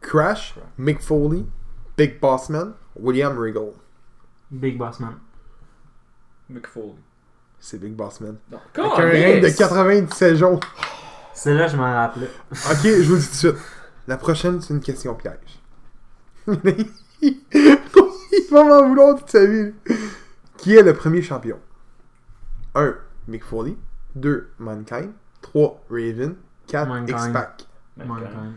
Crash, 0.00 0.54
Mick 0.76 1.00
Foley, 1.00 1.44
Big 1.98 2.20
Boss 2.20 2.48
Man, 2.48 2.74
William 2.94 3.36
Regal. 3.36 3.72
Big 4.52 4.78
Boss 4.78 5.00
Man. 5.00 5.18
C'est 7.58 7.80
Big 7.80 7.92
Boss 7.94 8.20
Man. 8.20 8.36
Non. 8.52 8.60
Avec 8.76 8.98
un 9.00 9.10
règne 9.10 9.42
de 9.42 9.48
97 9.48 10.36
jours. 10.36 10.60
C'est 11.34 11.54
là 11.54 11.66
que 11.66 11.72
je 11.72 11.76
m'en 11.76 11.92
rappelais. 11.92 12.30
Ok, 12.52 12.82
je 12.84 13.02
vous 13.02 13.14
le 13.16 13.20
dis 13.20 13.26
tout 13.26 13.32
de 13.32 13.56
suite. 13.56 13.56
La 14.06 14.16
prochaine, 14.16 14.60
c'est 14.60 14.74
une 14.74 14.80
question 14.80 15.16
piège. 15.16 15.60
Il 17.20 17.42
va 18.52 18.62
m'en 18.62 18.86
vouloir 18.86 19.18
toute 19.18 19.30
sa 19.30 19.44
vie. 19.44 19.72
Qui 20.56 20.76
est 20.76 20.82
le 20.82 20.94
premier 20.94 21.20
champion? 21.20 21.58
1. 22.76 22.94
Mick 23.26 23.42
Foley. 23.42 23.76
2. 24.14 24.52
Mankind. 24.60 25.10
3. 25.42 25.84
Raven. 25.90 26.36
4. 26.68 26.88
Mankind. 26.88 27.08
X-Pac. 27.10 27.66
Mankind. 27.96 28.54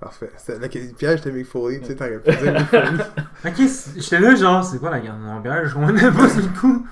Parfait. 0.00 0.30
C'était- 0.36 0.58
La 0.60 0.68
piège, 0.68 1.18
c'était 1.18 1.32
Mick 1.32 1.46
Foley. 1.46 1.80
Tu 1.80 1.86
sais, 1.86 1.96
t'aurais 1.96 2.20
pu 2.20 2.30
dire 2.36 2.52
Mick 2.52 2.66
Foley. 2.66 3.04
Ok, 3.44 3.68
c'est- 3.68 4.00
j'étais 4.00 4.20
là 4.20 4.34
genre, 4.34 4.64
c'est 4.64 4.78
quoi 4.78 4.90
la 4.90 5.00
garde 5.00 5.20
mondiale? 5.20 5.66
Je 5.68 5.74
comprenais 5.74 6.10
pas 6.12 6.28
sur 6.28 6.42
le 6.42 6.60
coup. 6.60 6.86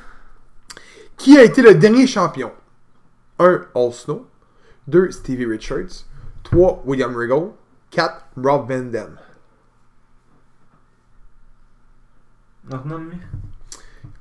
Qui 1.16 1.38
a 1.38 1.42
été 1.44 1.62
le 1.62 1.74
dernier 1.74 2.06
champion? 2.06 2.52
1. 3.38 3.66
All 3.74 3.92
Snow. 3.92 4.26
2. 4.88 5.10
Stevie 5.10 5.46
Richards. 5.46 6.04
3. 6.44 6.82
William 6.84 7.14
Regal. 7.16 7.52
4. 7.90 8.26
Rob 8.36 8.68
Van 8.70 8.82
Dam. 8.90 9.16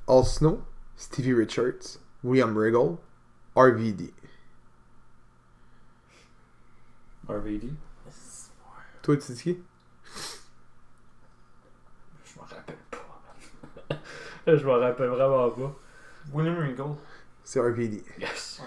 All 0.08 0.24
Snow, 0.24 0.62
Stevie 0.96 1.32
Richards, 1.34 1.98
William 2.22 2.56
Regal, 2.56 2.98
RVD. 3.56 4.12
RVD. 7.28 7.72
Toi, 9.06 9.16
tu 9.18 9.32
dis 9.32 9.40
qui? 9.40 9.58
Je 12.24 12.40
m'en 12.40 12.42
rappelle 12.44 12.76
pas. 12.90 13.96
je 14.56 14.66
m'en 14.66 14.80
rappelle 14.80 15.06
vraiment 15.10 15.48
pas. 15.50 15.76
William 16.34 16.56
Regal. 16.58 16.86
C'est 17.44 17.60
RVD. 17.60 18.02
Yes. 18.18 18.60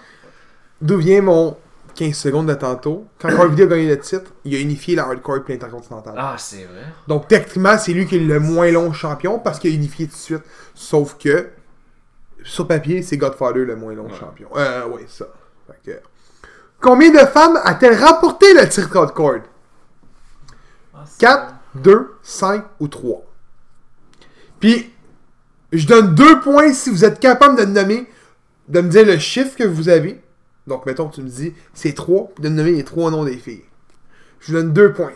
D'où 0.80 0.96
vient 0.96 1.20
mon 1.20 1.58
15 1.94 2.14
secondes 2.14 2.46
de 2.48 2.54
tantôt? 2.54 3.06
Quand 3.20 3.28
RVD 3.28 3.64
a 3.64 3.66
gagné 3.66 3.88
le 3.90 3.98
titre, 4.00 4.32
il 4.46 4.54
a 4.56 4.60
unifié 4.60 4.94
la 4.96 5.04
hardcore 5.08 5.40
et 5.46 5.52
l'intercontinental. 5.52 6.14
Ah, 6.16 6.36
c'est 6.38 6.64
vrai. 6.64 6.84
Donc, 7.06 7.28
techniquement, 7.28 7.76
c'est 7.76 7.92
lui 7.92 8.06
qui 8.06 8.16
est 8.16 8.20
le 8.20 8.40
moins 8.40 8.70
long 8.70 8.94
champion 8.94 9.40
parce 9.40 9.58
qu'il 9.58 9.70
a 9.72 9.74
unifié 9.74 10.06
tout 10.06 10.14
de 10.14 10.16
suite. 10.18 10.44
Sauf 10.74 11.18
que, 11.18 11.50
sur 12.44 12.66
papier, 12.66 13.02
c'est 13.02 13.18
Godfather 13.18 13.66
le 13.66 13.76
moins 13.76 13.92
long 13.92 14.06
Ouais. 14.06 14.18
champion. 14.18 14.48
Euh, 14.56 14.86
oui, 14.90 15.02
ça. 15.06 15.26
Fait 15.66 15.92
que- 15.92 16.00
Combien 16.80 17.10
de 17.10 17.26
femmes 17.26 17.58
a-t-elle 17.62 18.02
remporté 18.02 18.54
le 18.54 18.66
titre 18.66 18.96
hardcore? 18.96 19.40
Ah, 21.00 21.04
c'est 21.06 21.20
4, 21.20 21.54
2, 21.76 22.14
5 22.22 22.64
ou 22.80 22.88
3. 22.88 23.22
Puis, 24.58 24.92
je 25.72 25.86
donne 25.86 26.14
2 26.14 26.40
points 26.40 26.72
si 26.72 26.90
vous 26.90 27.04
êtes 27.04 27.20
capable 27.20 27.58
de 27.58 27.64
me 27.64 27.72
nommer, 27.72 28.08
de 28.68 28.80
me 28.80 28.88
dire 28.88 29.06
le 29.06 29.18
chiffre 29.18 29.56
que 29.56 29.64
vous 29.64 29.88
avez. 29.88 30.20
Donc, 30.66 30.84
mettons 30.86 31.08
tu 31.08 31.22
me 31.22 31.28
dis 31.28 31.54
c'est 31.74 31.94
3, 31.94 32.28
puis 32.34 32.44
de 32.44 32.48
me 32.48 32.54
nommer 32.56 32.72
les 32.72 32.84
3 32.84 33.10
noms 33.10 33.24
des 33.24 33.36
filles. 33.36 33.64
Je 34.40 34.48
vous 34.52 34.58
donne 34.58 34.72
2 34.72 34.92
points. 34.92 35.12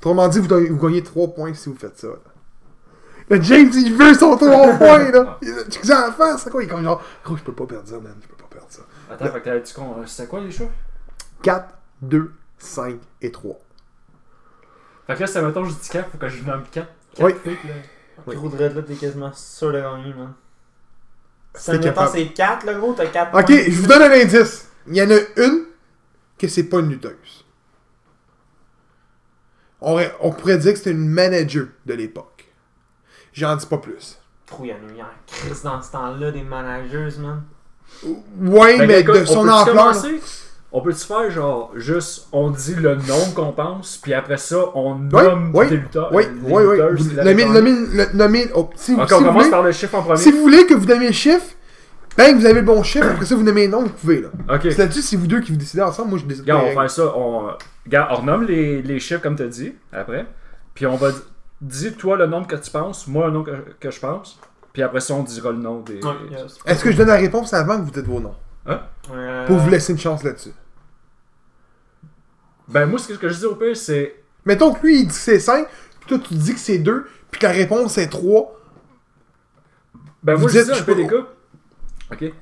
Autrement 0.00 0.28
dit, 0.28 0.38
vous, 0.38 0.46
donnez- 0.46 0.68
vous 0.68 0.78
gagnez 0.78 1.02
3 1.02 1.28
points 1.34 1.54
si 1.54 1.68
vous 1.68 1.76
faites 1.76 1.98
ça. 1.98 2.08
là. 2.08 2.14
Le 3.30 3.42
James, 3.42 3.70
il 3.74 3.94
veut 3.94 4.14
son 4.14 4.36
3 4.36 4.48
points, 4.78 5.10
là. 5.10 5.38
Tu 5.70 5.80
sais 5.86 5.94
en 5.94 6.12
face, 6.12 6.42
c'est 6.44 6.50
quoi? 6.50 6.62
Il 6.62 6.66
est 6.66 6.68
comme 6.68 6.82
genre, 6.82 7.02
gros, 7.24 7.36
je 7.36 7.42
peux 7.42 7.52
pas 7.52 7.66
perdre 7.66 7.88
ça, 7.88 7.98
man. 7.98 8.14
Je 8.22 8.26
peux 8.28 8.36
pas 8.36 8.48
perdre 8.50 8.68
ça. 8.70 8.82
Attends, 9.10 9.26
fait 9.32 9.40
que 9.40 9.44
t'avais-tu 9.44 9.74
con. 9.74 9.96
euh, 9.98 10.06
C'était 10.06 10.28
quoi 10.28 10.40
les 10.40 10.50
choix? 10.50 10.68
4, 11.42 11.68
2, 12.02 12.32
5 12.58 12.98
et 13.22 13.30
3. 13.30 13.58
Fait 15.08 15.14
que 15.14 15.20
là, 15.20 15.26
c'est 15.26 15.42
mettons, 15.42 15.64
je 15.64 15.72
dis 15.74 15.88
4, 15.88 16.10
faut 16.12 16.18
que 16.18 16.28
je 16.28 16.44
nomme 16.44 16.62
4. 16.70 16.86
Oui. 17.20 17.34
Le 18.26 18.34
gros 18.36 18.48
de 18.48 18.62
là, 18.64 18.82
t'es 18.82 18.94
quasiment 18.94 19.32
sûr 19.32 19.72
de 19.72 19.80
gagner, 19.80 20.14
man. 20.14 20.34
C'était 21.54 21.64
Ça, 21.64 21.72
mettons, 21.72 21.84
capable. 21.84 22.10
c'est 22.12 22.26
4, 22.28 22.66
le 22.66 22.74
gros, 22.78 22.92
t'as 22.92 23.06
4 23.06 23.34
Ok, 23.36 23.50
je 23.50 23.80
vous 23.80 23.86
donne 23.88 24.02
un 24.02 24.10
indice. 24.12 24.68
Il 24.86 24.96
y 24.96 25.02
en 25.02 25.10
a 25.10 25.18
une 25.38 25.64
que 26.38 26.46
c'est 26.46 26.64
pas 26.64 26.78
une 26.78 26.90
lutteuse. 26.90 27.44
On, 29.80 29.92
aurait- 29.92 30.14
on 30.20 30.30
pourrait 30.32 30.58
dire 30.58 30.72
que 30.74 30.78
c'est 30.78 30.90
une 30.90 31.08
manager 31.08 31.66
de 31.86 31.94
l'époque. 31.94 32.46
J'en 33.32 33.56
dis 33.56 33.66
pas 33.66 33.78
plus. 33.78 34.18
Trop, 34.46 34.64
il 34.64 34.68
y 34.68 34.72
en 34.72 34.76
a 34.76 34.78
eu 34.98 35.00
en 35.02 35.06
crise 35.26 35.62
dans 35.62 35.80
ce 35.80 35.92
temps-là, 35.92 36.30
des 36.32 36.42
managers, 36.42 37.18
man. 37.18 37.42
Ouais, 38.38 38.86
mais 38.86 39.00
écoute, 39.00 39.14
de 39.14 39.20
on 39.22 39.26
son 39.26 39.48
ampleur. 39.48 39.74
là. 39.74 39.82
commencer? 39.92 40.20
On 40.70 40.82
peut-tu 40.82 41.06
faire 41.06 41.30
genre 41.30 41.72
juste 41.76 42.28
on 42.30 42.50
dit 42.50 42.74
le 42.74 42.96
nom 42.96 43.30
qu'on 43.34 43.52
pense, 43.52 43.96
puis 44.02 44.12
après 44.12 44.36
ça 44.36 44.56
on 44.74 44.96
nomme 44.96 45.50
des 45.52 45.76
lutteurs. 45.76 46.10
Oui, 46.12 46.24
les 46.44 46.52
oui, 46.52 46.62
oui. 46.62 46.72
lutteurs, 47.00 47.24
nommez, 47.24 47.44
nommez, 47.46 47.70
le- 47.72 48.16
nommez- 48.16 48.50
oh, 48.54 48.68
si, 48.76 48.94
vous- 48.94 49.00
Ok, 49.00 49.08
si 49.08 49.14
on 49.14 49.18
vous 49.18 49.24
commence 49.24 49.38
voulez, 49.44 49.50
par 49.50 49.62
le 49.62 49.72
chiffre 49.72 49.94
en 49.94 50.02
premier. 50.02 50.18
si 50.18 50.30
vous 50.30 50.40
voulez 50.42 50.66
que 50.66 50.74
vous 50.74 50.84
nommiez 50.86 51.06
le 51.06 51.12
chiffre, 51.14 51.46
ben 52.18 52.36
vous 52.38 52.44
avez 52.44 52.60
le 52.60 52.66
bon 52.66 52.82
chiffre, 52.82 53.06
après 53.06 53.24
ça 53.24 53.34
vous 53.34 53.42
nommez 53.44 53.62
les 53.62 53.68
noms, 53.68 53.82
vous 53.84 53.88
pouvez 53.88 54.20
là. 54.20 54.28
Ok. 54.54 54.60
C'est 54.64 54.76
là-dessus, 54.78 55.00
c'est 55.00 55.16
vous 55.16 55.26
deux 55.26 55.40
qui 55.40 55.52
vous 55.52 55.58
décidez 55.58 55.80
ensemble, 55.82 56.10
moi 56.10 56.18
je 56.18 56.24
décide 56.26 56.42
Regarde, 56.42 56.62
on 56.64 56.74
va 56.74 56.80
faire 56.82 56.90
ça. 56.90 57.12
On, 57.16 57.48
regarde, 57.86 58.08
on 58.12 58.14
renomme 58.20 58.44
les, 58.44 58.82
les 58.82 59.00
chiffres 59.00 59.22
comme 59.22 59.36
tu 59.36 59.44
as 59.44 59.46
dit 59.48 59.72
après. 59.92 60.26
Puis 60.74 60.84
on 60.86 60.96
va 60.96 61.12
di- 61.12 61.18
dis 61.62 61.92
toi 61.94 62.16
le 62.18 62.26
nombre 62.26 62.46
que 62.46 62.56
tu 62.56 62.70
penses, 62.70 63.06
moi 63.06 63.26
le 63.28 63.32
nom 63.32 63.42
que, 63.42 63.52
que 63.80 63.90
je 63.90 64.00
pense. 64.00 64.38
Puis 64.74 64.82
après 64.82 65.00
ça, 65.00 65.14
on 65.14 65.22
dira 65.22 65.50
le 65.50 65.56
nom 65.58 65.80
des. 65.80 65.94
Ouais, 65.94 66.12
yes. 66.30 66.58
Est-ce 66.66 66.84
que 66.84 66.92
je 66.92 66.96
donne 66.98 67.08
la 67.08 67.16
réponse 67.16 67.54
avant 67.54 67.78
que 67.78 67.84
vous 67.84 67.90
dites 67.90 68.06
vos 68.06 68.20
noms? 68.20 68.34
Euh, 68.66 69.46
Pour 69.46 69.56
vous 69.56 69.70
laisser 69.70 69.92
une 69.92 69.98
chance 69.98 70.22
là-dessus. 70.24 70.52
Ben, 72.68 72.86
moi, 72.86 72.98
ce 72.98 73.12
que 73.14 73.28
je 73.28 73.38
dis 73.38 73.44
au 73.46 73.54
pire, 73.54 73.76
c'est. 73.76 74.22
Mettons 74.44 74.72
que 74.74 74.86
lui 74.86 75.00
il 75.00 75.06
dit 75.06 75.08
que 75.08 75.14
c'est 75.14 75.40
5, 75.40 75.66
puis 76.00 76.08
toi 76.08 76.18
tu 76.18 76.34
dis 76.34 76.52
que 76.54 76.60
c'est 76.60 76.78
2, 76.78 77.06
puis 77.30 77.40
que 77.40 77.46
la 77.46 77.52
réponse 77.52 77.96
est 77.98 78.08
3. 78.08 78.54
Ben, 80.22 80.34
Vous 80.34 80.42
moi, 80.42 80.50
je 80.50 80.60
dis 80.60 80.72
un 80.72 80.82
peu 80.82 80.94
gars. 80.94 81.26
Ok. 82.12 82.32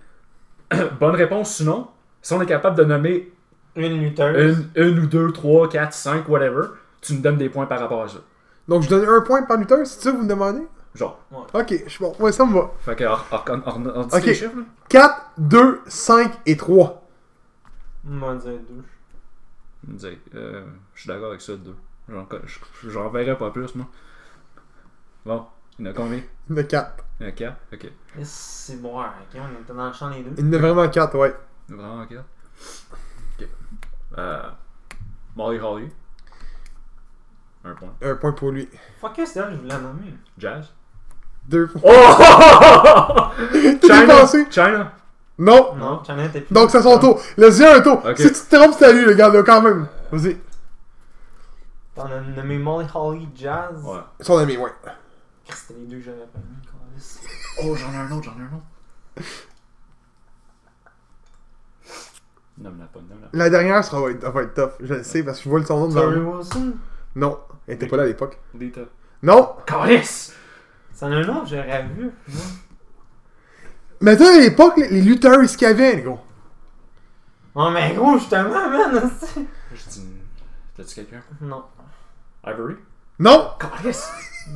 Bonne 1.01 1.15
réponse, 1.15 1.55
sinon. 1.57 1.89
Si 2.23 2.33
on 2.33 2.43
est 2.43 2.47
capable 2.47 2.77
de 2.77 2.85
nommer 2.85 3.33
Une 3.77 4.01
lutteuse. 4.01 4.67
une, 4.75 4.83
une 4.89 4.99
ou 5.01 5.07
deux, 5.07 5.33
trois, 5.33 5.69
quatre, 5.69 5.93
cinq, 5.95 6.29
whatever, 6.29 6.69
tu 7.01 7.15
me 7.15 7.21
donnes 7.21 7.37
des 7.39 7.49
points 7.49 7.67
par 7.67 7.79
rapport 7.79 8.03
à 8.03 8.09
ça. 8.09 8.19
Donc 8.67 8.83
je 8.83 8.89
donne 8.89 9.09
un 9.09 9.21
point 9.21 9.43
par 9.43 9.59
lutteur, 9.59 9.87
c'est 9.87 10.01
ça 10.03 10.11
que 10.11 10.17
vous 10.17 10.25
me 10.25 10.29
demandez? 10.29 10.67
Genre. 10.97 11.19
Ok, 11.53 11.75
je 11.85 11.89
suis 11.91 12.01
bon. 12.03 12.15
Ouais, 12.19 12.33
ça 12.33 12.45
me 12.47 12.55
va. 12.55 12.71
Fait 12.81 12.97
que, 12.97 13.05
on, 13.05 13.63
on, 13.67 13.87
on, 13.87 14.01
on 14.01 14.05
dit 14.07 14.17
Ok. 14.17 14.25
les 14.25 14.35
chiffres, 14.35 14.57
là. 14.57 14.63
4, 14.89 15.31
2, 15.39 15.81
5 15.87 16.33
et 16.47 16.57
3. 16.57 17.03
On 18.09 18.19
va 18.19 18.35
dire 18.37 18.53
deux. 18.69 18.85
Je 19.87 19.93
me 19.93 19.99
dis, 19.99 20.19
euh, 20.35 20.65
je 20.95 21.01
suis 21.01 21.09
d'accord 21.09 21.29
avec 21.29 21.41
ça, 21.41 21.55
deux. 21.57 21.77
J'en, 22.09 22.27
je- 22.45 22.89
j'en 22.91 23.09
verrai 23.11 23.37
pas 23.37 23.51
plus, 23.51 23.75
moi. 23.75 23.87
Bon, 25.25 25.47
il 25.79 25.85
y 25.85 25.89
en 25.89 25.91
a 25.91 25.95
combien? 25.95 26.21
Il 26.49 26.57
y 26.57 26.59
en 26.59 26.63
a 26.63 26.65
4. 26.65 27.05
Il 27.21 27.23
y 27.25 27.27
en 27.27 27.29
a 27.29 27.33
quatre 27.33 27.57
Ok. 27.73 27.85
Yes, 28.17 28.29
C'est 28.31 28.81
bon, 28.81 29.01
ok, 29.01 29.07
on 29.35 29.63
était 29.63 29.73
dans 29.75 29.89
le 29.89 29.93
champ 29.93 30.09
les 30.11 30.23
deux. 30.23 30.35
Il 30.39 30.47
y 30.47 30.49
en 30.49 30.53
a 30.53 30.59
vraiment 30.59 30.89
4, 30.89 31.19
ouais. 31.19 31.35
Vraiment 31.69 32.07
quatre 32.07 32.25
Ok. 33.41 33.49
Euh. 34.19 34.43
Molly 35.35 35.59
Holly. 35.59 35.91
Un 37.65 37.75
point. 37.75 37.93
Un 38.01 38.15
point 38.15 38.33
pour 38.33 38.53
lui. 38.53 38.69
Fuck 39.01 39.21
c'est 39.27 39.41
elle, 39.41 39.51
je 39.53 39.57
voulais 39.57 39.69
la 39.69 39.79
nommer. 39.81 40.15
Jazz. 40.39 40.73
2 41.49 41.67
points. 41.69 41.81
Oh 41.85 43.23
T'es 43.53 43.79
China 43.81 44.01
dépensé? 44.01 44.47
China 44.51 44.93
Non. 45.39 45.75
Non, 45.77 46.03
China 46.05 46.25
était 46.25 46.41
plus. 46.41 46.55
Donc 46.55 46.71
c'est 46.71 46.83
son 46.83 46.99
tour. 46.99 47.21
Laisse-y 47.37 47.65
un 47.65 47.81
tour. 47.81 48.03
Ok. 48.05 48.19
Si 48.19 48.33
tu 48.33 48.33
te 48.33 48.57
trompes, 48.57 48.75
c'est 48.79 48.87
à 48.87 48.93
lui, 48.93 49.05
le 49.05 49.15
gars, 49.15 49.29
là, 49.29 49.43
quand 49.43 49.63
même. 49.63 49.87
Vas-y. 50.11 50.37
T'en 51.95 52.07
as 52.07 52.21
nommé 52.21 52.59
Molly 52.59 52.89
Holly 52.95 53.29
Jazz. 53.35 53.83
Ouais. 53.83 53.99
Son 54.21 54.39
ami, 54.39 54.57
ouais. 54.57 54.71
C'était 55.49 55.81
les 55.81 55.87
deux 55.87 55.99
que 55.99 56.05
j'avais 56.05 56.19
pas 56.19 56.39
mis. 56.39 56.57
Oh, 57.63 57.75
j'en 57.75 57.93
ai 57.93 57.97
un 57.97 58.11
autre, 58.11 58.25
j'en 58.25 58.39
ai 58.39 58.43
un 58.43 58.57
autre. 58.57 59.27
Nomme-la 62.59 62.87
pas, 62.87 63.01
nomme-la 63.01 63.29
pas. 63.29 63.37
La 63.37 63.51
dernière, 63.51 63.85
ça 63.85 64.01
va 64.01 64.11
être, 64.11 64.23
ça 64.23 64.31
va 64.31 64.43
être 64.43 64.55
tough. 64.55 64.73
Je 64.81 64.95
le 64.95 65.03
sais 65.03 65.23
parce 65.23 65.39
que 65.39 65.45
je 65.45 65.49
vois 65.49 65.61
le 65.61 65.65
son 65.67 65.89
nom 65.89 65.89
moi. 65.89 66.37
Wilson? 66.39 66.73
Non. 67.15 67.39
Elle 67.67 67.75
était 67.75 67.87
pas 67.87 67.97
là 67.97 68.03
à 68.05 68.07
l'époque. 68.07 68.39
Lita. 68.59 68.83
Non. 69.23 69.57
Calice! 69.67 70.35
C'en 70.97 71.13
a 71.13 71.17
un 71.17 71.29
autre, 71.29 71.47
j'aurais 71.47 71.83
vu. 71.95 72.11
moi. 72.29 72.43
Mais 74.01 74.17
toi, 74.17 74.29
à 74.35 74.39
l'époque, 74.41 74.77
les, 74.79 74.89
les 74.89 75.03
lutteurs, 75.03 75.43
ils 75.43 75.49
se 75.49 75.57
cavaient, 75.59 76.01
gros. 76.01 76.19
Oh, 77.55 77.71
mais 77.71 77.95
gros, 77.95 78.19
justement, 78.19 78.69
man. 78.69 79.11
Je 79.75 79.83
dis. 79.91 80.07
T'as-tu 80.77 80.95
quelqu'un? 80.95 81.23
Non. 81.41 81.65
Ivory? 82.47 82.77
Non. 83.19 83.51
Calice! 83.59 84.09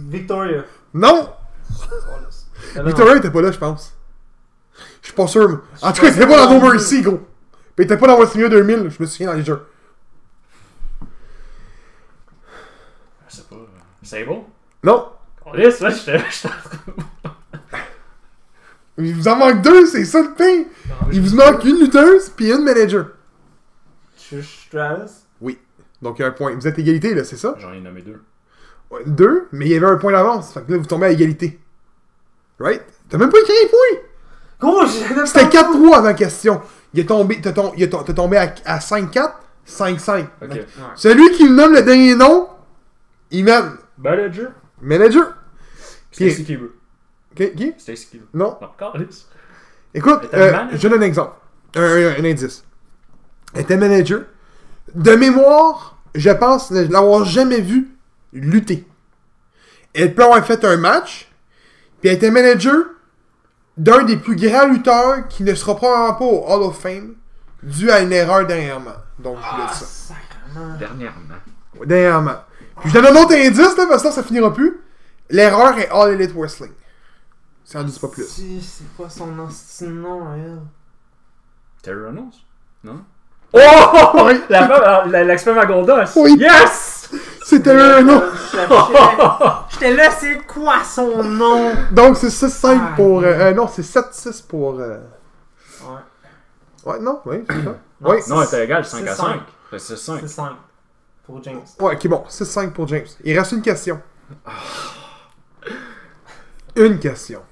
Victoria. 0.09 0.65
Non. 0.95 1.31
Ah, 1.71 2.79
non. 2.79 2.85
Victoria 2.85 3.17
était 3.17 3.31
pas 3.31 3.41
là, 3.43 3.53
je 3.53 3.59
pense. 3.59 3.95
Je 5.03 5.07
suis 5.09 5.15
pas 5.15 5.27
sûr. 5.27 5.49
mais- 5.49 5.57
En 5.83 5.93
tout 5.93 6.01
cas, 6.03 6.09
il 6.09 6.15
pas 6.15 6.17
était 6.17 6.27
pas 6.27 6.47
dans 6.47 6.59
No 6.61 6.71
Mercy, 6.71 7.01
gros. 7.03 7.17
Puis 7.17 7.27
il 7.79 7.83
était 7.85 7.97
pas 7.97 8.07
dans 8.07 8.17
WrestleMania 8.17 8.49
2000, 8.51 8.91
je 8.91 9.03
me 9.03 9.07
souviens 9.07 9.29
dans 9.29 9.35
les 9.39 9.45
jeux. 9.45 9.67
Je 13.29 13.37
sais 13.37 13.43
pas. 13.45 13.57
Sable? 14.03 14.43
Non. 14.85 15.09
J'étais. 15.55 16.21
Il 18.99 19.15
vous 19.15 19.29
en 19.29 19.37
manque 19.37 19.63
deux, 19.63 19.87
c'est 19.87 20.05
ça 20.05 20.21
le 20.23 20.35
pire. 20.35 20.67
Il 21.13 21.21
vous 21.23 21.35
manque 21.37 21.65
une 21.65 21.79
lutteuse 21.81 22.29
puis 22.31 22.53
une 22.53 22.63
manager. 22.65 23.07
Trish 24.17 24.67
Stratus? 24.67 25.13
Donc 26.03 26.19
il 26.19 26.23
y 26.23 26.25
a 26.25 26.29
un 26.29 26.33
point. 26.33 26.55
Vous 26.55 26.67
êtes 26.67 26.79
égalité, 26.79 27.15
là, 27.15 27.25
c'est 27.25 27.37
ça? 27.37 27.55
J'en 27.59 27.73
ai 27.73 27.81
nommé 27.81 28.01
deux. 28.03 28.23
Ouais, 28.91 29.03
Deux, 29.07 29.49
mais 29.53 29.67
il 29.67 29.73
y 29.73 29.77
avait 29.77 29.87
un 29.87 29.97
point 29.97 30.13
d'avance. 30.13 30.53
Fait 30.55 30.63
que 30.63 30.73
là, 30.73 30.79
vous 30.79 30.87
tombez 30.87 31.07
à 31.07 31.11
égalité. 31.11 31.61
Right? 32.59 32.83
T'as 33.09 33.19
même 33.19 33.29
pas 33.31 33.39
écrit 33.39 33.53
un 33.65 33.69
point! 33.69 34.01
Gros, 34.61 34.87
j'ai 34.87 35.27
C'était 35.27 35.45
4-3 35.59 35.95
avant 35.95 36.01
la 36.03 36.15
question. 36.15 36.61
Il 36.95 37.01
est 37.01 37.05
tombé, 37.07 37.41
t'as 37.41 37.53
tom- 37.53 37.73
il 37.77 37.83
est 37.83 37.89
tom- 37.91 38.03
t'es 38.05 38.15
tombé 38.15 38.37
à, 38.39 38.55
à 38.65 38.79
5-4, 38.79 39.33
5-5. 39.67 40.27
Ok. 40.43 40.51
Ouais. 40.53 40.67
Celui 40.97 41.31
qui 41.33 41.45
me 41.45 41.55
nomme 41.55 41.73
le 41.75 41.83
dernier 41.83 42.15
nom, 42.15 42.49
il 43.31 43.45
mène. 43.45 43.73
Manager? 43.99 44.51
Manager. 44.81 45.35
Stacy 46.11 46.45
Keebler. 46.45 46.71
Qui? 47.35 47.53
qui? 47.55 47.75
Stacy 47.79 48.09
Keebler. 48.11 48.27
Non. 48.35 48.57
Non. 48.61 48.93
Écoute, 49.95 50.29
euh, 50.35 50.53
je 50.73 50.89
donne 50.89 51.01
un 51.03 51.07
exemple. 51.07 51.33
Un, 51.77 51.83
un- 51.83 52.15
un 52.21 52.25
indice. 52.25 52.65
Elle 53.55 53.63
était 53.63 53.77
manager. 53.77 54.23
De 54.95 55.13
mémoire, 55.15 55.99
je 56.15 56.31
pense 56.31 56.71
ne 56.71 56.83
l'avoir 56.89 57.25
jamais 57.25 57.61
vu 57.61 57.89
lutter. 58.33 58.87
Elle 59.95 60.15
peut 60.15 60.25
avoir 60.25 60.45
fait 60.45 60.65
un 60.65 60.77
match, 60.77 61.29
puis 62.01 62.09
elle 62.11 62.17
était 62.17 62.31
manager 62.31 62.77
d'un 63.77 64.03
des 64.05 64.17
plus 64.17 64.37
grands 64.37 64.67
lutteurs 64.69 65.27
qui 65.29 65.43
ne 65.43 65.55
sera 65.55 65.75
probablement 65.77 66.15
pas 66.15 66.25
au 66.25 66.45
Hall 66.47 66.63
of 66.63 66.79
Fame, 66.79 67.15
dû 67.63 67.91
à 67.91 68.01
une 68.01 68.13
erreur 68.13 68.47
dernièrement. 68.47 68.95
Donc, 69.19 69.37
je 69.39 69.51
voulais 69.51 69.65
Ah, 69.69 69.73
ça. 69.73 69.85
sacrément. 69.87 70.77
Dernièrement. 70.79 71.35
Dernièrement. 71.85 72.37
Puis 72.81 72.91
je 72.91 72.95
donne 72.95 73.07
un 73.17 73.21
autre 73.21 73.35
indice, 73.35 73.77
là, 73.77 73.87
parce 73.89 74.03
que 74.03 74.09
là, 74.09 74.15
ça 74.15 74.23
finira 74.23 74.53
plus. 74.53 74.81
L'erreur 75.31 75.79
est 75.79 75.89
All 75.91 76.13
Elite 76.15 76.33
Wrestling. 76.35 76.73
Ça 77.65 77.81
en 77.81 77.85
dit 77.85 77.99
pas 77.99 78.09
plus. 78.09 78.25
C'est 78.25 78.61
c'est 78.61 78.85
quoi 78.97 79.09
son 79.09 79.39
ancien 79.39 79.89
nom, 79.89 80.35
elle? 80.35 80.59
Terry 81.83 82.05
Reynolds? 82.05 82.35
Non? 82.85 83.05
Oh! 83.53 83.59
Oui. 84.27 84.41
La 84.49 84.69
femme, 84.69 85.11
la- 85.11 85.25
l'expert 85.25 85.55
Magoldos! 85.55 86.13
Oui. 86.17 86.37
Yes! 86.39 87.11
Nom. 87.53 88.23
Je 88.33 88.57
cherchais. 88.57 88.75
J'étais 89.71 89.95
là, 89.95 90.11
c'est 90.13 90.39
quoi 90.47 90.85
son 90.85 91.23
nom? 91.25 91.73
Donc, 91.91 92.17
c'est 92.17 92.29
6-5 92.31 92.79
Ah, 92.81 92.93
pour. 92.95 93.21
euh, 93.21 93.25
euh, 93.25 93.53
non, 93.55 93.67
c'est 93.67 93.83
7-6 93.83 94.43
pour. 94.47 94.79
euh, 94.79 94.99
Ouais. 95.83 96.93
Ouais, 96.93 97.01
non, 97.01 97.21
oui, 97.27 97.45
c'est 97.49 97.57
ça. 97.57 97.77
Non, 98.01 98.11
Oui. 98.11 98.17
c'est- 98.23 98.31
Non, 98.31 98.41
elle 98.43 98.47
était 98.49 98.65
égale, 98.65 98.85
5 98.85 99.05
à 99.07 99.15
c'est 99.17 99.21
5. 99.21 99.41
C'est 99.79 99.97
5. 99.97 100.19
C'est 100.21 100.29
5. 100.29 100.53
Pour 101.27 101.43
James. 101.43 101.61
Ouais, 101.81 101.95
ok, 101.97 102.07
bon, 102.09 102.25
6-5 102.29 102.71
pour 102.73 102.87
James. 102.87 103.07
Il 103.25 103.37
reste 103.37 103.51
une 103.53 103.63
question. 103.63 104.01
Une 106.77 106.99
question. 106.99 107.43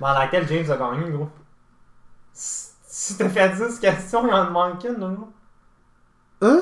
Dans 0.00 0.12
laquelle 0.14 0.46
James 0.48 0.70
a 0.70 0.76
gagné, 0.76 1.10
gros. 1.10 1.28
Si 2.32 3.16
t'as 3.16 3.28
fait 3.28 3.48
10 3.50 3.78
questions, 3.80 4.26
il 4.26 4.32
en 4.32 4.50
manque 4.50 4.84
une, 4.84 4.94
gros. 5.14 5.28
Hein? 6.42 6.60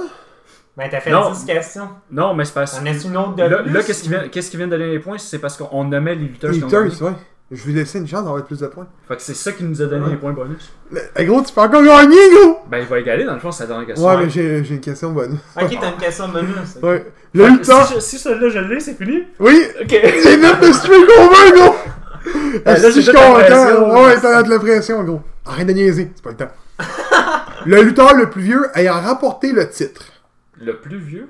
Ben, 0.76 0.88
t'as 0.90 1.00
fait 1.00 1.10
Non. 1.10 1.30
10 1.32 1.44
questions. 1.44 1.88
Non, 2.10 2.34
mais 2.34 2.44
c'est 2.44 2.54
parce 2.54 2.78
On 2.78 2.84
que. 2.84 2.88
a 2.88 2.92
une 2.92 3.16
autre 3.16 3.34
de 3.34 3.42
Là, 3.42 3.62
plus? 3.62 3.72
là, 3.72 3.82
qu'est-ce 3.82 4.02
qui 4.02 4.08
vient, 4.08 4.28
qu'est-ce 4.28 4.50
qui 4.50 4.56
vient 4.56 4.66
de 4.66 4.72
donner 4.72 4.90
les 4.90 4.98
points? 4.98 5.18
C'est 5.18 5.38
parce 5.38 5.56
qu'on 5.56 5.84
nommait 5.84 6.14
les 6.14 6.26
lutteurs. 6.26 6.50
Les 6.50 6.58
qui 6.58 6.64
ont 6.64 6.68
gagné. 6.68 6.90
lutteurs, 6.90 7.08
ouais. 7.08 7.16
Je 7.50 7.64
vais 7.64 7.72
laisser 7.74 7.98
une 8.00 8.08
chance 8.08 8.24
d'avoir 8.24 8.44
plus 8.44 8.58
de 8.58 8.66
points. 8.66 8.88
Fait 9.06 9.14
que 9.16 9.22
c'est 9.22 9.34
ça 9.34 9.52
qui 9.52 9.62
nous 9.62 9.80
a 9.80 9.86
donné 9.86 10.04
Ouais. 10.04 10.10
les 10.10 10.16
points 10.16 10.32
bonus. 10.32 10.72
Eh, 11.16 11.24
gros, 11.24 11.42
tu 11.42 11.52
peux 11.54 11.60
encore 11.60 11.82
gagner, 11.84 12.16
gros! 12.32 12.58
Ben, 12.68 12.78
il 12.78 12.86
va 12.86 12.98
égaler, 12.98 13.24
dans 13.24 13.34
le 13.34 13.38
fond, 13.40 13.52
c'est 13.52 13.62
la 13.64 13.68
dernière 13.68 13.86
question. 13.86 14.04
Ouais, 14.08 14.16
mais 14.16 14.28
j'ai 14.30 14.64
j'ai 14.64 14.74
une 14.74 14.80
question 14.80 15.12
bonne. 15.12 15.38
Ok, 15.54 15.76
t'as 15.80 15.92
une 15.92 15.96
question 15.96 16.28
bonus. 16.28 16.76
Ouais. 16.82 17.06
Le 17.32 17.44
Fait. 17.58 17.64
Si, 17.64 17.94
je- 17.94 18.00
si 18.00 18.18
celui-là 18.18 18.48
je 18.48 18.58
l'ai, 18.58 18.80
c'est 18.80 18.94
fini? 18.94 19.22
Oui! 19.38 19.62
Ok. 19.80 19.88
J'ai 19.90 20.36
net 20.38 20.56
le 20.60 20.72
streak 20.72 21.08
over, 21.18 21.52
gros! 21.60 21.74
Ben, 22.64 22.82
là, 22.82 22.90
je 22.90 23.00
suis 23.00 23.12
content? 23.12 23.34
Ouais, 24.02 24.20
t'as 24.20 24.42
de 24.42 24.50
la 24.50 24.58
pression, 24.58 25.04
gros. 25.04 25.20
Arrête 25.44 25.68
de 25.68 25.72
niaiser, 25.72 26.10
c'est 26.16 26.24
pas 26.24 26.30
le 26.30 26.36
temps. 26.36 26.52
le 27.66 27.82
lutteur 27.82 28.14
le 28.16 28.28
plus 28.28 28.42
vieux 28.42 28.66
ayant 28.74 29.00
remporté 29.00 29.52
le 29.52 29.68
titre. 29.70 30.02
Le 30.60 30.76
plus 30.80 30.98
vieux? 30.98 31.28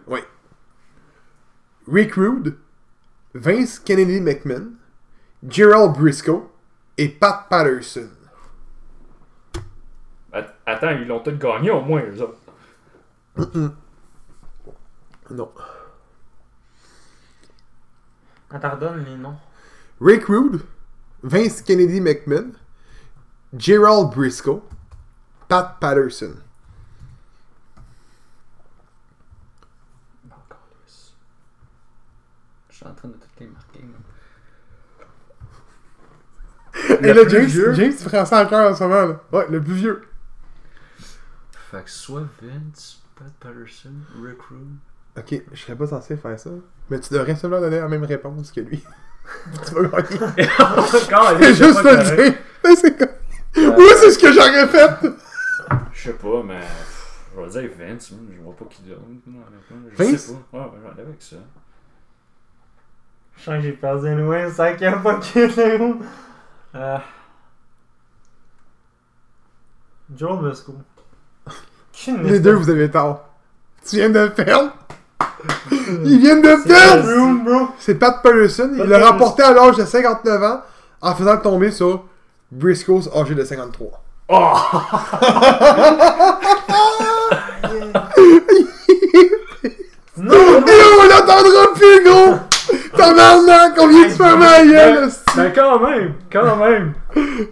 Rick 1.93 2.15
Rude, 2.15 2.55
Vince 3.35 3.79
Kennedy 3.79 4.21
McMahon, 4.21 4.69
Gerald 5.47 5.97
Briscoe 5.97 6.49
et 6.97 7.09
Pat 7.09 7.47
Patterson. 7.49 8.11
Attends, 10.33 10.91
ils 10.91 11.07
l'ont 11.07 11.21
tous 11.21 11.33
gagné 11.33 11.71
au 11.71 11.81
moins, 11.81 12.03
eux 12.03 12.23
autres. 12.23 12.39
Non. 15.29 15.51
On 18.53 18.95
les 19.05 19.17
noms. 19.17 19.37
Rick 20.01 20.27
Rude, 20.27 20.63
Vince 21.25 21.61
Kennedy 21.63 22.01
McMahon, 22.01 22.53
Gerald 23.57 24.15
Briscoe, 24.15 24.63
Pat 25.49 25.79
Patterson. 25.81 26.37
Je 32.71 32.77
suis 32.77 32.87
en 32.87 32.95
train 32.95 33.09
de 33.09 33.15
Et 37.03 37.13
Le 37.13 37.23
là, 37.23 37.29
James, 37.29 37.45
vieux. 37.47 37.73
James, 37.75 37.93
tu 37.97 38.05
prends 38.05 38.25
ça 38.25 38.43
en 38.45 38.47
cœur 38.47 38.71
en 38.71 38.75
ce 38.75 38.85
moment, 38.85 39.07
là. 39.07 39.21
Ouais, 39.33 39.47
le 39.51 39.61
plus 39.63 39.75
vieux. 39.75 40.03
Fait 41.71 41.83
que 41.83 41.91
soit 41.91 42.23
Vince, 42.43 43.03
Pat 43.17 43.33
Patterson, 43.41 43.93
Rick 44.23 44.41
Rude. 44.51 44.77
Ok, 45.19 45.43
je 45.53 45.59
serais 45.61 45.75
pas 45.77 45.87
censé 45.87 46.17
faire 46.17 46.39
ça. 46.39 46.51
Mais 46.91 47.01
tu 47.01 47.13
devrais 47.13 47.35
simplement 47.35 47.61
donner 47.61 47.81
la 47.81 47.89
même 47.89 48.05
réponse 48.05 48.53
que 48.53 48.61
lui. 48.61 48.83
tu 49.67 49.75
vas 49.75 50.03
gagner. 50.03 50.49
Encore, 50.59 51.33
C'est 51.41 51.55
juste 51.55 51.83
le 51.83 52.17
dire. 52.27 52.35
Mais 52.65 52.77
c'est 52.77 52.97
comme. 52.99 53.09
Oui, 53.77 53.85
c'est 53.97 54.11
ce 54.11 54.19
que 54.19 54.33
j'aurais 54.33 54.69
fait. 54.69 55.09
Je 55.93 56.01
sais 56.03 56.13
pas, 56.13 56.43
mais. 56.45 56.61
Je 57.35 57.41
vais 57.41 57.49
dire 57.49 57.71
Vince, 57.79 58.11
je 58.35 58.41
vois 58.43 58.55
pas 58.55 58.65
qui 58.67 58.83
donne. 58.83 59.21
Je 59.93 60.03
Vince? 60.05 60.21
sais 60.21 60.33
pas. 60.53 60.59
Ouais, 60.59 60.65
ouais, 60.65 60.71
j'en 60.85 61.03
avec 61.03 61.17
ça. 61.23 61.37
Je 63.37 63.43
sens 63.43 63.55
que 63.57 63.61
j'ai 63.63 63.73
perdu 63.73 64.07
une 64.09 64.29
win, 64.29 64.51
cinquième 64.51 65.01
fois 65.03 65.17
que 65.21 65.39
le 65.39 65.77
gros. 65.79 65.97
Euh. 66.77 66.99
Joel 70.15 70.43
Musco. 70.43 70.75
Les 72.23 72.41
deux, 72.41 72.53
vous 72.55 72.69
avez 72.69 72.91
tort. 72.91 73.25
Tu 73.89 73.97
viens 73.97 74.11
de 74.11 74.21
le 74.21 74.31
perdre. 74.31 74.73
Ils 76.05 76.19
viennent 76.19 76.43
de 76.43 76.67
perdre. 76.67 77.73
C'est 77.79 77.95
Pat 77.95 78.23
Patterson. 78.23 78.71
Il 78.77 78.85
l'a 78.85 79.11
remporté 79.11 79.43
à 79.43 79.53
l'âge 79.53 79.77
de 79.77 79.85
59 79.85 80.43
ans 80.43 80.61
en 81.01 81.15
faisant 81.15 81.39
tomber 81.39 81.71
sur 81.71 82.05
Briscoe's 82.51 83.09
âgé 83.15 83.35
de 83.35 83.45
53. 83.45 84.03
Oh! 84.29 84.53
Non, 90.19 90.33
Et 90.67 90.81
on 90.99 91.09
l'entendra 91.09 91.75
plus, 91.75 92.05
gros! 92.05 92.37
Tabarnak, 92.97 93.75
combien 93.77 94.05
tu 94.05 94.15
fais 94.15 94.37
ma 94.37 94.65
gueule? 94.65 95.11
Ben 95.37 95.53
quand 95.55 95.79
même, 95.81 96.15
quand 96.33 96.57
même. 96.57 96.95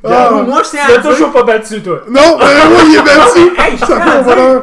Ah. 0.05 0.31
Moi 0.47 0.63
je 0.65 0.71
tiens 0.71 0.83
à 0.85 0.99
dire- 0.99 1.03
toujours 1.11 1.33
pas 1.33 1.43
battu, 1.45 1.83
toi. 1.83 2.01
Non, 2.09 2.39
il 2.41 2.95
est 2.97 3.03
battu! 3.03 3.61
Hey, 3.61 3.77
je 3.79 3.85
tiens 3.87 4.23
dire-! 4.23 4.63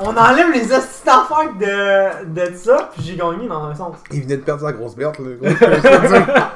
On 0.00 0.16
enlève 0.16 0.50
les 0.52 0.72
astuces 0.72 1.04
d'affaires 1.04 1.52
de, 1.60 2.24
de 2.32 2.56
ça, 2.56 2.90
puis 2.94 3.02
j'ai 3.04 3.16
gagné 3.16 3.46
dans 3.46 3.64
un 3.64 3.74
sens. 3.74 3.96
Il 4.10 4.22
venait 4.22 4.38
de 4.38 4.42
perdre 4.42 4.62
sa 4.66 4.72
grosse 4.72 4.96
berte, 4.96 5.18
là, 5.18 5.24
gros. 5.40 5.48
Je 5.50 5.66
vais 5.66 5.74
juste 5.74 5.84
le 6.02 6.08
dire. 6.08 6.50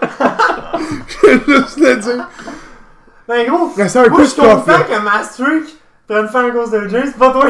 Je 1.09 1.27
vais 1.29 1.41
juste 1.57 1.79
le 1.81 1.97
dire. 1.97 2.29
Ben 3.29 3.47
gros, 3.47 3.71
Mais 3.77 3.89
c'est 3.89 3.99
un 3.99 4.09
moi 4.09 4.11
coup 4.11 4.17
je 4.19 4.23
de 4.23 4.29
suis 4.31 4.41
content 4.41 4.65
là. 4.67 4.79
que 4.81 4.99
ma 5.03 5.23
streak 5.23 5.77
prenne 6.09 6.29
fin 6.29 6.47
à 6.49 6.51
cause 6.51 6.71
de 6.71 6.89
James, 6.89 7.13
pas 7.19 7.31
toi. 7.31 7.45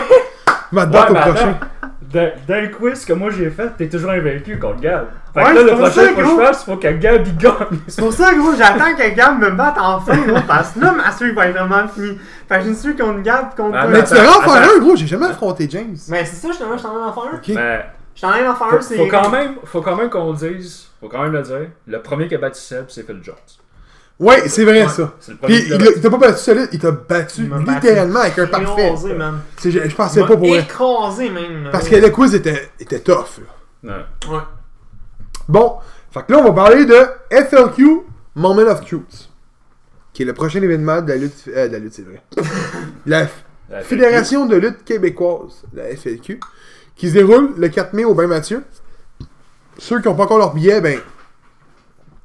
Ma 0.72 0.84
Ouais, 0.84 0.90
date 0.90 1.10
au 1.10 1.12
mais 1.12 1.20
prochain. 1.20 1.54
attends. 1.82 1.88
Dans, 2.12 2.30
dans 2.46 2.62
le 2.62 2.68
quiz 2.68 3.04
que 3.04 3.12
moi 3.12 3.28
j'ai 3.30 3.50
fait, 3.50 3.68
t'es 3.76 3.88
toujours 3.88 4.10
invaincu 4.10 4.58
contre 4.58 4.80
Gab. 4.80 5.08
Fait 5.34 5.44
Ouais, 5.44 5.50
que 5.50 5.54
là, 5.54 5.60
c'est 5.60 5.64
le 5.64 5.70
pour 5.70 5.78
prochain 5.80 6.14
que 6.14 6.24
je 6.24 6.46
fasse, 6.46 6.64
faut 6.64 6.76
que 6.76 6.88
Gab 6.88 7.26
il 7.26 7.36
gagne. 7.36 7.78
C'est 7.86 8.00
pour 8.00 8.12
ça 8.12 8.34
gros, 8.34 8.54
j'attends 8.56 8.94
que 8.96 9.14
Gab 9.14 9.38
me 9.38 9.50
batte 9.50 9.76
enfin 9.78 10.16
gros, 10.16 10.38
parce 10.46 10.70
que 10.72 10.80
là 10.80 10.92
ma 10.92 11.10
streak 11.10 11.34
va 11.34 11.48
être 11.48 11.56
vraiment 11.58 11.86
finie. 11.88 12.18
Fait 12.48 12.56
que 12.58 12.62
j'ai 12.62 12.68
une 12.70 12.74
streak 12.74 12.98
contre 12.98 13.20
Gab 13.22 13.54
contre 13.54 13.76
Ah. 13.78 13.86
Mais 13.88 14.02
tu 14.04 14.14
devrais 14.14 14.28
en 14.28 14.40
faire 14.40 14.74
un, 14.74 14.78
gros. 14.78 14.96
J'ai 14.96 15.06
jamais 15.06 15.26
affronté 15.26 15.68
James. 15.70 15.96
Mais 16.08 16.24
c'est 16.24 16.36
ça, 16.36 16.48
justement, 16.48 16.76
je 16.78 16.82
t'en 16.82 16.98
ai 16.98 17.02
en 17.04 17.12
faire 17.12 17.22
un. 17.24 17.40
Mais 17.54 17.86
Je 18.14 18.20
t'en 18.22 18.34
ai 18.34 18.48
en 18.48 18.54
faire 18.54 18.68
faut, 18.68 18.76
un, 18.76 18.80
c'est. 18.80 18.96
faut 18.96 19.06
quand 19.06 19.28
même, 19.30 19.54
faut 19.64 19.82
quand 19.82 19.96
même 19.96 20.08
qu'on 20.08 20.30
le 20.32 20.36
dise, 20.38 20.88
faut 21.00 21.08
quand 21.08 21.22
même 21.22 21.32
le 21.32 21.42
dire. 21.42 21.68
Le 21.86 22.00
premier 22.00 22.26
qui 22.26 22.34
a 22.34 22.38
battu 22.38 22.58
Seb, 22.60 22.86
c'est 22.88 23.04
Phil 23.06 23.18
Jones. 23.22 23.34
Ouais, 24.20 24.48
c'est 24.48 24.64
vrai, 24.64 24.82
Ouais, 24.82 24.88
ça. 24.88 25.14
L'a 25.42 25.48
il 25.94 26.00
t'a 26.00 26.10
pas 26.10 26.16
battu 26.18 26.38
solide, 26.40 26.68
il 26.72 26.78
t'a 26.80 26.90
battu 26.90 27.42
Il 27.42 27.72
littéralement 27.72 28.20
avec 28.20 28.36
un 28.38 28.46
parfait. 28.48 28.86
Écrasé, 28.88 29.14
man. 29.14 29.40
C'est- 29.58 29.70
Je, 29.70 29.88
je 29.88 29.94
pensais 29.94 30.20
pas 30.26 30.36
pour. 30.36 30.56
Écrasé, 30.56 31.30
même. 31.30 31.68
Parce 31.70 31.88
que 31.88 31.94
le 31.96 32.10
quiz 32.10 32.34
était, 32.34 32.68
était 32.80 32.98
tough. 33.00 33.38
là. 33.84 34.06
Ouais. 34.28 34.34
Ouais. 34.34 34.42
Bon, 35.48 35.76
fait 36.10 36.24
que 36.26 36.32
là, 36.32 36.38
on 36.40 36.44
va 36.44 36.52
parler 36.52 36.84
de 36.84 36.96
FLQ 37.30 38.00
Moment 38.34 38.62
of 38.62 38.84
Truth. 38.84 39.28
Qui 40.12 40.22
est 40.22 40.26
le 40.26 40.34
prochain 40.34 40.60
événement 40.62 41.00
de 41.00 41.08
la 41.10 41.16
lutte. 41.16 41.44
euh, 41.48 41.68
de 41.68 41.72
la 41.74 41.78
lutte, 41.78 41.94
c'est 41.94 42.02
vrai. 42.04 42.20
la 43.06 43.24
F- 43.24 43.28
La 43.70 43.82
Fédération 43.82 44.46
de 44.46 44.56
lutte 44.56 44.82
québécoise, 44.84 45.62
la 45.72 45.94
FLQ, 45.96 46.40
qui 46.96 47.08
se 47.08 47.14
déroule 47.14 47.54
le 47.56 47.68
4 47.68 47.92
mai 47.92 48.04
au 48.04 48.14
Bain 48.14 48.26
Mathieu. 48.26 48.64
Ceux 49.78 50.00
qui 50.00 50.08
n'ont 50.08 50.16
pas 50.16 50.24
encore 50.24 50.38
leur 50.38 50.54
billet, 50.54 50.80
ben, 50.80 50.98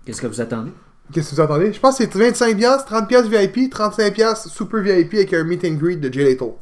Qu'est-ce 0.05 0.21
que 0.21 0.27
vous 0.27 0.41
attendez? 0.41 0.71
Qu'est-ce 1.13 1.31
que 1.31 1.35
vous 1.35 1.41
attendez? 1.41 1.71
Je 1.71 1.79
pense 1.79 1.97
que 1.97 2.03
c'est 2.03 2.15
25$, 2.15 2.85
30$ 2.85 3.27
VIP, 3.27 3.73
35$ 3.73 4.49
Super 4.49 4.81
VIP 4.81 5.13
avec 5.13 5.33
un 5.33 5.43
meet 5.43 5.63
and 5.65 5.75
greet 5.75 5.97
de 5.97 6.11
Jay 6.11 6.23
Leto. 6.23 6.59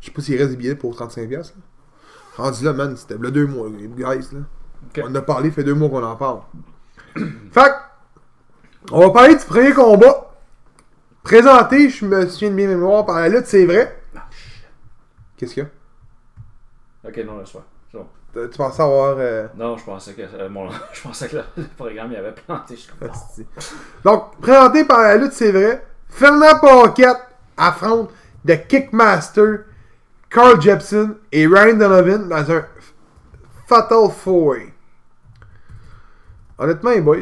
Je 0.00 0.06
sais 0.06 0.12
pas 0.12 0.22
s'il 0.22 0.36
reste 0.36 0.50
des 0.50 0.56
billets 0.56 0.74
pour 0.74 0.94
35$. 0.94 1.30
Là. 1.30 1.42
Rendu 2.36 2.64
là, 2.64 2.72
man, 2.72 2.96
c'était 2.96 3.16
là 3.16 3.30
deux 3.30 3.46
mois, 3.46 3.68
guys. 3.70 4.28
Là. 4.32 4.40
On 4.98 5.10
en 5.10 5.14
a 5.14 5.22
parlé, 5.22 5.50
fait 5.50 5.64
deux 5.64 5.74
mois 5.74 5.88
qu'on 5.88 6.04
en 6.04 6.16
parle. 6.16 6.40
fait 7.52 7.72
on 8.92 9.00
va 9.00 9.10
parler 9.10 9.34
du 9.34 9.44
premier 9.44 9.72
combat. 9.72 10.34
Présenté, 11.22 11.88
je 11.88 12.04
me 12.04 12.28
souviens 12.28 12.50
de 12.50 12.54
mes 12.54 12.66
mémoires 12.66 13.06
par 13.06 13.18
la 13.18 13.30
lutte, 13.30 13.46
c'est 13.46 13.64
vrai. 13.64 13.98
Qu'est-ce 15.36 15.54
qu'il 15.54 15.62
y 15.62 15.66
a? 15.66 17.08
Ok, 17.08 17.24
non, 17.24 17.38
le 17.38 17.46
soir. 17.46 17.64
Tu 18.34 18.56
pensais 18.58 18.82
avoir. 18.82 19.16
euh, 19.18 19.46
Non, 19.56 19.76
je 19.76 19.84
pensais 19.84 20.12
que, 20.12 20.22
euh, 20.22 20.48
mon- 20.48 20.68
je 20.92 21.02
pensais 21.02 21.28
que 21.28 21.36
le, 21.36 21.44
le 21.56 21.64
programme 21.76 22.10
il 22.12 22.16
avait 22.16 22.32
planté. 22.32 22.76
Je. 22.76 23.42
Donc, 24.04 24.38
présenté 24.40 24.84
par 24.84 25.02
la 25.02 25.16
lutte, 25.16 25.32
c'est 25.32 25.52
vrai. 25.52 25.86
Fernand 26.08 26.58
Paquette 26.60 27.16
affronte 27.56 28.10
The 28.46 28.66
Kickmaster, 28.66 29.64
Carl 30.30 30.60
Jepson 30.60 31.16
et 31.32 31.46
Ryan 31.46 31.74
Donovan 31.76 32.28
dans 32.28 32.50
un 32.52 32.64
Fatal 33.66 34.10
Four. 34.10 34.56
Honnêtement, 36.58 36.90
les 36.90 37.00
boys, 37.00 37.16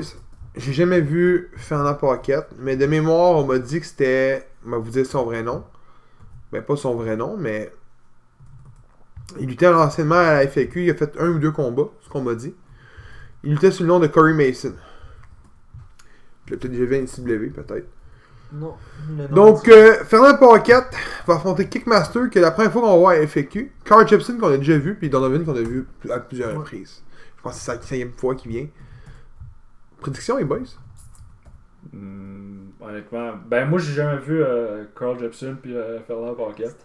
j'ai 0.57 0.73
jamais 0.73 1.01
vu 1.01 1.51
Fernand 1.57 1.95
Paquette, 1.95 2.49
mais 2.59 2.77
de 2.77 2.87
mémoire, 2.87 3.33
on 3.39 3.45
m'a 3.47 3.59
dit 3.59 3.81
que 3.81 3.87
c'était. 3.87 4.49
On 4.67 4.71
va 4.71 4.79
vous 4.79 4.91
dire 4.91 5.07
son 5.07 5.25
vrai 5.25 5.43
nom. 5.43 5.65
Ben, 6.53 6.63
pas 6.63 6.77
son 6.77 6.95
vrai 6.95 7.17
nom, 7.17 7.37
mais. 7.39 7.73
Il 9.41 9.49
luttait 9.49 9.67
à 9.67 9.73
l'enseignement 9.73 10.17
à 10.17 10.35
la 10.35 10.47
FAQ, 10.49 10.85
il 10.85 10.91
a 10.91 10.95
fait 10.95 11.17
un 11.19 11.29
ou 11.29 11.39
deux 11.39 11.51
combats, 11.53 11.89
ce 12.03 12.09
qu'on 12.09 12.23
m'a 12.23 12.35
dit. 12.35 12.55
Il 13.45 13.53
luttait 13.53 13.71
sous 13.71 13.83
le 13.83 13.89
nom 13.89 13.99
de 14.01 14.07
Corey 14.07 14.33
Mason. 14.35 14.75
Je 16.47 16.53
l'ai 16.53 16.57
peut-être 16.59 16.73
déjà 16.73 16.85
vu 16.85 16.97
à 16.97 16.99
NCW, 17.01 17.51
peut-être. 17.53 17.87
Non. 18.53 18.75
Donc, 19.31 19.67
euh, 19.69 20.05
Fernand 20.05 20.37
Paquette 20.37 20.95
va 21.27 21.35
affronter 21.37 21.69
Kickmaster, 21.69 22.29
que 22.29 22.39
la 22.39 22.51
première 22.51 22.71
fois 22.71 22.83
qu'on 22.83 22.91
va 22.93 22.97
voir 22.99 23.13
à 23.13 23.27
FAQ. 23.27 23.73
Carl 23.85 24.07
Jepson, 24.07 24.37
qu'on 24.39 24.53
a 24.53 24.59
déjà 24.59 24.77
vu, 24.77 24.95
puis 24.95 25.09
Donovan, 25.09 25.45
qu'on 25.45 25.57
a 25.57 25.63
vu 25.63 25.87
à 26.11 26.21
plusieurs 26.21 26.51
Ouais. 26.51 26.57
reprises. 26.57 27.03
Je 27.39 27.43
pense 27.43 27.55
que 27.55 27.59
c'est 27.61 27.73
sa 27.73 27.81
cinquième 27.81 28.13
fois 28.13 28.35
qu'il 28.35 28.51
vient. 28.51 28.67
Prédiction, 30.01 30.37
les 30.37 30.45
boys? 30.45 30.59
Hmm, 31.93 32.69
honnêtement, 32.81 33.33
ben 33.49 33.69
moi 33.69 33.79
j'ai 33.81 33.95
jamais 33.95 34.19
vu 34.19 34.41
euh, 34.43 34.85
Carl 34.97 35.19
Jepson 35.19 35.57
puis 35.61 35.75
euh, 35.77 35.99
Fernand 36.07 36.35
Paquette. 36.35 36.77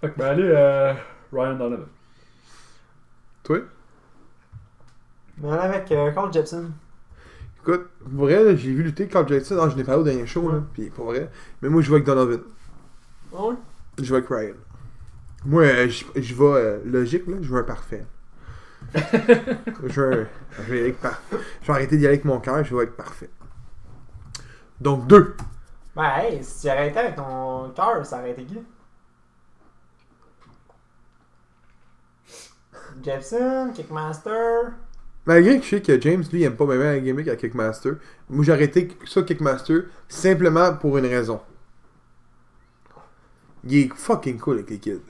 Fait 0.00 0.10
que 0.10 0.18
ben 0.18 0.26
allez, 0.26 0.42
euh, 0.54 0.92
Ryan 1.32 1.54
Donovan. 1.58 1.88
Toi? 3.42 3.68
Mais 5.38 5.50
avec 5.52 5.90
euh, 5.92 6.10
Carl 6.12 6.32
Jepson. 6.32 6.70
Écoute, 7.60 7.88
pour 8.00 8.24
vrai, 8.26 8.56
j'ai 8.56 8.72
vu 8.72 8.82
lutter 8.82 9.08
Carl 9.08 9.26
Jepson. 9.28 9.58
Ah, 9.60 9.68
je 9.68 9.76
n'ai 9.76 9.84
parlé 9.84 10.00
au 10.00 10.04
dernier 10.04 10.26
show, 10.26 10.50
là, 10.50 10.62
puis 10.72 10.88
pour 10.90 11.06
vrai. 11.06 11.30
Mais 11.62 11.68
moi, 11.68 11.82
je 11.82 11.88
vais 11.90 11.96
avec 11.96 12.06
Donovan. 12.06 12.40
Oh, 13.32 13.50
oui. 13.50 13.56
Je 13.98 14.04
vais 14.10 14.16
avec 14.18 14.28
Ryan. 14.28 14.54
Moi, 15.44 15.62
euh, 15.64 15.88
je 15.88 16.04
je 16.20 16.34
vais 16.34 16.44
euh, 16.44 16.80
logique, 16.84 17.26
là, 17.26 17.36
je 17.40 17.48
veux 17.48 17.58
un 17.60 17.64
parfait. 17.64 18.04
je, 18.94 20.00
veux 20.00 20.12
un- 20.12 20.28
je 20.58 20.72
vais 20.72 20.76
y 20.76 20.80
aller 20.80 20.82
avec 20.90 21.00
par- 21.00 21.20
Je 21.62 21.66
vais 21.66 21.72
arrêter 21.72 21.96
d'y 21.96 22.06
aller 22.06 22.14
avec 22.16 22.24
mon 22.24 22.40
cœur, 22.40 22.64
je 22.64 22.74
vais 22.74 22.82
avec 22.82 22.96
parfait. 22.96 23.30
Donc, 24.80 25.06
deux. 25.06 25.34
Ben, 25.96 26.04
hey, 26.18 26.44
si 26.44 26.62
tu 26.62 26.68
arrêtais 26.68 26.98
avec 27.00 27.16
ton 27.16 27.70
cœur, 27.70 28.04
ça 28.04 28.18
aurait 28.18 28.32
été 28.32 28.44
qui 28.44 28.58
Jepson, 33.02 33.72
Kickmaster. 33.74 34.72
Malgré 35.26 35.58
que 35.58 35.64
je 35.64 35.70
sais 35.70 35.82
que 35.82 36.00
James, 36.00 36.22
lui, 36.32 36.44
aime 36.44 36.54
pas 36.54 36.66
même 36.66 36.80
la 36.80 37.00
gimmick 37.00 37.28
à 37.28 37.36
Kickmaster, 37.36 37.96
moi 38.30 38.44
j'ai 38.44 38.52
arrêté 38.52 38.88
ça 39.06 39.22
Kickmaster 39.22 39.86
simplement 40.08 40.74
pour 40.74 40.96
une 40.98 41.06
raison. 41.06 41.40
Il 43.64 43.76
est 43.76 43.92
fucking 43.92 44.38
cool 44.38 44.58
avec 44.58 44.70
les 44.70 44.78
kids. 44.78 45.00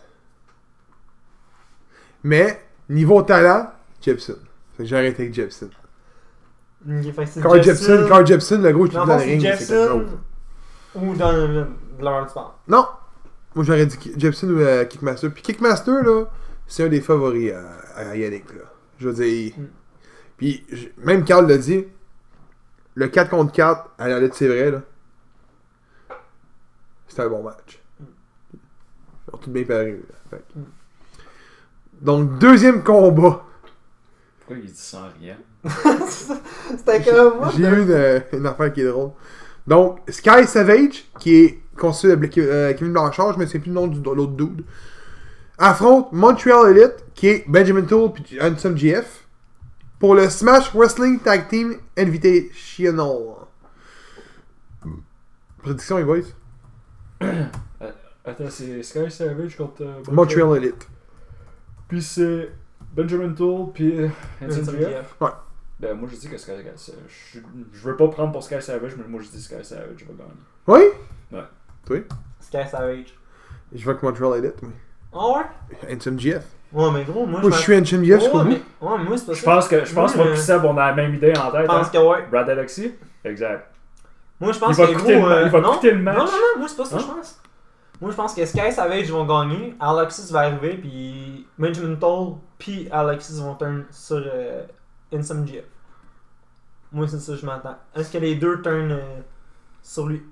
Mais, 2.24 2.62
niveau 2.88 3.22
talent, 3.22 3.70
Jepson. 4.00 4.38
Fait 4.76 4.84
que 4.84 4.88
j'ai 4.88 4.96
arrêté 4.96 5.24
avec 5.24 5.34
Jepson. 5.34 5.68
Fait 6.86 7.12
que 7.12 7.40
Carl 7.40 7.62
Jepson, 7.62 8.06
Carl 8.08 8.26
Jepson, 8.26 8.60
le 8.62 8.72
gros 8.72 8.86
qui 8.86 8.96
Non, 8.96 9.04
est 9.04 9.06
dans 9.06 9.16
le 9.16 9.22
ring, 9.22 9.40
Jepson 9.40 10.06
ou 10.94 11.12
tu 11.12 11.18
parles. 11.18 12.52
Non! 12.68 12.86
Moi 13.54 13.64
j'aurais 13.64 13.86
dit 13.86 13.98
Jepson 14.16 14.48
ou 14.48 14.60
euh, 14.60 14.84
Kickmaster. 14.84 15.30
Puis 15.30 15.42
Kickmaster, 15.42 16.02
là, 16.02 16.24
c'est 16.66 16.84
un 16.84 16.88
des 16.88 17.00
favoris 17.00 17.52
à, 17.52 18.10
à 18.10 18.16
Yannick, 18.16 18.52
là. 18.54 18.64
Je 18.98 19.08
veux 19.08 19.14
dire. 19.14 19.52
Mm. 19.56 19.66
Puis, 20.36 20.66
même 20.98 21.24
Carl 21.24 21.46
l'a 21.46 21.58
dit, 21.58 21.84
le 22.94 23.08
4 23.08 23.30
contre 23.30 23.52
4 23.52 23.90
à 23.98 24.08
la 24.08 24.20
lutte, 24.20 24.34
c'est 24.34 24.48
vrai, 24.48 24.70
là. 24.70 24.82
C'était 27.08 27.22
un 27.22 27.28
bon 27.28 27.42
match. 27.42 27.80
Ils 28.52 29.34
ont 29.34 29.38
tout 29.38 29.50
bien 29.50 29.64
paru, 29.64 30.04
là. 30.32 30.38
Mm. 30.54 30.62
Donc, 32.02 32.38
deuxième 32.38 32.82
combat. 32.82 33.44
Pourquoi 34.38 34.56
il 34.58 34.70
dit 34.70 34.78
sans 34.78 35.08
rien? 35.20 35.36
C'était 36.76 37.02
comme 37.02 37.38
moi. 37.38 37.50
J'ai 37.56 37.64
eu 37.64 37.82
une, 37.82 38.38
une 38.38 38.46
affaire 38.46 38.72
qui 38.72 38.82
est 38.82 38.88
drôle. 38.88 39.10
Donc, 39.66 40.00
Sky 40.08 40.46
Savage, 40.46 41.04
qui 41.18 41.34
est 41.36 41.60
conçu 41.76 42.06
de 42.06 42.40
euh, 42.40 42.72
Kevin 42.74 42.92
Blanchard, 42.92 43.32
je 43.34 43.38
me 43.38 43.46
souviens 43.46 43.60
plus 43.60 43.68
le 43.70 43.74
nom 43.74 43.86
de 43.86 44.10
l'autre 44.10 44.32
dude, 44.32 44.64
affronte 45.58 46.12
Montreal 46.12 46.76
Elite, 46.76 47.04
qui 47.14 47.28
est 47.28 47.44
Benjamin 47.48 47.82
Tool 47.82 48.12
puis 48.12 48.40
Handsome 48.40 48.76
GF, 48.76 49.26
pour 49.98 50.14
le 50.14 50.28
Smash 50.28 50.74
Wrestling 50.74 51.20
Tag 51.20 51.48
Team 51.48 51.76
Invitational. 51.96 53.46
Prédiction, 55.58 55.98
les 55.98 56.04
boys? 56.04 56.20
Attends, 58.24 58.50
c'est 58.50 58.82
Sky 58.82 59.10
Savage 59.10 59.56
contre 59.56 59.82
euh, 59.82 60.02
Montreal 60.10 60.56
Elite. 60.56 60.88
Puis 61.88 62.02
c'est 62.02 62.50
Benjamin 62.92 63.32
Tool, 63.32 63.72
puis 63.72 64.00
euh, 64.00 64.08
GF. 64.40 64.78
GF. 64.78 65.16
Ben, 65.78 65.94
moi 65.94 66.08
je 66.10 66.16
dis 66.16 66.28
que 66.28 66.36
Sky 66.36 66.52
Savage. 66.76 67.02
Je, 67.32 67.40
je 67.72 67.88
veux 67.88 67.96
pas 67.96 68.08
prendre 68.08 68.32
pour 68.32 68.42
Sky 68.42 68.60
Savage, 68.60 68.96
mais 68.96 69.04
moi 69.06 69.20
je 69.22 69.28
dis 69.28 69.40
Sky 69.40 69.62
Savage 69.62 70.04
va 70.04 70.14
gagner. 70.14 70.30
Oui? 70.66 70.80
Ouais. 71.32 71.44
Toi? 71.84 71.98
Sky 72.40 72.68
Savage. 72.68 73.14
Je 73.72 73.84
vois 73.84 73.94
que 73.94 74.04
Montreal 74.04 74.38
Elite, 74.38 74.58
oui. 74.62 74.70
Ah 75.18 75.38
ouais? 75.38 75.92
Handsome 75.94 76.18
GF. 76.18 76.44
Ouais, 76.72 76.90
mais 76.92 77.04
gros, 77.04 77.26
moi 77.26 77.40
Moi, 77.40 77.42
je 77.44 77.48
pense- 77.48 77.58
suis 77.60 77.74
Handsome 77.76 78.04
GF, 78.04 78.18
je 78.20 78.24
Ouais, 78.24 78.28
crois. 78.28 78.44
mais... 78.44 78.50
ouais, 78.54 78.98
mais 78.98 79.04
moi, 79.04 79.16
c'est 79.16 79.26
pas 79.26 79.32
Je 79.32 79.40
ça. 79.40 79.44
pense 79.54 79.68
que, 79.68 79.84
je 79.84 79.94
pense 79.94 80.14
Moi, 80.16 80.24
moi 80.24 80.34
euh, 80.34 80.36
Seb, 80.36 80.64
on 80.64 80.76
a 80.76 80.86
la 80.88 80.94
même 80.94 81.14
idée 81.14 81.32
en 81.36 81.46
Je 81.50 81.56
tête. 81.56 81.66
pense 81.66 81.86
Hein? 81.86 81.90
que 81.92 81.98
ouais. 81.98 82.26
Brad 82.30 82.50
Alexis? 82.50 82.92
Exact. 83.24 83.70
Moi, 84.40 84.52
je 84.52 84.58
pense 84.58 84.76
que 84.76 84.82
coûter 84.94 85.18
gros, 85.18 85.26
le 85.28 85.32
euh, 85.32 85.42
il 85.46 85.50
va 85.50 85.60
non, 85.60 85.72
coûter 85.72 85.90
le 85.92 85.98
match. 86.02 86.18
Non, 86.18 86.24
non, 86.24 86.30
non, 86.30 86.58
moi, 86.58 86.68
c'est 86.68 86.76
pas 86.76 86.84
ça 86.84 86.96
que 86.96 87.02
Hein? 87.02 87.06
je 87.08 87.12
pense. 87.14 87.40
Moi, 88.00 88.10
je 88.10 88.16
pense 88.16 88.34
que 88.34 88.44
Sky 88.44 88.70
Savage 88.72 89.10
vont 89.10 89.24
gagner, 89.24 89.74
Alexis 89.80 90.30
va 90.30 90.40
arriver, 90.40 90.74
puis 90.76 91.46
Benjamin 91.58 91.94
Toll, 91.94 92.34
puis 92.58 92.88
Alexis 92.92 93.40
vont 93.40 93.54
turn 93.54 93.84
sur 93.90 94.16
euh, 94.22 94.64
GF. 95.10 95.64
Moi, 96.92 97.08
c'est 97.08 97.18
ça 97.18 97.32
que 97.32 97.38
je 97.38 97.46
m'attends. 97.46 97.76
Est-ce 97.94 98.12
que 98.12 98.18
les 98.18 98.34
deux 98.34 98.60
turn 98.60 98.92
euh, 98.92 99.00
sur 99.82 100.06
lui? 100.06 100.22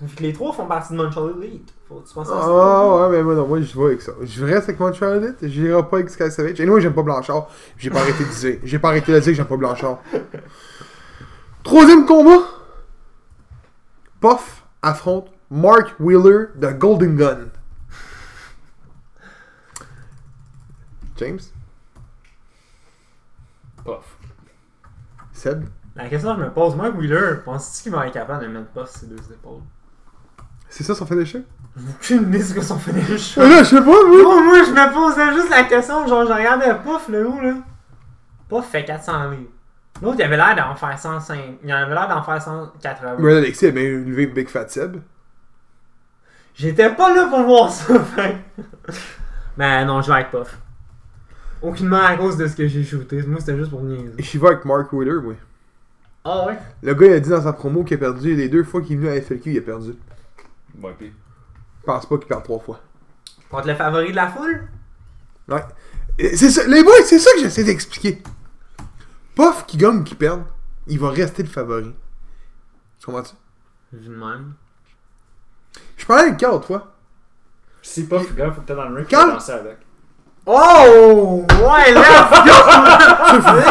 Vu 0.00 0.14
que 0.16 0.22
les 0.22 0.32
trois 0.32 0.52
font 0.52 0.66
partie 0.66 0.92
de 0.92 0.98
Montreal 0.98 1.34
Elite. 1.42 1.72
Faut 1.88 1.96
que 1.96 2.08
tu 2.08 2.14
penses 2.14 2.28
à 2.28 2.32
ça. 2.32 2.40
Ah 2.42 3.08
ouais, 3.08 3.16
mais 3.16 3.22
moi, 3.22 3.34
non, 3.34 3.46
moi 3.46 3.60
je 3.60 3.78
vais 3.78 3.84
avec 3.84 4.02
ça. 4.02 4.12
Je 4.22 4.44
reste 4.44 4.68
avec 4.68 4.80
Montreal 4.80 5.22
Elite, 5.22 5.46
j'irai 5.48 5.82
pas 5.88 5.98
avec 5.98 6.10
Sky 6.10 6.30
Savage. 6.30 6.60
Et 6.60 6.66
moi, 6.66 6.80
j'aime 6.80 6.94
pas 6.94 7.02
Blanchard. 7.02 7.48
J'ai 7.78 7.90
pas 7.90 8.00
arrêté 8.00 8.24
de 8.24 8.30
dire. 8.30 8.58
J'ai 8.64 8.78
pas 8.78 8.88
arrêté 8.88 9.12
de 9.12 9.18
dire 9.18 9.32
que 9.32 9.36
j'aime 9.36 9.46
pas 9.46 9.56
Blanchard. 9.56 9.98
Troisième 11.62 12.06
combat. 12.06 12.44
Puff 14.20 14.64
affronte 14.82 15.28
Mark 15.50 15.94
Wheeler 16.00 16.46
de 16.56 16.68
Golden 16.72 17.16
Gun. 17.16 17.38
James? 21.16 21.40
Puff. 23.84 24.18
Seb? 25.32 25.68
La 25.94 26.08
question 26.08 26.34
que 26.34 26.40
je 26.40 26.46
me 26.46 26.52
pose, 26.52 26.74
moi, 26.74 26.90
Wheeler, 26.90 27.36
penses-tu 27.44 27.84
qu'il 27.84 27.92
va 27.92 28.06
être 28.08 28.14
capable 28.14 28.44
de 28.44 28.48
mettre 28.48 28.70
pas 28.70 28.86
ses 28.86 29.06
deux 29.06 29.22
épaules? 29.32 29.60
C'est 30.76 30.82
ça 30.82 30.92
son 30.96 31.06
finisher? 31.06 31.40
Aucune 31.88 32.22
idée 32.22 32.42
ce 32.42 32.52
que 32.52 32.60
son 32.60 32.76
finish. 32.80 33.38
Euh, 33.38 33.48
là, 33.48 33.58
je 33.62 33.68
sais 33.68 33.76
pas, 33.76 33.84
moi! 33.84 34.22
Gros, 34.22 34.40
moi, 34.42 34.58
je 34.64 34.72
me 34.72 34.92
posais 34.92 35.32
juste 35.32 35.48
la 35.48 35.62
question, 35.62 36.04
genre, 36.08 36.26
je 36.26 36.32
regardais 36.32 36.74
Puff, 36.82 37.08
le 37.08 37.28
haut, 37.28 37.40
là. 37.40 37.54
Puff 38.48 38.64
fait 38.64 38.84
400 38.84 39.30
livres. 39.30 39.42
L'autre, 40.02 40.16
il 40.18 40.24
avait 40.24 40.36
l'air 40.36 40.56
d'en 40.56 40.74
faire 40.74 40.98
105. 40.98 41.38
Il 41.62 41.70
avait 41.70 41.94
l'air 41.94 42.08
d'en 42.08 42.24
faire 42.24 42.42
180. 42.42 43.14
Brad 43.20 43.36
Alexis 43.36 43.66
a 43.66 43.70
bien 43.70 43.84
élevé 43.84 44.26
Big 44.26 44.48
Fat 44.48 44.66
Seb. 44.66 44.96
J'étais 46.56 46.90
pas 46.90 47.14
là 47.14 47.28
pour 47.28 47.44
voir 47.44 47.70
ça, 47.70 48.00
fait. 48.16 48.38
Mais 49.56 49.84
non, 49.84 50.02
je 50.02 50.08
vais 50.08 50.14
avec 50.14 50.32
Puff. 50.32 50.58
Aucunement 51.62 52.02
à 52.02 52.16
cause 52.16 52.36
de 52.36 52.48
ce 52.48 52.56
que 52.56 52.66
j'ai 52.66 52.82
shooté. 52.82 53.22
Moi, 53.22 53.38
c'était 53.38 53.56
juste 53.56 53.70
pour 53.70 53.82
niaiser. 53.84 54.12
Je 54.18 54.38
vais 54.40 54.48
avec 54.48 54.64
Mark 54.64 54.92
Wheeler, 54.92 55.18
oui. 55.24 55.36
Ah 56.24 56.46
ouais? 56.48 56.58
Le 56.82 56.94
gars, 56.94 57.06
il 57.06 57.12
a 57.12 57.20
dit 57.20 57.30
dans 57.30 57.42
sa 57.42 57.52
promo 57.52 57.84
qu'il 57.84 57.94
a 57.94 58.00
perdu. 58.00 58.34
Les 58.34 58.48
deux 58.48 58.64
fois 58.64 58.82
qu'il 58.82 58.94
est 58.96 58.98
venu 58.98 59.08
à 59.16 59.22
FLQ, 59.22 59.52
il 59.52 59.58
a 59.58 59.62
perdu. 59.62 59.94
Ouais, 60.80 60.94
pis. 60.94 61.12
Je 61.80 61.86
pense 61.86 62.06
pas 62.06 62.18
qu'il 62.18 62.26
perd 62.26 62.42
trois 62.42 62.58
fois. 62.58 62.80
Contre 63.50 63.68
le 63.68 63.74
favori 63.74 64.10
de 64.10 64.16
la 64.16 64.28
foule? 64.28 64.68
Ouais. 65.48 65.64
C'est 66.18 66.50
ça, 66.50 66.66
les 66.66 66.82
boys, 66.82 67.02
c'est 67.04 67.18
ça 67.18 67.30
que 67.34 67.40
j'essaie 67.40 67.64
d'expliquer. 67.64 68.22
Puff 69.34 69.66
qui 69.66 69.76
gagne 69.76 69.98
ou 69.98 70.04
qui 70.04 70.14
perd, 70.14 70.44
il 70.86 70.98
va 70.98 71.10
rester 71.10 71.42
le 71.42 71.48
favori. 71.48 71.94
Tu 72.98 73.06
comprends-tu? 73.06 73.34
Vu 73.92 74.08
de 74.08 74.14
même. 74.14 74.54
Je 75.96 76.06
parlais 76.06 76.28
avec 76.28 76.36
Carl 76.38 76.62
fois. 76.62 76.94
Si 77.82 78.06
Puff 78.06 78.34
gagne, 78.34 78.52
faut 78.52 78.60
que 78.62 78.66
t'es 78.66 78.74
dans 78.74 78.88
le 78.88 78.96
ring, 78.96 79.06
faut 79.08 79.30
danser 79.30 79.52
avec. 79.52 79.78
Oh! 80.46 81.44
Ouais, 81.48 81.92
let's 81.94 82.30
go! 82.44 82.52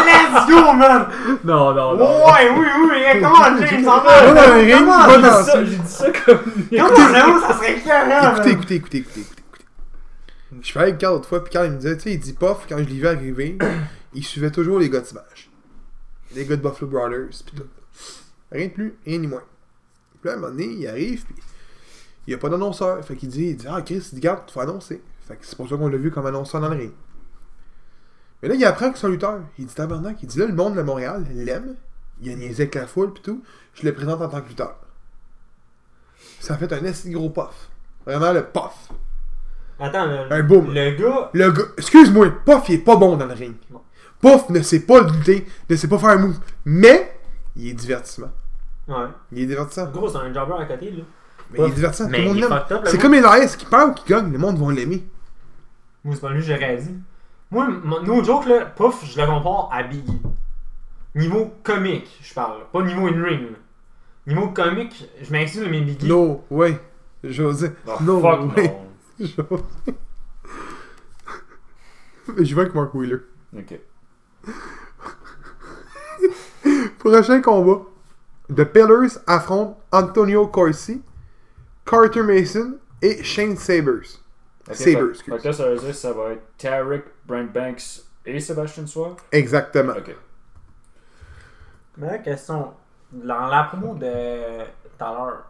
let's 0.06 0.48
go, 0.50 0.74
man! 0.74 1.08
Non, 1.44 1.74
non, 1.74 1.98
Ouais, 1.98 2.50
oui, 2.50 2.66
oui, 2.90 3.22
comment 3.22 3.58
James 3.60 3.88
en 3.88 4.02
Va 4.02 4.26
dans 4.28 4.34
va? 4.34 4.48
le 4.48 4.54
ring, 4.64 4.80
Comment? 4.80 5.08
va 5.08 5.10
J'ai 5.10 5.18
dit 5.18 5.22
dans 5.22 5.44
ça, 5.44 5.66
j'ai 5.66 5.76
dit 5.78 5.88
ça 5.88 6.12
comme. 6.12 6.40
Comment 6.72 7.10
là 7.10 7.40
ça 7.48 7.54
serait 7.58 7.80
carré, 7.82 8.32
Écoutez, 8.32 8.52
écoutez, 8.52 8.76
écoutez, 8.76 8.98
écoutez, 8.98 9.20
écoutez. 9.22 9.44
Je 10.62 10.74
parlais 10.74 10.90
avec 10.90 11.00
Carl 11.00 11.14
l'autre 11.14 11.30
fois, 11.30 11.44
puis 11.44 11.52
Carl 11.54 11.66
il 11.68 11.72
me 11.74 11.78
disait, 11.78 11.96
tu 11.98 12.04
sais, 12.04 12.12
il 12.14 12.20
dit 12.20 12.34
Puff, 12.34 12.66
quand 12.68 12.78
je 12.78 12.84
l'ai 12.84 12.96
vu 13.00 13.08
arriver, 13.08 13.58
il 14.14 14.24
suivait 14.26 14.52
toujours 14.52 14.80
les 14.80 14.90
gars 14.90 15.02
de 15.02 15.06
Smash. 15.06 15.50
Les 16.36 16.46
gars 16.46 16.56
de 16.56 16.62
Buffalo 16.62 16.88
Brothers, 16.90 17.30
pis 17.46 17.56
tout. 17.56 17.64
Rien 18.52 18.68
de 18.68 18.72
plus, 18.72 18.96
rien 19.06 19.20
de 19.20 19.28
moins. 19.28 19.44
Puis 20.22 20.28
là, 20.30 20.32
à 20.32 20.38
un 20.38 20.40
moment 20.40 20.52
donné, 20.52 20.66
il 20.66 20.88
arrive, 20.88 21.24
puis 21.26 21.36
il 22.26 22.32
n'y 22.32 22.34
a 22.34 22.38
pas 22.40 22.50
d'annonceur. 22.50 23.04
Fait 23.06 23.16
qu'il 23.16 23.30
dit, 23.30 23.50
il 23.50 23.58
dit, 23.58 23.68
ah 23.70 23.82
Chris, 23.84 24.08
il 24.12 24.16
dit, 24.16 24.22
garde, 24.22 24.42
tu 24.48 24.56
vas 24.56 24.64
annoncer. 24.64 25.02
Fait 25.28 25.36
que 25.38 25.46
c'est 25.46 25.56
pour 25.56 25.70
ça 25.70 25.76
qu'on 25.78 25.88
l'a 25.88 25.98
vu 25.98 26.12
comme 26.12 26.26
annonceur 26.26 26.60
dans 26.62 26.70
le 26.70 26.76
ring. 26.78 26.92
Mais 28.42 28.50
là, 28.50 28.56
il 28.56 28.66
apprend 28.66 28.92
que 28.92 28.98
c'est 28.98 29.08
un 29.08 29.10
lutteur. 29.10 29.40
Il 29.58 29.66
dit, 29.66 29.74
tabarnak, 29.74 30.22
il 30.22 30.28
dit, 30.28 30.38
là, 30.40 30.46
le 30.48 30.54
monde 30.54 30.76
de 30.76 30.82
Montréal 30.82 31.26
l'aime. 31.34 31.76
Il 32.22 32.32
a 32.32 32.36
niaisé 32.36 32.64
avec 32.64 32.76
la 32.76 32.88
foule, 32.88 33.14
pis 33.14 33.22
tout. 33.22 33.42
Je 33.74 33.84
le 33.86 33.94
présente 33.94 34.22
en 34.22 34.28
tant 34.28 34.42
que 34.42 34.50
lutteur. 34.50 34.76
Ça 36.40 36.54
a 36.56 36.58
fait 36.58 36.72
un 36.74 36.86
assez 36.86 37.10
gros 37.12 37.30
puff. 37.30 37.70
Vraiment 38.06 38.34
le 38.34 38.44
puff. 38.44 38.90
Attends, 39.80 40.06
le, 40.06 40.32
Un 40.32 40.44
boom. 40.44 40.74
le 40.74 40.92
gars, 40.92 41.30
Le 41.34 41.52
gars, 41.52 41.64
excuse-moi, 41.78 42.28
Puff, 42.46 42.70
il 42.70 42.76
est 42.76 42.78
pas 42.80 42.96
bon 42.96 43.18
dans 43.18 43.26
le 43.26 43.34
ring. 43.34 43.56
Non. 43.72 43.82
Puff 44.22 44.50
ne 44.50 44.62
sait 44.62 44.82
pas 44.82 45.02
lutter, 45.02 45.46
ne 45.70 45.76
sait 45.76 45.88
pas 45.88 45.98
faire 45.98 46.10
un 46.10 46.18
move. 46.18 46.40
Mais, 46.66 47.18
il 47.56 47.70
est 47.70 47.74
divertissement. 47.74 48.32
ouais. 48.88 48.96
Il 49.32 49.40
est 49.40 49.46
divertissant. 49.48 49.90
Gros, 49.90 50.08
c'est 50.10 50.18
un 50.18 50.34
jobber 50.34 50.54
à 50.60 50.66
côté, 50.66 50.92
là. 50.92 51.04
Mais 51.52 51.60
il 51.60 51.66
est 51.66 51.72
divertissant, 51.72 52.10
Mais 52.10 52.26
tout 52.26 52.34
le 52.34 52.40
monde 52.42 52.50
l'aime. 52.70 52.82
C'est 52.86 52.98
comme 52.98 53.14
Elias 53.14 53.56
qui 53.58 53.66
perd 53.66 53.90
ou 53.90 53.94
qui 53.94 54.06
gagne, 54.12 54.32
le 54.32 54.38
monde 54.38 54.58
va 54.58 54.72
l'aimer. 54.74 55.04
Moi, 56.04 56.16
c'est 56.16 56.22
pas 56.22 56.32
lui, 56.32 56.42
j'aurais 56.42 56.78
dit. 56.78 56.96
Moi, 57.52 57.68
mon- 57.84 58.02
no 58.02 58.24
joke, 58.24 58.48
là, 58.48 58.66
Puff, 58.66 59.06
je 59.06 59.20
le 59.22 59.28
compare 59.28 59.70
à 59.72 59.84
Biggie. 59.84 60.22
Niveau 61.16 61.54
comique, 61.64 62.10
je 62.22 62.34
parle. 62.34 62.62
Pas 62.72 62.82
niveau 62.82 63.08
in-ring. 63.08 63.50
Niveau 64.26 64.50
comique, 64.50 65.08
je 65.22 65.32
m'excuse, 65.32 65.68
mais 65.70 65.82
Biggie. 65.82 66.08
No, 66.08 66.44
ouais. 66.50 66.80
José. 67.24 67.72
Oh, 67.88 67.92
no, 68.02 68.20
fuck 68.20 68.58
way. 68.58 68.68
non. 68.68 68.88
José. 69.20 69.64
Je 72.44 72.56
vais 72.56 72.62
avec 72.62 72.74
Mark 72.74 72.94
Wheeler. 72.96 73.18
Ok. 73.56 73.80
Prochain 77.00 77.42
combat. 77.42 77.82
The 78.54 78.64
Pillars 78.66 79.20
affrontent 79.28 79.78
Antonio 79.92 80.48
Corsi, 80.48 81.02
Carter 81.86 82.22
Mason 82.24 82.78
et 83.02 83.24
Shane 83.24 83.58
Sabers. 83.58 84.19
Ok, 84.67 84.76
Saber, 84.76 84.93
fait- 84.93 85.10
excuse. 85.10 85.34
Fait 85.34 85.39
que 85.41 85.48
là, 85.48 85.54
ça 85.54 85.69
veut 85.69 85.78
dire 85.78 85.88
que 85.88 85.93
ça 85.93 86.13
va 86.13 86.30
être 86.32 86.43
Tarek, 86.58 87.04
Brent 87.26 87.52
Banks 87.54 88.02
et 88.26 88.39
Sébastien 88.39 88.88
Soir? 88.88 89.17
Exactement. 89.32 89.93
Ok. 89.98 90.15
Mais 91.98 92.08
la 92.08 92.17
question, 92.19 92.74
dans 93.12 93.48
la 93.48 93.63
promo 93.65 93.96
de 93.96 94.63
tout 94.63 95.04
à 95.04 95.12
l'heure, 95.13 95.43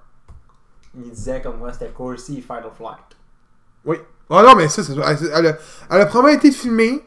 il 0.95 1.09
disait 1.11 1.41
comme 1.41 1.57
moi 1.57 1.71
c'était 1.71 1.89
Corsi 1.91 2.39
et 2.39 2.41
Fight 2.41 2.63
or 2.65 2.73
Flight. 2.75 3.17
Oui. 3.85 3.97
Ah 4.29 4.41
non, 4.43 4.55
mais 4.55 4.67
ça, 4.67 4.83
c'est 4.83 4.93
elle, 4.93 5.29
elle, 5.33 5.47
a- 5.47 5.57
elle 5.91 6.01
a 6.01 6.05
probablement 6.05 6.37
été 6.37 6.51
filmée 6.51 7.03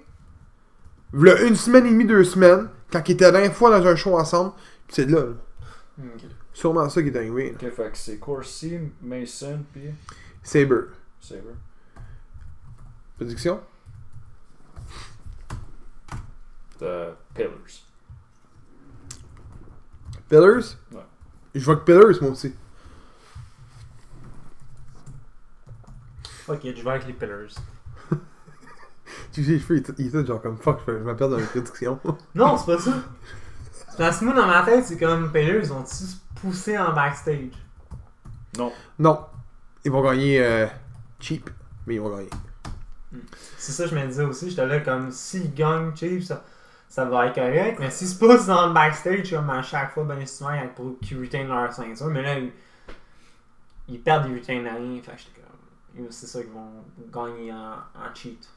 v'là 1.13 1.43
une 1.43 1.57
semaine 1.57 1.87
et 1.87 1.91
demie, 1.91 2.05
deux 2.05 2.25
semaines, 2.25 2.69
quand 2.93 3.07
ils 3.09 3.13
étaient 3.13 3.25
la 3.25 3.33
dernière 3.33 3.53
fois 3.55 3.71
dans 3.79 3.87
un 3.87 3.97
show 3.97 4.17
ensemble. 4.19 4.53
Puis 4.87 4.95
c'est 4.97 5.07
de 5.07 5.15
là, 5.15 5.21
là. 5.23 6.05
Sûrement 6.57 6.89
ça 6.89 7.03
qui 7.03 7.09
est 7.11 7.17
arrivé. 7.17 7.51
là. 7.51 7.69
Ok, 7.69 7.71
fait 7.71 7.91
que 7.91 7.99
c'est 7.99 8.19
Corsi, 8.19 8.79
Mason, 9.03 9.63
puis 9.75 9.91
Saber. 10.43 10.87
Saber. 11.21 11.53
Prédiction? 13.17 13.61
The 16.79 17.15
Pillars. 17.35 17.83
Pillars? 20.31 20.77
Ouais. 20.93 21.01
Je 21.55 21.63
vois 21.63 21.77
que 21.77 21.85
Pillars, 21.85 22.23
moi 22.23 22.31
aussi. 22.31 22.55
Ok, 26.49 26.61
je 26.63 26.83
vais 26.83 26.91
avec 26.91 27.07
les 27.07 27.13
Pillars. 27.13 27.51
Tu 29.33 29.45
sais, 29.45 29.59
cheveux, 29.59 29.77
ils 29.77 29.95
ils 29.99 30.07
étaient 30.09 30.25
genre 30.25 30.41
comme 30.41 30.57
fuck, 30.57 30.81
je 30.89 30.93
me 30.93 31.15
perds 31.15 31.29
dans 31.29 31.37
les 31.37 31.45
prédictions. 31.45 32.01
Non, 32.35 32.57
c'est 32.57 32.65
pas 32.75 32.79
ça. 32.79 32.93
C'est 33.91 33.99
Parce 33.99 34.21
que 34.21 34.25
moi, 34.25 34.33
dans 34.33 34.47
ma 34.47 34.63
tête, 34.63 34.87
c'est 34.87 34.99
comme 34.99 35.31
Pillars, 35.31 35.63
ils 35.63 35.71
ont-tu 35.75 35.95
se 35.95 36.17
poussé 36.41 36.79
en 36.79 36.93
backstage? 36.93 37.53
Non. 38.57 38.73
non. 38.99 39.25
Ils 39.85 39.91
vont 39.91 40.03
gagner 40.03 40.43
euh, 40.43 40.67
cheap, 41.21 41.51
mais 41.87 41.95
ils 41.95 42.01
vont 42.01 42.17
gagner. 42.17 42.31
C'est 43.57 43.73
ça 43.73 43.85
que 43.85 43.91
je 43.91 43.95
me 43.95 44.07
disais 44.07 44.25
aussi. 44.25 44.51
J'étais 44.51 44.67
là 44.67 44.81
comme 44.81 45.11
s'il 45.11 45.55
gagne 45.55 45.95
Chief, 45.95 46.25
ça, 46.25 46.45
ça 46.89 47.05
va 47.05 47.27
être 47.27 47.35
correct. 47.35 47.79
Mais 47.79 47.91
s'ils 47.91 48.09
se 48.09 48.19
poussent 48.19 48.47
dans 48.47 48.67
le 48.67 48.73
backstage, 48.73 49.31
comme 49.31 49.49
à 49.51 49.63
chaque 49.63 49.93
fois, 49.93 50.05
ben 50.05 50.27
souvent, 50.27 50.53
qu'ils 51.03 51.21
retainent 51.21 51.49
leur 51.49 51.73
ceinture. 51.73 52.07
Mais 52.07 52.23
là, 52.23 52.39
ils, 52.39 52.53
ils 53.89 54.01
perdent, 54.01 54.29
ils 54.29 54.39
retainent 54.39 54.67
rien. 54.67 55.01
Fait 55.03 55.13
j'étais 55.17 55.41
comme. 55.41 56.07
C'est 56.11 56.27
ça 56.27 56.43
qu'ils 56.43 56.53
vont 56.53 56.85
gagner 57.13 57.53
en, 57.53 57.73
en 57.75 58.15
cheat. 58.15 58.49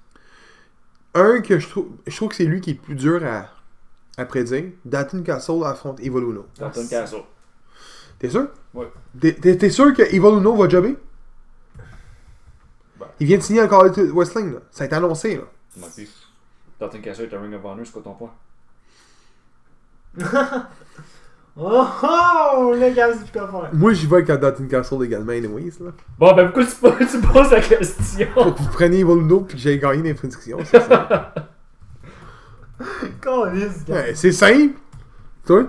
Un 1.14 1.42
que 1.42 1.60
je 1.60 1.68
trouve, 1.70 1.90
je 2.06 2.16
trouve 2.16 2.30
que 2.30 2.36
c'est 2.36 2.46
lui 2.46 2.62
qui 2.62 2.72
est 2.72 2.74
le 2.74 2.80
plus 2.80 2.96
dur 2.96 3.24
à, 3.24 3.48
à 4.18 4.26
prédire. 4.26 4.72
Dalton 4.86 5.24
Castle 5.24 5.64
affronte 5.64 6.00
Evil 6.00 6.20
Uno. 6.20 6.48
Dalton 6.58 6.88
Castle. 6.88 7.24
T'es 8.20 8.30
sûr? 8.30 8.48
Ouais. 8.74 8.92
T'es- 9.20 9.70
sûr 9.70 9.94
que 9.94 10.02
Evil 10.04 10.38
Uno 10.40 10.56
va 10.56 10.68
jobber? 10.70 10.96
Ben. 13.00 13.06
Il 13.20 13.28
vient 13.28 13.38
de 13.38 13.44
signer 13.44 13.62
encore 13.62 13.86
avec 13.86 13.98
Wrestling, 13.98 14.54
là. 14.54 14.60
Ça 14.72 14.84
a 14.84 14.88
été 14.88 14.96
annoncé, 14.96 15.36
là. 15.36 15.44
Ouais, 15.78 15.88
puis 15.96 16.10
Dalton 16.80 17.02
Castle 17.02 17.24
est 17.24 17.34
un 17.36 17.42
Ring 17.42 17.54
of 17.56 17.66
Honor, 17.66 17.86
c'est 17.86 17.94
quoi 17.94 18.02
ton 18.04 18.14
point? 18.14 18.32
Oh 21.62 21.86
oh! 22.04 22.74
Le 22.74 22.94
gars, 22.94 23.10
c'est 23.14 23.30
plus. 23.30 23.42
Moi, 23.74 23.92
j'y 23.92 24.06
vais 24.08 24.18
avec 24.18 24.30
la 24.30 24.38
Dalton 24.38 24.66
Castle 24.70 25.04
également, 25.04 25.34
anyways, 25.34 25.74
là. 25.82 25.92
Bon, 26.18 26.34
ben 26.34 26.46
pourquoi 26.46 26.64
tu, 26.66 26.76
poses- 26.76 27.12
tu 27.12 27.20
poses 27.28 27.52
la 27.52 27.60
question? 27.60 28.28
Pour 28.34 28.56
que 28.56 28.60
vous 28.62 28.70
preniez 28.70 29.00
Evil 29.00 29.12
Uno 29.20 29.42
puis 29.42 29.56
que 29.58 29.62
j'aille 29.62 29.78
gagner 29.80 30.04
les 30.04 30.14
prédictions, 30.14 30.60
c'est 30.64 30.80
ça. 30.80 31.34
C'est 34.16 34.32
simple. 34.32 34.76
Toi? 35.46 35.66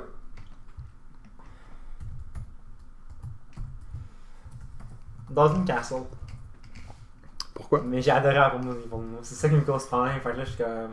Dans 5.31 5.55
une 5.55 5.65
castle. 5.65 6.03
Pourquoi? 7.55 7.83
Mais 7.85 8.03
j'ai 8.03 8.11
adoré 8.11 8.35
la 8.35 8.51
promo 8.51 8.73
d'Evil 8.75 8.89
Uno. 8.93 9.19
C'est 9.23 9.35
ça 9.37 9.49
qui 9.49 9.55
me 9.55 9.61
cause 9.61 9.87
problème. 9.87 10.21
Fait 10.21 10.33
que 10.33 10.37
là, 10.39 10.45
je 10.45 10.51
suis 10.51 10.63
comme. 10.63 10.91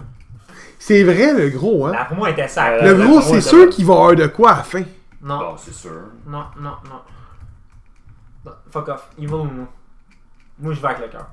C'est 0.79 1.03
vrai, 1.03 1.33
le 1.33 1.49
gros, 1.49 1.88
hein? 1.88 1.91
La 1.91 2.05
promo 2.05 2.25
était 2.27 2.47
sacrée. 2.47 2.88
Euh, 2.88 2.95
Le 2.97 3.05
gros, 3.05 3.21
c'est 3.21 3.41
sûr 3.41 3.69
qu'il 3.69 3.85
va 3.85 3.93
avoir 3.93 4.15
de 4.15 4.27
quoi 4.27 4.51
à 4.53 4.57
la 4.57 4.63
fin. 4.63 4.83
Non, 5.21 5.39
Bon, 5.39 5.57
c'est 5.57 5.73
sûr. 5.73 5.91
non, 6.27 6.45
non, 6.59 6.73
non. 6.85 7.01
Non, 8.45 8.51
Fuck 8.71 8.88
off. 8.89 9.09
Evil 9.17 9.27
Uno. 9.33 9.67
Moi, 10.59 10.73
je 10.73 10.79
vais 10.81 10.88
avec 10.88 10.99
le 11.01 11.07
cœur. 11.09 11.27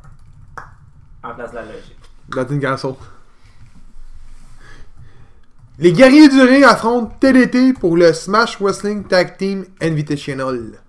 En 1.23 1.35
place 1.35 1.51
de 1.51 1.57
la 1.57 1.63
logique. 1.63 1.99
Dalton 2.29 2.59
Castle. 2.61 2.95
Les 5.79 5.93
guerriers 5.93 6.29
du 6.29 6.41
ring 6.41 6.63
affrontent 6.65 7.17
TDT 7.21 7.73
pour 7.73 7.97
le 7.97 8.13
Smash 8.13 8.61
Wrestling 8.61 9.05
Tag 9.05 9.37
Team 9.37 9.65
Invitational. 9.83 10.81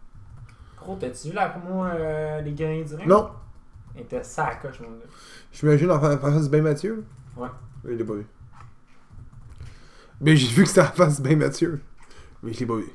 Gros, 0.86 0.96
t'as-tu 1.00 1.30
vu 1.30 1.34
la 1.34 1.50
promo 1.50 1.84
euh, 1.86 2.42
des 2.44 2.52
guerriers 2.52 2.84
du 2.86 2.94
ring? 2.96 3.08
Non, 3.10 3.32
Elle 3.96 4.04
était 4.04 4.24
sacoche, 4.24 4.80
mon 4.82 4.90
gars. 4.90 5.06
j'imagine 5.52 5.90
en 5.92 6.00
fa- 6.00 6.18
face 6.18 6.44
de 6.46 6.50
Ben 6.50 6.62
Mathieu. 6.64 7.04
Ouais. 7.36 7.48
Je 7.84 7.90
l'ai 7.92 8.04
pas 8.04 8.14
vu. 8.14 8.26
Mais 10.22 10.36
j'ai 10.38 10.48
vu 10.54 10.62
que 10.64 10.70
c'était 10.70 10.82
en 10.82 10.86
face 10.92 11.20
de 11.22 11.28
Ben 11.28 11.38
Mathieu. 11.40 11.82
Mais 12.44 12.54
je 12.54 12.60
l'ai 12.60 12.66
pas 12.68 12.76
vu. 12.76 12.86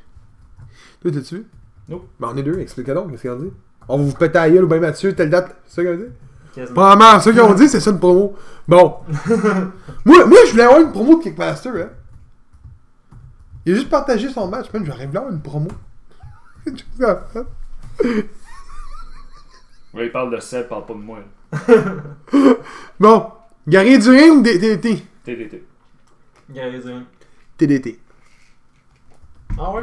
Toi, 1.02 1.10
t'as-tu 1.10 1.34
vu? 1.36 1.46
Non. 1.88 2.04
Ben, 2.20 2.28
on 2.32 2.36
est 2.36 2.42
deux, 2.44 2.58
explique 2.60 2.88
donc, 2.90 3.10
qu'est-ce 3.10 3.26
qu'on 3.28 3.36
dit? 3.42 3.52
On 3.88 3.98
va 3.98 4.04
vous 4.04 4.12
péter 4.14 4.38
à 4.38 4.46
la 4.46 4.54
gueule 4.54 4.64
au 4.64 4.68
Ben 4.68 4.80
Mathieu, 4.80 5.14
telle 5.14 5.30
date. 5.30 5.56
C'est 5.66 5.82
ça 5.84 5.90
qu'on 5.90 5.96
dit? 5.98 6.64
Probablement, 6.72 7.18
ceux 7.20 7.32
qui 7.32 7.40
ont 7.40 7.54
dit, 7.54 7.68
c'est 7.68 7.80
ça 7.80 7.90
une 7.90 7.98
promo. 7.98 8.34
Bon. 8.68 8.98
moi, 10.04 10.26
moi, 10.26 10.38
je 10.46 10.50
voulais 10.52 10.62
avoir 10.64 10.80
une 10.80 10.92
promo 10.92 11.18
de 11.18 11.22
Kickmaster, 11.24 11.72
hein. 11.74 11.90
Il 13.66 13.72
a 13.72 13.76
juste 13.76 13.90
partagé 13.90 14.28
son 14.28 14.48
match, 14.48 14.72
man. 14.72 14.84
J'aurais 14.86 15.06
voulu 15.06 15.18
avoir 15.18 15.32
une 15.32 15.40
promo. 15.42 15.68
Ouais, 19.92 20.06
il 20.06 20.12
parle 20.12 20.32
de 20.32 20.38
Seb, 20.38 20.66
il 20.66 20.68
parle 20.68 20.86
pas 20.86 20.94
de 20.94 20.98
moi. 20.98 21.18
bon. 23.00 23.32
Guerrier 23.66 23.98
du 23.98 24.08
ring 24.10 24.38
ou 24.38 24.42
TDT? 24.42 25.02
TDT. 25.24 25.64
Guerriers 26.48 26.78
du 26.78 26.88
ring. 26.88 27.04
TDT. 27.58 28.00
Ah 29.58 29.72
ouais? 29.72 29.82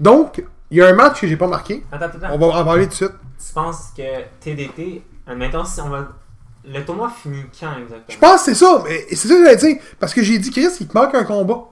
Donc, 0.00 0.44
il 0.70 0.78
y 0.78 0.82
a 0.82 0.88
un 0.88 0.94
match 0.94 1.20
que 1.20 1.28
j'ai 1.28 1.36
pas 1.36 1.46
marqué. 1.46 1.84
Attends, 1.92 2.06
attends, 2.06 2.32
On 2.32 2.38
va 2.38 2.46
en 2.58 2.64
parler 2.64 2.84
tout 2.84 2.90
de 2.90 2.94
suite. 2.94 3.12
Tu 3.38 3.52
penses 3.52 3.92
que 3.96 4.02
TDT, 4.40 5.02
admettons, 5.26 5.64
si 5.64 5.80
on 5.80 5.88
va. 5.88 6.08
Le 6.66 6.84
tournoi 6.84 7.10
finit 7.10 7.44
quand 7.58 7.76
exactement? 7.76 8.04
Je 8.08 8.18
pense 8.18 8.44
que 8.44 8.44
c'est 8.46 8.54
ça, 8.54 8.82
mais 8.84 9.06
c'est 9.10 9.28
ça 9.28 9.34
que 9.34 9.44
j'allais 9.44 9.56
dire. 9.56 9.76
Parce 10.00 10.14
que 10.14 10.22
j'ai 10.22 10.38
dit, 10.38 10.50
Chris, 10.50 10.68
il 10.80 10.88
te 10.88 10.98
manque 10.98 11.14
un 11.14 11.24
combat. 11.24 11.68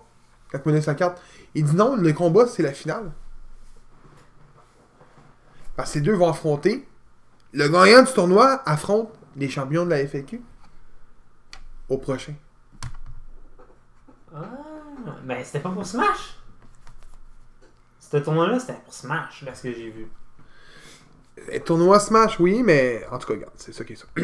Quand 0.50 0.60
tu 0.64 0.82
sa 0.82 0.94
carte. 0.94 1.20
Il 1.54 1.64
dit 1.64 1.74
non, 1.74 1.96
le 1.96 2.12
combat, 2.12 2.46
c'est 2.46 2.62
la 2.62 2.72
finale. 2.72 3.10
Parce 5.76 5.92
que 5.92 5.98
les 5.98 6.04
deux 6.04 6.14
vont 6.14 6.28
affronter. 6.28 6.86
Le 7.52 7.68
gagnant 7.68 8.02
du 8.02 8.12
tournoi 8.12 8.62
affronte 8.66 9.10
les 9.36 9.48
champions 9.48 9.84
de 9.84 9.90
la 9.90 9.98
FAQ. 10.06 10.40
Au 11.88 11.98
prochain. 11.98 12.34
Ah, 14.34 14.40
mais 15.24 15.44
c'était 15.44 15.60
pas 15.60 15.70
pour 15.70 15.84
Smash! 15.84 16.36
Ce 17.98 18.16
tournoi-là, 18.18 18.58
c'était 18.58 18.78
pour 18.84 18.92
Smash, 18.94 19.42
là, 19.42 19.54
ce 19.54 19.62
que 19.62 19.72
j'ai 19.72 19.90
vu. 19.90 20.06
Le 21.50 21.58
tournoi 21.60 21.98
Smash, 21.98 22.38
oui, 22.40 22.62
mais 22.62 23.06
en 23.10 23.18
tout 23.18 23.26
cas, 23.26 23.34
regarde, 23.34 23.52
c'est 23.56 23.72
ça 23.72 23.84
qui 23.84 23.94
est 23.94 23.96
ça. 23.96 24.06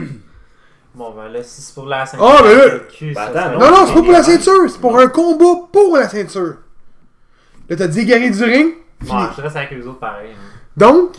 Bon, 0.95 1.15
ben 1.15 1.29
là, 1.29 1.43
si 1.43 1.61
c'est 1.61 1.75
pour 1.75 1.85
la 1.87 2.07
ceinture. 2.07 2.27
Ah, 2.27 2.41
mais 2.43 2.55
là- 2.55 2.65
FAQ, 2.81 3.07
Ben 3.13 3.15
ça 3.15 3.23
attends, 3.25 3.33
serait- 3.45 3.59
Non, 3.59 3.71
non, 3.71 3.87
c'est 3.87 3.93
pas 3.95 4.03
pour 4.03 4.13
la 4.13 4.23
ceinture, 4.23 4.71
c'est 4.71 4.81
pour 4.81 4.99
un 4.99 5.07
combat 5.09 5.69
pour 5.71 5.97
la 5.97 6.09
ceinture. 6.09 6.57
Là, 7.69 7.77
t'as 7.77 7.87
dit 7.87 8.05
guerrier 8.07 8.31
du 8.31 8.43
ring. 8.43 8.75
fini. 9.01 9.13
Ouais, 9.13 9.27
je 9.37 9.43
reste 9.43 9.57
avec 9.57 9.71
les 9.73 9.87
autres 9.87 10.01
pareil. 10.01 10.33
hein. 10.33 10.58
Donc, 10.79 11.17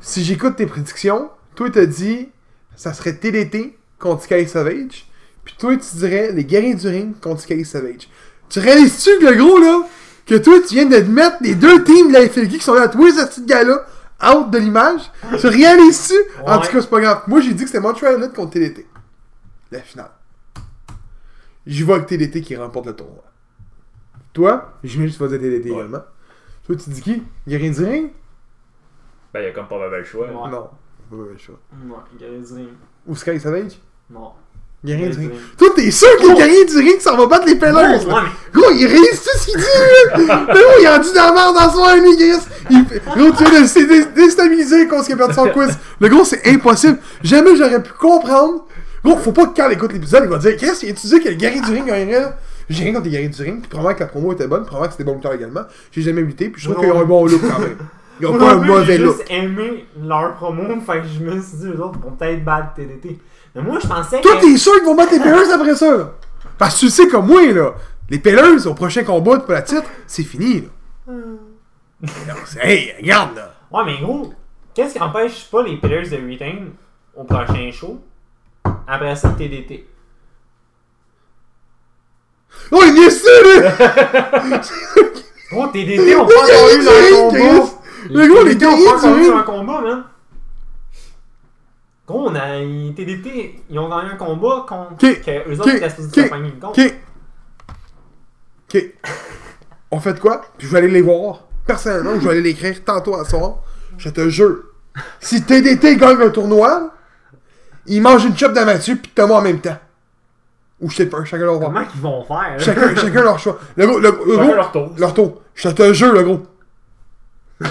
si 0.00 0.24
j'écoute 0.24 0.56
tes 0.56 0.66
prédictions, 0.66 1.30
toi 1.54 1.68
t'as 1.70 1.86
dit 1.86 2.28
ça 2.76 2.92
serait 2.94 3.14
TDT 3.16 3.76
contre 3.98 4.22
Sky 4.22 4.46
Savage, 4.48 5.06
puis 5.44 5.54
toi 5.58 5.76
tu 5.76 5.96
dirais 5.96 6.32
les 6.32 6.44
guerriers 6.44 6.74
du 6.74 6.88
ring 6.88 7.18
contre 7.20 7.40
Sky 7.42 7.64
Savage. 7.64 8.08
Tu 8.48 8.60
réalises-tu 8.60 9.10
que 9.20 9.26
le 9.26 9.34
gros 9.36 9.58
là, 9.58 9.86
que 10.26 10.36
toi 10.36 10.54
tu 10.66 10.74
viens 10.74 10.86
de 10.86 10.96
te 10.98 11.10
mettre 11.10 11.36
les 11.42 11.54
deux 11.54 11.84
teams 11.84 12.08
de 12.08 12.12
la 12.14 12.28
FLQ 12.28 12.58
qui 12.58 12.64
sont 12.64 12.74
là, 12.74 12.88
tous 12.88 13.10
ces 13.10 13.26
petits 13.26 13.44
gars-là, 13.44 13.84
out 14.34 14.50
de 14.50 14.58
l'image? 14.58 15.02
Tu 15.38 15.46
réalises-tu? 15.48 16.14
En 16.46 16.58
tout 16.60 16.70
cas, 16.70 16.80
c'est 16.80 16.90
pas 16.90 17.00
grave. 17.00 17.22
Moi 17.26 17.40
j'ai 17.40 17.52
dit 17.52 17.64
que 17.64 17.68
c'était 17.70 17.80
Montreal 17.80 18.14
United 18.16 18.34
contre 18.34 18.52
TDT. 18.52 18.86
La 19.70 19.80
finale. 19.80 20.10
J'y 21.66 21.82
vais 21.82 21.92
avec 21.92 22.06
TDT 22.06 22.40
qui 22.40 22.56
remporte 22.56 22.86
le 22.86 22.94
tournoi. 22.96 23.22
Toi, 24.32 24.72
j'imagine 24.82 25.12
que 25.12 25.16
tu 25.18 25.22
vas 25.22 25.28
dire 25.28 25.40
TDT 25.40 25.70
Ouais. 25.70 25.76
également. 25.76 26.02
Toi 26.66 26.76
tu 26.76 26.88
dis 26.90 27.02
qui? 27.02 27.22
Guerrier 27.46 27.70
du 27.70 27.84
ring? 27.84 28.10
Ben, 29.32 29.40
il 29.40 29.44
y 29.44 29.48
a 29.48 29.52
comme 29.52 29.68
pas 29.68 29.78
mal 29.78 29.90
le 29.90 30.04
choix. 30.04 30.26
Ouais. 30.26 30.50
Non. 30.50 30.68
Ouais, 31.10 31.26
je 31.36 31.46
sais 31.46 31.52
pas. 31.52 31.94
Ouais, 31.94 32.02
guerrier 32.18 32.38
du 32.46 32.54
ring. 32.54 32.68
Ou 33.06 33.16
Sky 33.16 33.40
Savage? 33.40 33.78
Non. 34.10 34.30
Guerrier 34.84 35.08
du 35.08 35.18
ring. 35.18 35.30
du 35.30 35.36
ring. 35.36 35.46
Toi, 35.58 35.68
t'es 35.74 35.90
sûr 35.90 36.08
que 36.20 36.28
le 36.28 36.34
guerrier 36.36 36.64
du 36.64 36.76
ring 36.78 37.00
s'en 37.00 37.16
va 37.16 37.26
battre 37.26 37.46
les 37.46 37.56
Pellers? 37.56 37.74
Ouais, 37.74 38.04
là? 38.06 38.22
mais 38.22 38.60
Gros, 38.60 38.70
il 38.72 38.86
réalise 38.86 39.22
tout 39.22 39.38
ce 39.38 39.46
qu'il 39.46 39.56
dit, 39.58 39.64
là! 40.28 40.46
Mais 40.48 40.54
gros, 40.54 40.72
il 40.80 40.86
a 40.86 40.98
dit 40.98 41.12
dans 41.12 41.24
la 41.24 41.32
merde 41.32 41.54
dans 41.56 41.70
son 41.70 41.94
lui, 42.02 42.16
Chris! 42.16 42.46
Il 42.70 42.84
Gros, 42.84 43.30
tu 43.36 43.44
viens 43.50 43.62
de 43.62 43.66
se 43.66 43.78
dé- 43.80 44.04
déstabiliser 44.14 44.86
quand 44.86 45.06
il 45.08 45.12
a 45.14 45.16
perdu 45.16 45.34
son 45.34 45.48
quiz. 45.48 45.76
Le 46.00 46.08
gros, 46.08 46.24
c'est 46.24 46.46
impossible. 46.46 46.98
Jamais 47.22 47.56
j'aurais 47.56 47.82
pu 47.82 47.90
comprendre. 47.92 48.66
Gros, 49.04 49.16
faut 49.16 49.32
pas 49.32 49.46
que 49.46 49.56
quand 49.56 49.68
il 49.68 49.72
écoute 49.74 49.92
l'épisode, 49.92 50.24
il 50.24 50.30
va 50.30 50.38
dire, 50.38 50.56
Chris, 50.56 50.78
il 50.82 50.90
a 50.90 50.92
dit 50.92 51.20
que 51.20 51.28
le 51.28 51.34
guerrier 51.34 51.60
du 51.60 51.70
ring 51.72 51.86
gagnerait, 51.86 52.20
là? 52.20 52.36
J'ai 52.68 52.84
rien 52.84 52.92
contre 52.92 53.06
les 53.06 53.10
guerriers 53.12 53.28
du 53.30 53.42
ring, 53.42 53.60
puis 53.60 53.68
probablement 53.68 53.94
que 53.96 54.00
la 54.00 54.06
promo 54.08 54.32
était 54.34 54.46
bonne, 54.46 54.60
probablement 54.66 54.88
que 54.88 54.92
c'était 54.92 55.04
bon 55.04 55.14
lutteur 55.14 55.32
également. 55.32 55.62
J'ai 55.90 56.02
jamais 56.02 56.20
lutté, 56.20 56.50
puis 56.50 56.60
je 56.62 56.68
trouve 56.70 56.84
qu'ils 56.84 56.92
ont 56.92 57.00
un 57.00 57.04
bon 57.04 57.24
look 57.26 57.40
quand 57.40 57.58
même. 57.60 57.78
Ils 58.20 58.26
ont 58.26 58.38
pas 58.38 58.52
un 58.52 58.56
mauvais 58.56 58.84
J'ai 58.84 58.98
look. 58.98 59.16
juste 59.16 59.30
aimé 59.30 59.86
leur 60.02 60.34
promo, 60.34 60.80
fait 60.86 61.00
que 61.02 61.06
je 61.08 61.24
me 61.24 61.40
suis 61.40 61.56
dit, 61.58 61.66
eux 61.66 61.80
autres 61.82 61.98
vont 62.00 62.12
peut-être 62.12 62.44
battre 62.44 62.74
TDT. 62.74 63.18
Mais 63.54 63.62
moi, 63.62 63.78
je 63.82 63.86
pensais 63.88 64.20
Toi, 64.20 64.36
que. 64.36 64.40
t'es 64.42 64.56
sûr 64.56 64.74
qu'ils 64.74 64.84
vont 64.84 64.94
battre 64.94 65.12
les 65.12 65.20
Pellers 65.20 65.52
après 65.52 65.74
ça, 65.74 65.96
là? 65.96 66.12
Parce 66.58 66.74
que 66.74 66.80
tu 66.80 66.90
sais 66.90 67.08
comme 67.08 67.26
moi, 67.26 67.44
là. 67.52 67.74
Les 68.10 68.18
Pellers, 68.18 68.66
au 68.66 68.74
prochain 68.74 69.04
combat 69.04 69.38
pour 69.40 69.52
la 69.52 69.62
titre, 69.62 69.84
c'est 70.06 70.22
fini, 70.24 70.62
là. 70.62 70.68
Non, 72.00 72.34
c'est- 72.46 72.60
hey, 72.66 72.92
regarde, 73.00 73.36
là. 73.36 73.54
Ouais, 73.70 73.82
mais 73.84 73.98
gros, 74.00 74.32
qu'est-ce 74.74 74.94
qui 74.94 75.00
empêche 75.00 75.48
pas 75.50 75.62
les 75.62 75.76
Pillars 75.76 76.04
de 76.08 76.30
retain 76.30 76.54
au 77.16 77.24
prochain 77.24 77.70
show 77.72 78.00
après 78.86 79.14
ça 79.16 79.30
TDT? 79.30 79.86
Oh, 82.72 82.82
il 82.86 82.98
est 83.02 83.10
sûr! 83.10 84.62
Gros, 85.50 85.66
TDT 85.68 85.96
Le 86.12 86.18
pas 86.18 86.74
eu 86.74 86.82
leur 86.84 87.28
combat. 87.30 87.70
Le 88.14 88.26
gros, 88.28 88.44
les 88.44 88.56
TDT 88.56 88.66
ont 88.66 88.70
guerriers 88.70 88.84
pas 88.86 88.96
encore 88.98 89.14
du 89.14 89.18
eu 89.20 89.22
ring! 89.24 89.34
leur 89.34 89.44
combat, 89.44 89.80
man. 89.80 90.04
Gros, 92.06 92.28
on 92.30 92.34
a, 92.34 92.56
ils- 92.58 92.94
TDT, 92.94 93.60
ils 93.68 93.78
ont 93.78 93.88
gagné 93.88 94.10
un 94.12 94.16
combat 94.16 94.64
contre. 94.68 94.92
Ok, 94.92 95.20
Que 95.22 95.50
eux 95.52 95.60
autres 95.60 95.68
étaient 95.74 95.90
supposés 95.90 96.24
faire 96.28 96.36
une 96.38 96.58
contre. 96.58 96.80
Ok. 96.80 96.94
Ok. 98.74 98.84
On 99.90 100.00
fait 100.00 100.12
de 100.12 100.20
quoi? 100.20 100.42
Puis 100.58 100.66
je 100.66 100.72
vais 100.72 100.78
aller 100.78 100.88
les 100.90 101.00
voir. 101.00 101.44
Personnellement, 101.66 102.12
je 102.16 102.24
vais 102.26 102.30
aller 102.32 102.42
l'écrire 102.42 102.84
tantôt 102.84 103.14
à 103.14 103.24
soir. 103.24 103.56
Je 103.96 104.10
te 104.10 104.28
jure. 104.28 104.58
Si 105.20 105.42
TDT 105.44 105.96
gagne 105.96 106.20
un 106.20 106.28
tournoi, 106.28 106.92
ils 107.86 108.02
mangent 108.02 108.26
une 108.26 108.36
chop 108.36 108.52
d'amateur 108.52 108.96
puis 109.02 109.10
Thomas 109.14 109.36
en 109.36 109.42
même 109.42 109.60
temps. 109.60 109.78
Ou 110.80 110.90
je 110.90 110.96
sais 110.96 111.06
pas, 111.06 111.24
chacun 111.24 111.44
leur 111.44 111.56
choix. 111.56 111.66
Comment 111.66 111.84
qu'ils 111.86 112.00
vont 112.02 112.22
faire? 112.24 112.54
Chacun, 112.58 112.94
chacun 112.94 113.22
leur 113.22 113.38
choix. 113.38 113.58
Le 113.76 113.86
gros, 113.86 113.98
le, 113.98 114.10
le 114.10 114.32
Chacun 114.34 114.44
gros, 114.46 114.54
leur 114.54 114.72
tour. 114.72 114.92
leur 114.98 115.14
tour. 115.14 115.42
Je 115.54 115.68
te 115.70 115.92
jure, 115.94 116.12
le 116.12 116.22
gros. 116.22 116.42
Je 117.60 117.70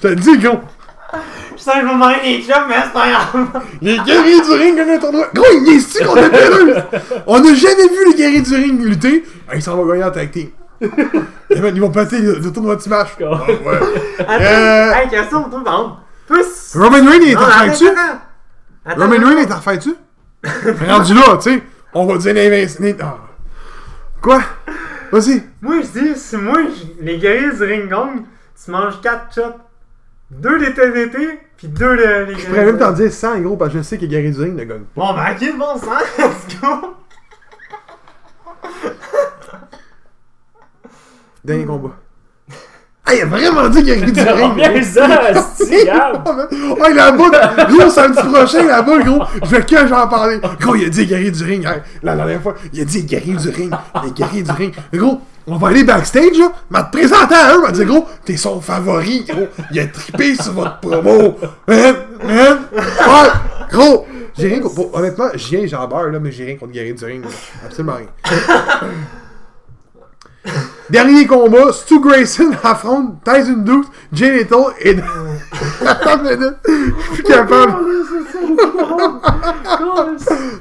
te 0.00 0.06
le 0.08 0.16
dis, 0.16 0.38
gros. 0.38 0.60
Je 1.12 1.18
Putain, 1.58 1.80
je 1.80 1.86
vais 1.86 1.94
m'en 1.94 2.06
aller 2.06 2.38
les 2.38 2.42
chums, 2.42 2.64
mais 2.68 2.74
c'est 2.84 2.92
pas 2.92 3.08
grave. 3.10 3.62
Les 3.82 3.98
guerriers 3.98 4.40
du 4.40 4.50
ring 4.52 4.76
gagnent 4.76 4.90
un 4.90 4.98
tournoi. 4.98 5.26
Gros, 5.34 5.44
il 5.52 5.62
niaise-tu 5.62 6.04
qu'on 6.04 6.16
a 6.16 6.28
perdu? 6.28 6.72
On 7.26 7.40
n'a 7.40 7.54
jamais 7.54 7.88
vu 7.88 8.10
les 8.10 8.14
guerriers 8.16 8.40
du 8.40 8.54
ring 8.54 8.82
lutter. 8.82 9.24
Ah, 9.48 9.52
ils 9.54 9.62
s'en 9.62 9.76
vont 9.76 9.86
gagner 9.86 10.04
en 10.04 10.10
tag 10.10 10.30
team. 10.30 10.48
Eh 10.80 11.60
ben, 11.60 11.74
ils 11.74 11.80
vont 11.80 11.90
péter 11.90 12.18
le, 12.18 12.38
le 12.38 12.52
tournoi 12.52 12.76
de 12.76 12.80
Smash. 12.80 13.10
Ah, 13.20 13.24
ouais. 13.46 13.56
Attends, 14.20 14.32
Euh. 14.42 14.92
hey, 14.94 15.08
question, 15.08 15.42
toi, 15.50 15.62
par. 15.64 16.00
Roman 16.74 17.10
Reigns, 17.10 17.20
il 17.22 17.30
est 17.32 17.36
en. 17.36 17.40
Attends, 17.42 19.00
Roman. 19.00 19.28
Reigns 19.28 19.38
est 19.38 19.52
en 19.52 19.76
dessus? 19.76 19.96
Rendu 20.88 21.14
là, 21.14 21.36
tu 21.40 21.50
sais. 21.50 21.62
On 21.94 22.06
va 22.06 22.16
dire 22.16 22.34
l'invincible. 22.34 22.96
Ah. 23.02 23.16
Quoi? 24.20 24.40
Vas-y. 25.12 25.42
Moi, 25.60 25.82
je 25.82 26.00
dis, 26.00 26.18
si 26.18 26.36
moi, 26.36 26.58
je- 26.64 27.04
les 27.04 27.18
guerriers 27.18 27.52
du 27.54 27.62
ring 27.64 27.88
gong, 27.90 28.24
tu 28.64 28.70
manges 28.70 29.00
4 29.00 29.32
chops. 29.34 29.58
2 30.30 30.58
des 30.58 30.72
TDT, 30.72 31.38
puis 31.58 31.68
2 31.68 31.96
de 31.96 32.24
les 32.32 32.38
Je 32.38 32.46
pourrais 32.46 32.64
même 32.64 32.78
t'en 32.78 32.92
dire 32.92 33.12
100, 33.12 33.40
gros, 33.40 33.56
parce 33.56 33.70
que 33.72 33.78
je 33.78 33.82
sais 33.82 33.96
que 33.98 34.02
les 34.02 34.08
guerriers 34.08 34.30
du 34.30 34.40
ring 34.40 34.54
ne 34.56 34.64
gagnent 34.64 34.84
pas. 34.84 35.00
Bon, 35.00 35.12
ben, 35.14 35.32
ok, 35.32 35.58
bon 35.58 35.76
sang, 35.78 35.98
let's 36.18 36.58
go. 36.60 36.94
Dernier 41.44 41.66
combat. 41.66 41.90
Ah, 43.12 43.14
il 43.14 43.22
a 43.22 43.26
vraiment 43.26 43.68
dit 43.68 43.82
guerriers 43.82 44.10
du 44.12 44.20
ring. 44.22 44.54
Gros. 44.56 44.82
ça, 44.82 45.08
c'est 45.56 45.84
Gab. 45.84 46.22
Oh, 46.26 46.76
il 46.86 46.92
est 46.92 46.94
là-bas. 46.94 47.66
Gros, 47.68 47.90
samedi 47.90 48.22
prochain, 48.32 48.64
là-bas, 48.66 48.98
gros. 49.00 49.22
Je 49.44 49.50
vais 49.50 49.62
que 49.64 49.86
j'en 49.86 50.06
parler. 50.08 50.40
Gros, 50.60 50.74
il 50.76 50.86
a 50.86 50.88
dit 50.88 51.06
guerrier 51.06 51.30
du 51.30 51.44
ring. 51.44 51.66
hein. 51.66 51.76
La 52.02 52.16
dernière 52.16 52.40
fois, 52.42 52.54
il 52.72 52.80
a 52.80 52.84
dit 52.84 53.02
guerrier 53.04 53.34
du 53.34 53.48
ring. 53.50 53.72
Les 54.04 54.10
guerriers 54.12 54.42
du 54.42 54.50
ring. 54.52 54.74
Gros, 54.94 55.20
on 55.46 55.56
va 55.56 55.68
aller 55.68 55.84
backstage, 55.84 56.38
là. 56.38 56.52
M'a 56.70 56.84
te 56.84 56.96
présenter 56.96 57.34
à 57.34 57.54
eux. 57.56 57.60
M'a 57.62 57.72
dit, 57.72 57.84
gros, 57.84 58.06
t'es 58.24 58.36
son 58.36 58.60
favori, 58.60 59.24
gros. 59.28 59.48
Il 59.72 59.80
a 59.80 59.86
trippé 59.88 60.34
sur 60.36 60.52
votre 60.52 60.78
promo. 60.80 61.36
Man, 61.68 61.94
man. 62.24 62.58
Ouais, 62.72 63.30
gros. 63.70 64.06
J'ai 64.38 64.48
rien 64.48 64.60
contre. 64.60 64.74
bon, 64.76 64.90
honnêtement, 64.94 65.26
j'ai 65.34 65.58
rien, 65.58 65.66
j'en 65.66 65.86
beurre, 65.86 66.08
là, 66.08 66.18
mais 66.18 66.32
j'ai 66.32 66.44
rien 66.46 66.56
contre 66.56 66.72
guerrier 66.72 66.94
du 66.94 67.04
ring. 67.04 67.22
là. 67.22 67.30
Absolument 67.66 67.94
rien. 67.96 68.08
Dernier 70.92 71.26
combat, 71.26 71.72
Stu 71.72 72.00
Grayson 72.00 72.50
affronte 72.62 73.24
Tyson 73.24 73.62
Dukes, 73.64 73.86
Jay 74.12 74.30
Lethal 74.30 74.74
et... 74.82 74.94
Attends 75.86 76.18
une 76.22 76.38
minute, 76.38 76.56
je 76.68 76.72
suis 76.72 76.92
plus 77.14 77.22
capable. 77.22 77.72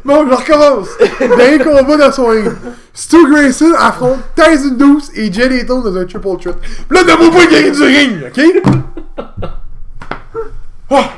Bon, 0.05 0.25
je 0.27 0.33
recommence. 0.33 0.87
Dernier 1.19 1.59
combat 1.59 1.97
dans 1.97 2.11
son 2.13 2.27
ring. 2.27 2.49
Stu 2.93 3.29
Grayson 3.29 3.73
affronte 3.77 4.19
Tyson 4.35 4.75
Dukes 4.75 5.09
et 5.15 5.31
Jay 5.33 5.63
dans 5.65 5.85
un 5.85 6.05
triple 6.05 6.37
threat. 6.39 6.55
Là, 6.89 7.03
ne 7.03 7.11
vous 7.11 7.31
pas 7.31 7.45
gagner 7.47 7.71
du 7.71 7.83
ring, 7.83 8.23
ok? 8.27 8.41
Ah, 10.89 11.09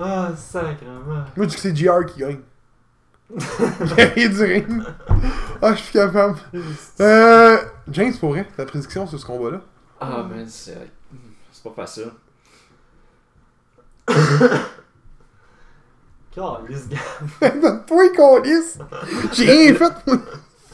Ah, 0.00 0.28
sacrément. 0.34 1.04
moi, 1.06 1.24
je 1.36 1.44
dis 1.44 1.54
que 1.56 1.60
c'est 1.60 1.76
JR 1.76 2.06
qui 2.06 2.20
gagne. 2.20 2.38
Gagner 3.96 4.28
du 4.28 4.42
ring. 4.42 4.82
Ah, 5.62 5.74
je 5.74 5.80
suis 5.82 5.92
capable. 5.92 6.38
Euh, 7.00 7.58
James, 7.90 8.14
pour 8.18 8.30
vrai, 8.30 8.46
ta 8.56 8.64
prédiction 8.64 9.06
sur 9.06 9.18
ce 9.18 9.26
combat-là? 9.26 9.60
Ah, 10.00 10.22
man, 10.22 10.46
c'est. 10.48 10.76
C'est 11.52 11.62
pas 11.62 11.72
facile. 11.76 12.10
Calisse, 16.34 16.88
gars. 16.88 17.50
Donne-toi 17.50 18.04
une 18.06 18.12
colisse. 18.16 18.78
J'ai 19.32 19.44
rien 19.44 19.74
fait, 19.74 19.92
moi. 20.06 20.18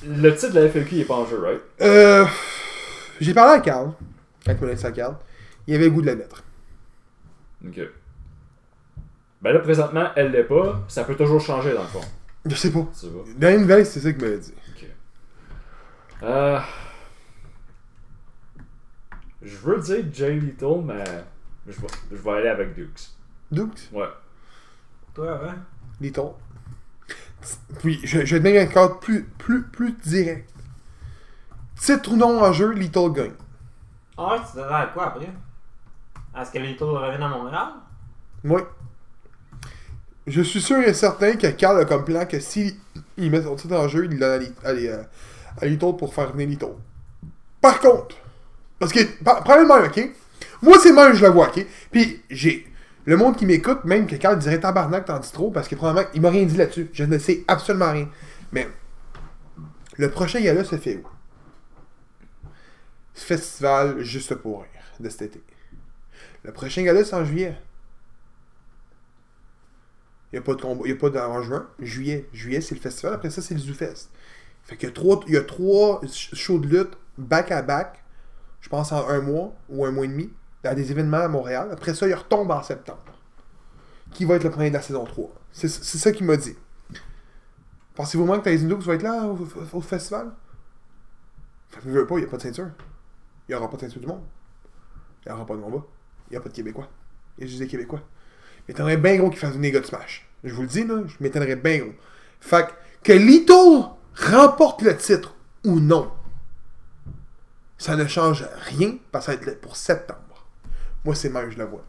Le 0.06 0.30
titre 0.34 0.52
de 0.52 0.60
la 0.60 0.68
FLQ 0.68 0.94
il 0.94 1.00
est 1.00 1.04
pas 1.04 1.14
en 1.14 1.26
jeu, 1.26 1.40
right? 1.40 1.60
Euh. 1.80 2.24
J'ai 3.20 3.34
parlé 3.34 3.54
à 3.54 3.60
Carl, 3.60 3.92
m'a 4.46 4.54
laissé 4.54 4.82
sa 4.82 4.92
carte. 4.92 5.16
Il 5.66 5.74
avait 5.74 5.86
le 5.86 5.90
goût 5.90 6.02
de 6.02 6.06
la 6.06 6.14
mettre. 6.14 6.44
Ok. 7.66 7.80
Ben 9.42 9.52
là, 9.52 9.58
présentement, 9.60 10.08
elle 10.14 10.30
l'est 10.30 10.44
pas. 10.44 10.80
Ça 10.88 11.04
peut 11.04 11.16
toujours 11.16 11.40
changer 11.40 11.72
dans 11.72 11.82
le 11.82 11.88
fond. 11.88 12.02
Je 12.48 12.54
sais 12.54 12.70
pas. 12.72 12.86
Tu 12.98 13.06
vois. 13.08 13.24
Dans 13.36 13.50
une 13.54 13.60
nouvelle, 13.62 13.84
c'est 13.86 14.00
ça 14.00 14.12
qu'il 14.12 14.22
m'avait 14.22 14.38
dit. 14.38 14.54
Euh. 16.22 16.60
Je 19.42 19.56
veux 19.58 19.80
dire 19.80 20.04
Jay 20.12 20.34
Little, 20.38 20.82
mais. 20.84 21.04
Je 21.66 21.80
vais, 21.80 21.86
je 22.10 22.16
vais 22.16 22.30
aller 22.30 22.48
avec 22.48 22.74
Dukes. 22.74 23.10
Dukes, 23.50 23.90
Ouais. 23.92 24.06
Toi, 25.14 25.40
ouais. 25.42 25.50
Little. 26.00 26.32
Puis, 27.80 28.00
je, 28.04 28.24
je 28.24 28.36
vais 28.36 28.40
te 28.40 28.44
donner 28.44 28.60
un 28.60 28.66
cadre 28.66 28.98
plus, 28.98 29.24
plus, 29.24 29.62
plus 29.64 29.92
direct. 29.92 30.50
Titre 31.76 32.12
ou 32.12 32.16
non 32.16 32.42
en 32.42 32.52
jeu, 32.52 32.72
Little 32.72 33.12
gagne. 33.12 33.32
Ah 34.16 34.32
ouais, 34.32 34.38
tu 34.40 34.56
t'attends 34.56 34.74
à 34.74 34.86
quoi 34.86 35.06
après? 35.08 35.30
Est-ce 36.38 36.50
que 36.50 36.58
les 36.58 36.76
tours 36.76 36.98
reviennent 36.98 37.22
à 37.22 37.28
Montréal? 37.28 37.68
Oui. 38.44 38.62
Je 40.26 40.42
suis 40.42 40.60
sûr 40.60 40.78
et 40.78 40.92
certain 40.94 41.36
que 41.36 41.46
Carl 41.48 41.78
a 41.80 41.84
comme 41.84 42.04
plan 42.04 42.26
que 42.26 42.40
si 42.40 42.76
il 43.16 43.30
met 43.30 43.42
son 43.42 43.54
titre 43.54 43.76
en 43.76 43.86
jeu, 43.86 44.06
il 44.10 44.18
donne 44.18 44.52
à, 44.64 44.70
euh, 44.70 45.02
à 45.60 45.92
pour 45.92 46.12
faire 46.14 46.32
venir 46.32 46.48
Little. 46.48 46.74
Par 47.60 47.80
contre, 47.80 48.16
parce 48.78 48.92
que, 48.92 49.00
par- 49.22 49.42
probablement, 49.44 49.86
ok? 49.86 50.10
Moi, 50.62 50.78
c'est 50.82 50.92
même, 50.92 51.14
je 51.14 51.24
le 51.24 51.30
vois, 51.30 51.48
ok? 51.48 51.64
Puis, 51.90 52.22
j'ai. 52.30 52.66
Le 53.04 53.16
monde 53.16 53.36
qui 53.36 53.46
m'écoute, 53.46 53.84
même 53.84 54.06
que 54.08 54.16
Carl 54.16 54.36
dirait 54.38 54.58
tabarnak, 54.58 55.04
t'en 55.04 55.20
dis 55.20 55.30
trop, 55.30 55.50
parce 55.50 55.68
que 55.68 55.76
probablement, 55.76 56.08
il 56.12 56.20
m'a 56.20 56.30
rien 56.30 56.44
dit 56.44 56.56
là-dessus. 56.56 56.90
Je 56.92 57.04
ne 57.04 57.18
sais 57.18 57.44
absolument 57.46 57.92
rien. 57.92 58.08
Mais, 58.50 58.68
le 59.96 60.10
prochain 60.10 60.40
gala 60.40 60.64
se 60.64 60.76
fait 60.76 60.96
où? 60.96 61.06
Festival 63.14 64.02
juste 64.02 64.34
pour 64.34 64.62
rire 64.62 64.70
de 65.00 65.08
cet 65.08 65.22
été. 65.22 65.42
Le 66.42 66.52
prochain 66.52 66.82
gala, 66.82 67.04
c'est 67.04 67.14
en 67.14 67.24
juillet. 67.24 67.56
Il 70.32 70.36
n'y 70.36 70.38
a 70.38 70.42
pas 70.42 70.54
de 70.54 70.60
combat, 70.62 70.82
il 70.84 70.90
y 70.90 70.92
a 70.92 70.96
pas 70.96 71.10
d'en 71.10 71.40
juin. 71.42 71.68
Juillet. 71.78 72.28
Juillet, 72.32 72.60
c'est 72.60 72.74
le 72.74 72.80
festival. 72.80 73.14
Après 73.14 73.30
ça, 73.30 73.40
c'est 73.42 73.54
le 73.54 73.60
ZooFest. 73.60 74.10
Fait 74.64 74.76
qu'il 74.76 74.88
y 74.88 74.92
a 74.92 74.94
trois, 74.94 75.20
il 75.28 75.34
y 75.34 75.36
a 75.36 75.42
trois 75.42 76.00
sh- 76.04 76.34
shows 76.34 76.58
de 76.58 76.66
lutte 76.66 76.98
back 77.16 77.52
à 77.52 77.62
back. 77.62 78.02
Je 78.60 78.68
pense 78.68 78.90
en 78.92 79.06
un 79.08 79.20
mois 79.20 79.54
ou 79.68 79.84
un 79.84 79.92
mois 79.92 80.04
et 80.04 80.08
demi. 80.08 80.32
Dans 80.64 80.74
des 80.74 80.90
événements 80.90 81.18
à 81.18 81.28
Montréal. 81.28 81.68
Après 81.70 81.94
ça, 81.94 82.08
il 82.08 82.14
retombe 82.14 82.50
en 82.50 82.62
septembre. 82.62 82.98
Qui 84.10 84.24
va 84.24 84.34
être 84.34 84.44
le 84.44 84.50
premier 84.50 84.70
de 84.70 84.74
la 84.74 84.82
saison 84.82 85.04
3. 85.04 85.30
C'est 85.52 85.68
ça 85.68 86.10
qu'il 86.12 86.26
m'a 86.26 86.36
dit. 86.36 86.56
Pensez-vous 87.94 88.24
moins 88.26 88.40
que 88.40 88.48
Tyson 88.50 88.66
Dukes 88.66 88.82
va 88.82 88.94
être 88.94 89.02
là 89.02 89.24
au, 89.26 89.38
au- 89.72 89.80
festival? 89.80 90.32
Fait 91.68 91.80
que 91.80 91.88
veux 91.88 92.06
pas, 92.06 92.16
il 92.16 92.22
n'y 92.22 92.26
a 92.26 92.30
pas 92.30 92.36
de 92.36 92.42
ceinture. 92.42 92.70
Il 93.48 93.52
n'y 93.52 93.54
aura 93.54 93.70
pas 93.70 93.76
de 93.76 93.82
ceinture 93.82 94.00
du 94.00 94.06
monde. 94.06 94.22
Il 95.24 95.28
n'y 95.28 95.34
aura 95.34 95.46
pas 95.46 95.56
de 95.56 95.60
combat. 95.60 95.84
Il 96.28 96.32
n'y 96.32 96.36
a 96.36 96.40
pas 96.40 96.48
de 96.48 96.54
Québécois. 96.54 96.88
Il 97.38 97.42
y 97.42 97.44
a 97.44 97.46
juste 97.48 97.60
des 97.60 97.66
Québécois. 97.68 98.00
Je 98.66 98.72
m'étonnerais 98.72 98.96
bien 98.96 99.16
gros 99.16 99.30
qu'il 99.30 99.38
fasse 99.38 99.54
les 99.54 99.70
gars 99.70 99.80
de 99.80 99.86
Smash. 99.86 100.28
Je 100.42 100.52
vous 100.52 100.62
le 100.62 100.68
dis, 100.68 100.84
là, 100.84 100.96
je 101.06 101.14
m'étonnerais 101.20 101.56
bien 101.56 101.78
gros. 101.78 101.92
Fait 102.40 102.66
que, 102.66 103.12
que 103.12 103.12
Little 103.12 103.90
remporte 104.14 104.82
le 104.82 104.96
titre 104.96 105.34
ou 105.64 105.80
non, 105.80 106.10
ça 107.78 107.96
ne 107.96 108.06
change 108.06 108.46
rien 108.68 108.96
parce 109.12 109.26
que 109.26 109.32
ça 109.32 109.38
va 109.38 109.52
être 109.52 109.60
pour 109.60 109.76
septembre. 109.76 110.20
Moi, 111.04 111.14
c'est 111.14 111.28
même, 111.28 111.50
je 111.50 111.58
le 111.58 111.64
vois. 111.64 111.84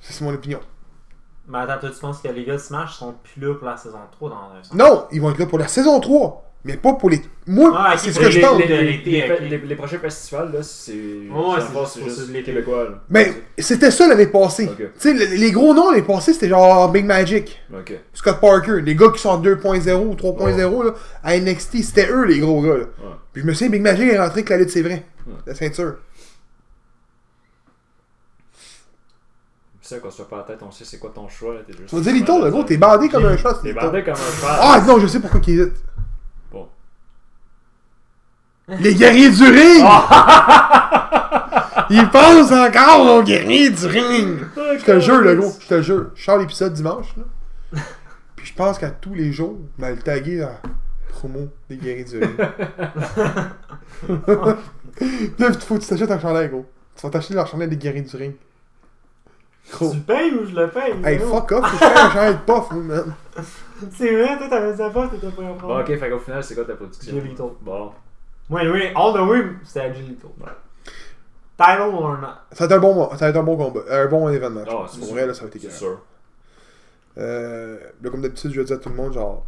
C'est 0.00 0.20
mon 0.22 0.34
opinion. 0.34 0.60
Mais 1.46 1.58
attends, 1.58 1.78
toi, 1.80 1.90
tu 1.90 1.98
penses 1.98 2.20
que 2.20 2.28
les 2.28 2.44
gars 2.44 2.54
de 2.54 2.58
Smash 2.58 2.96
sont 2.96 3.14
plus 3.14 3.40
là 3.40 3.54
pour 3.54 3.66
la 3.66 3.76
saison 3.76 3.98
3 4.12 4.30
dans 4.30 4.36
un 4.52 4.62
sens? 4.62 4.74
Non, 4.74 5.06
ils 5.10 5.20
vont 5.20 5.30
être 5.30 5.38
là 5.38 5.46
pour 5.46 5.58
la 5.58 5.68
saison 5.68 5.98
3, 5.98 6.47
mais 6.64 6.76
pas 6.76 6.92
pour 6.94 7.08
les. 7.10 7.20
Moi, 7.46 7.72
Ah, 7.74 7.96
c'est 7.96 8.12
ce 8.12 8.18
que 8.20 8.30
je 8.30 8.36
les- 8.38 8.44
pense. 8.44 8.58
les- 8.58 8.66
Les, 8.66 8.82
les- 9.04 9.48
les- 9.48 9.58
les 9.58 9.74
prochains 9.76 9.98
festivals, 9.98 10.52
là, 10.52 10.62
c'est. 10.62 10.92
Ouais, 10.92 11.56
c'est 11.86 12.02
juste 12.04 12.28
l'été. 12.30 12.52
québécois, 12.52 12.84
là. 12.84 13.00
Mais 13.08 13.32
c'était 13.58 13.90
ça 13.90 14.06
l'année 14.08 14.26
passée. 14.26 14.68
Tu 14.76 14.84
sais, 14.98 15.14
les, 15.14 15.36
les 15.38 15.50
gros 15.52 15.72
noms 15.72 15.90
l'année 15.90 16.02
passée, 16.02 16.32
c'était 16.34 16.48
genre 16.48 16.90
Big 16.90 17.06
Magic. 17.06 17.58
Scott 18.12 18.40
Parker, 18.40 18.80
les 18.82 18.94
gars 18.94 19.08
qui 19.14 19.20
sont 19.20 19.30
en 19.30 19.38
2.0 19.38 20.08
ou 20.08 20.14
3.0 20.14 20.82
là, 20.84 20.94
à 21.24 21.36
NXT, 21.38 21.82
c'était 21.82 22.10
eux 22.10 22.24
les 22.24 22.38
gros 22.40 22.60
gars. 22.60 22.74
Là. 22.76 22.84
Ouais. 22.84 23.14
Puis 23.32 23.42
je 23.42 23.46
me 23.46 23.52
souviens, 23.54 23.70
Big 23.70 23.82
Magic 23.82 24.12
est 24.12 24.18
rentré 24.18 24.40
avec 24.40 24.48
la 24.50 24.56
lutte, 24.58 24.70
c'est 24.70 24.82
vrai. 24.82 25.04
Ouais. 25.26 25.34
La 25.46 25.54
ceinture. 25.54 25.94
Ça, 29.80 29.98
qu'on 30.00 30.10
se 30.10 30.20
fait 30.20 30.28
pas 30.28 30.36
la 30.38 30.42
tête, 30.42 30.58
on 30.60 30.70
sait 30.70 30.84
c'est 30.84 30.98
quoi 30.98 31.10
ton 31.14 31.28
choix, 31.30 31.54
là. 31.54 31.60
T'es 31.66 31.72
juste. 31.72 31.88
Tu 31.88 31.96
vas 31.96 32.02
dire, 32.02 32.12
Lito, 32.12 32.44
le 32.44 32.50
gros, 32.50 32.62
t'es 32.62 32.76
bandé 32.76 33.08
comme 33.08 33.24
un 33.24 33.36
chat. 33.38 33.54
T'es 33.62 33.72
bandé 33.72 34.02
comme 34.02 34.12
un 34.12 34.16
cheval. 34.16 34.56
Ah 34.60 34.84
non, 34.86 34.98
je 34.98 35.06
sais 35.06 35.18
pourquoi 35.20 35.40
qu'il 35.40 35.58
hésite. 35.58 35.72
Les 38.68 38.94
guerriers 38.94 39.30
du 39.30 39.44
ring! 39.44 39.84
Ils 41.90 42.08
pensent 42.10 42.52
encore 42.52 43.16
aux 43.16 43.22
guerriers 43.22 43.70
du 43.70 43.86
ring! 43.86 44.40
Je 44.78 44.84
te 44.84 45.00
jure, 45.00 45.20
le 45.20 45.36
gros, 45.36 45.52
je 45.60 45.66
te 45.66 45.82
jure. 45.82 46.06
Je 46.14 46.22
sors 46.22 46.36
l'épisode 46.38 46.72
dimanche, 46.74 47.06
là. 47.16 47.80
Puis 48.36 48.46
je 48.46 48.54
pense 48.54 48.78
qu'à 48.78 48.90
tous 48.90 49.14
les 49.14 49.32
jours, 49.32 49.56
on 49.78 49.82
va 49.82 49.90
le 49.90 49.98
taguer 49.98 50.38
dans 50.40 50.54
promo 51.08 51.48
des 51.70 51.76
guerriers 51.76 52.04
du 52.04 52.18
ring. 52.18 52.38
Là, 55.38 55.48
il 55.48 55.54
faut 55.60 55.76
que 55.76 55.80
tu 55.80 55.88
t'achètes 55.88 56.10
un 56.10 56.18
chandail, 56.18 56.48
gros. 56.48 56.66
Tu 56.96 57.02
vas 57.02 57.10
t'acheter 57.10 57.34
leur 57.34 57.46
chandail 57.46 57.68
des 57.68 57.76
guerriers 57.76 58.02
du 58.02 58.16
ring. 58.16 58.34
Gros. 59.72 59.90
Tu 59.90 59.96
le 59.96 60.02
payes 60.02 60.32
ou 60.32 60.46
je 60.46 60.54
le 60.54 60.68
paye? 60.70 60.94
Hey, 61.04 61.18
gros? 61.18 61.36
fuck 61.36 61.52
off, 61.52 61.70
je 61.72 61.76
fais 61.76 61.84
un 61.86 62.10
chandail 62.10 62.38
de 62.46 62.76
man. 62.82 63.14
C'est 63.96 64.12
vrai, 64.14 64.38
toi, 64.38 64.48
t'avais 64.48 64.76
ça 64.76 64.90
pas, 64.90 65.08
t'étais 65.08 65.28
pas 65.28 65.42
un 65.42 65.46
Bon, 65.52 65.56
problème. 65.56 65.80
ok, 65.80 65.98
fait 65.98 66.10
qu'au 66.10 66.18
final, 66.18 66.42
c'est 66.44 66.54
quoi 66.54 66.64
ta 66.64 66.74
production? 66.74 67.14
Lethal. 67.16 67.46
Bon. 67.60 67.92
Moi, 68.48 68.62
oui, 68.70 68.86
all 68.94 69.12
the 69.14 69.28
way, 69.28 69.44
c'était 69.64 69.80
à 69.80 69.92
Gilito. 69.92 70.34
Title 71.58 71.80
or 71.92 72.18
not? 72.18 72.28
Ça 72.52 72.66
va 72.66 72.76
être 72.76 72.78
un 72.78 72.78
bon, 72.78 73.10
ça 73.10 73.16
va 73.16 73.28
être 73.28 73.36
un 73.36 73.42
bon 73.42 73.56
combat. 73.56 73.80
Un 73.90 74.06
bon 74.06 74.28
événement. 74.28 74.64
c'est 74.88 75.00
Pour 75.00 75.10
vrai, 75.12 75.26
là, 75.26 75.34
ça 75.34 75.42
va 75.42 75.48
être 75.48 75.60
C'est 75.60 75.70
sûr. 75.70 76.00
Euh, 77.18 77.78
là, 78.00 78.10
comme 78.10 78.22
d'habitude, 78.22 78.52
je 78.52 78.60
vais 78.60 78.64
dire 78.64 78.76
à 78.76 78.78
tout 78.78 78.88
le 78.90 78.94
monde, 78.94 79.12
genre, 79.12 79.44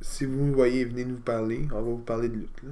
si 0.00 0.24
vous 0.24 0.44
nous 0.44 0.54
voyez, 0.54 0.84
venez 0.84 1.04
nous 1.04 1.16
parler. 1.18 1.66
On 1.72 1.76
va 1.76 1.80
vous 1.80 1.98
parler 1.98 2.28
de 2.28 2.34
lutte, 2.34 2.62
là. 2.62 2.70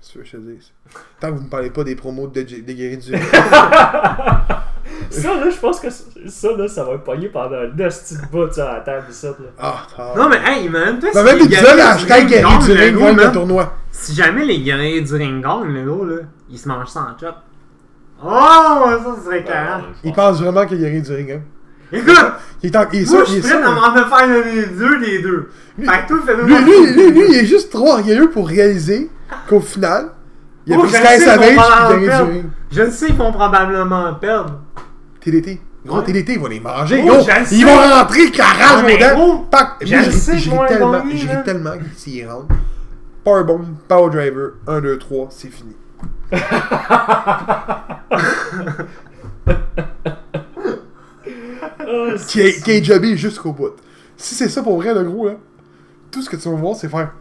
Qu'est-ce 0.00 0.18
que 0.18 0.24
je 0.24 0.32
te 0.32 0.36
dis? 0.36 0.72
Tant 1.18 1.30
que 1.32 1.36
vous 1.38 1.44
ne 1.44 1.48
parlez 1.48 1.70
pas 1.70 1.82
des 1.82 1.96
promos 1.96 2.28
de 2.28 2.42
de 2.42 2.72
Guéry 2.72 2.98
du 2.98 3.12
Ça, 5.10 5.34
là, 5.34 5.50
je 5.50 5.56
pense 5.58 5.80
que 5.80 5.88
ça, 5.90 6.48
là, 6.56 6.68
ça 6.68 6.84
va 6.84 6.92
être 6.94 7.04
pogné 7.04 7.28
pendant 7.28 7.56
un 7.56 7.68
de 7.68 7.88
bout, 8.30 8.52
ça, 8.52 8.70
à 8.70 8.74
la 8.74 8.80
table, 8.80 9.06
ça, 9.10 9.28
là. 9.28 9.34
Ah, 9.58 9.74
ah. 9.98 10.12
Non, 10.16 10.28
mais 10.28 10.38
hey, 10.44 10.68
man, 10.68 10.98
toi, 10.98 11.10
si 11.12 11.18
même 11.18 11.38
les 11.38 11.46
guerriers 11.48 11.74
du 11.74 11.80
hashtag 11.80 12.18
ring 12.20 12.28
Guéry 12.28 12.42
gagnent, 12.42 12.58
du 12.64 12.74
le 12.74 12.80
ring 12.84 12.94
gros, 12.94 13.04
gagne 13.06 13.16
le 13.16 13.32
tournoi. 13.32 13.74
Si 13.90 14.14
jamais 14.14 14.44
les 14.44 14.60
guerriers 14.60 15.00
du 15.00 15.14
ring 15.14 15.42
gagnent, 15.42 15.72
le 15.72 15.84
gros, 15.90 16.04
là, 16.04 16.16
ils 16.50 16.58
se 16.58 16.68
mangent 16.68 16.88
ça 16.88 17.00
en 17.00 17.18
chop. 17.18 17.34
Oh, 18.24 18.84
ça 19.04 19.24
serait 19.24 19.44
carré. 19.44 19.82
Il 20.04 20.12
pense 20.12 20.40
vraiment 20.40 20.66
que 20.66 20.74
Guéry 20.74 21.00
du 21.02 21.12
ring, 21.14 21.30
hein. 21.32 21.40
Écoute, 21.90 22.16
Il 22.62 22.66
est 22.70 22.76
en. 22.76 22.84
Il 22.92 23.02
est 23.02 23.10
moi, 23.10 23.24
ça, 23.24 23.32
je 23.32 23.36
il 23.38 23.42
suis 23.42 23.52
prêt 23.54 23.62
à 23.62 23.70
m'en 23.70 23.94
faire 23.94 24.28
donner 24.28 24.66
deux 24.66 24.98
des 25.00 25.22
deux. 25.22 25.48
Lui- 25.78 25.86
Fait 25.88 26.02
que 26.02 26.08
toi, 26.08 26.18
fais-le 26.26 26.42
Lui, 26.44 26.54
lui, 26.64 26.92
lui, 26.92 27.10
lui, 27.12 27.24
il 27.30 27.34
est 27.36 27.46
juste 27.46 27.72
trop 27.72 27.92
orgueilleux 27.92 28.28
pour 28.28 28.46
réaliser 28.48 29.10
qu'au 29.48 29.60
final, 29.60 30.10
il 30.66 30.74
a 30.74 30.76
Oh, 30.78 30.86
sais 30.86 30.98
qu'on 31.00 31.24
Savage 31.24 31.56
va 31.56 31.62
et 31.62 31.84
en 31.84 31.88
Guéry 31.88 32.00
du 32.02 32.06
perdre. 32.08 32.30
ring. 32.30 32.44
Je 32.70 32.82
le 32.82 32.90
sais 32.90 33.06
qu'ils 33.06 33.16
vont 33.16 33.32
probablement 33.32 34.12
perdre. 34.14 34.60
TDT. 35.20 35.60
Gros. 35.86 36.02
TDT, 36.02 36.34
ils 36.34 36.38
vont 36.40 36.48
les 36.48 36.60
manger, 36.60 37.02
Oh, 37.04 37.08
gros. 37.08 37.26
Ils 37.50 37.64
vont 37.64 37.76
rentrer 37.76 38.30
40 38.30 38.84
mais 38.84 38.96
dedans. 38.98 39.14
gros, 39.14 39.38
Pac. 39.50 39.68
je 39.80 40.10
sais 40.10 40.38
je 40.38 40.50
ris 40.50 40.58
tellement, 40.68 41.02
je 41.10 41.28
ris 41.28 41.44
tellement 41.44 41.72
s'ils 41.96 42.28
rentrent. 42.28 42.54
Powerbomb, 43.24 43.64
Power 43.86 44.10
Driver, 44.10 44.52
1, 44.66 44.80
2, 44.80 44.98
3, 44.98 45.28
c'est 45.30 45.48
fini. 45.50 45.74
Qui 52.28 52.40
est, 52.40 52.62
qui 52.62 52.70
est 52.72 52.84
jobé 52.84 53.16
jusqu'au 53.16 53.52
bout. 53.52 53.72
Si 54.16 54.34
c'est 54.34 54.48
ça 54.48 54.62
pour 54.62 54.76
vrai, 54.76 54.92
le 54.94 55.04
gros, 55.04 55.28
là, 55.28 55.34
tout 56.10 56.20
ce 56.22 56.28
que 56.28 56.36
tu 56.36 56.48
vas 56.48 56.56
voir, 56.56 56.76
c'est 56.76 56.88
faire. 56.88 57.12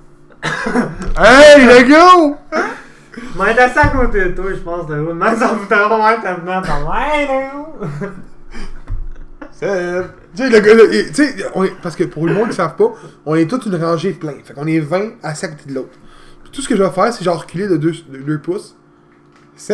hey, 0.43 1.65
le 1.65 1.87
go! 1.87 2.35
Mais 3.37 3.59
assis 3.59 3.79
à 3.79 3.87
côté 3.87 4.25
de 4.25 4.29
toi, 4.29 4.45
je 4.49 4.55
pense, 4.59 4.89
le 4.89 5.03
gros. 5.03 5.13
Même 5.13 5.35
ça 5.37 5.47
vous 5.47 5.59
voudrait 5.59 5.89
pas 5.89 5.97
mal 5.97 6.21
ta 6.21 6.33
venant, 6.35 6.61
comme, 6.61 6.89
ouais, 6.89 7.27
le 7.27 7.49
gros. 7.57 7.75
C'est- 9.51 10.03
Tu 10.35 11.13
sais, 11.13 11.35
parce 11.81 11.95
que 11.95 12.03
pour 12.03 12.27
le 12.27 12.33
monde 12.33 12.43
qui 12.43 12.49
ne 12.49 12.53
savent 12.55 12.75
pas, 12.75 12.93
on 13.25 13.35
est 13.35 13.47
toute 13.49 13.65
une 13.65 13.75
rangée 13.75 14.11
plein. 14.11 14.33
Fait 14.43 14.53
qu'on 14.53 14.67
est 14.67 14.79
20 14.79 15.13
assis 15.23 15.45
à 15.45 15.47
côté 15.49 15.69
de 15.69 15.73
l'autre. 15.75 15.89
Tout 16.51 16.61
ce 16.61 16.69
que 16.69 16.75
je 16.75 16.83
vais 16.83 16.89
faire, 16.91 17.11
c'est 17.13 17.23
genre 17.23 17.39
reculer 17.41 17.67
de 17.67 17.75
2 17.77 17.91
de 18.09 18.17
deux 18.19 18.39
pouces. 18.39 18.75
C'est 19.55 19.73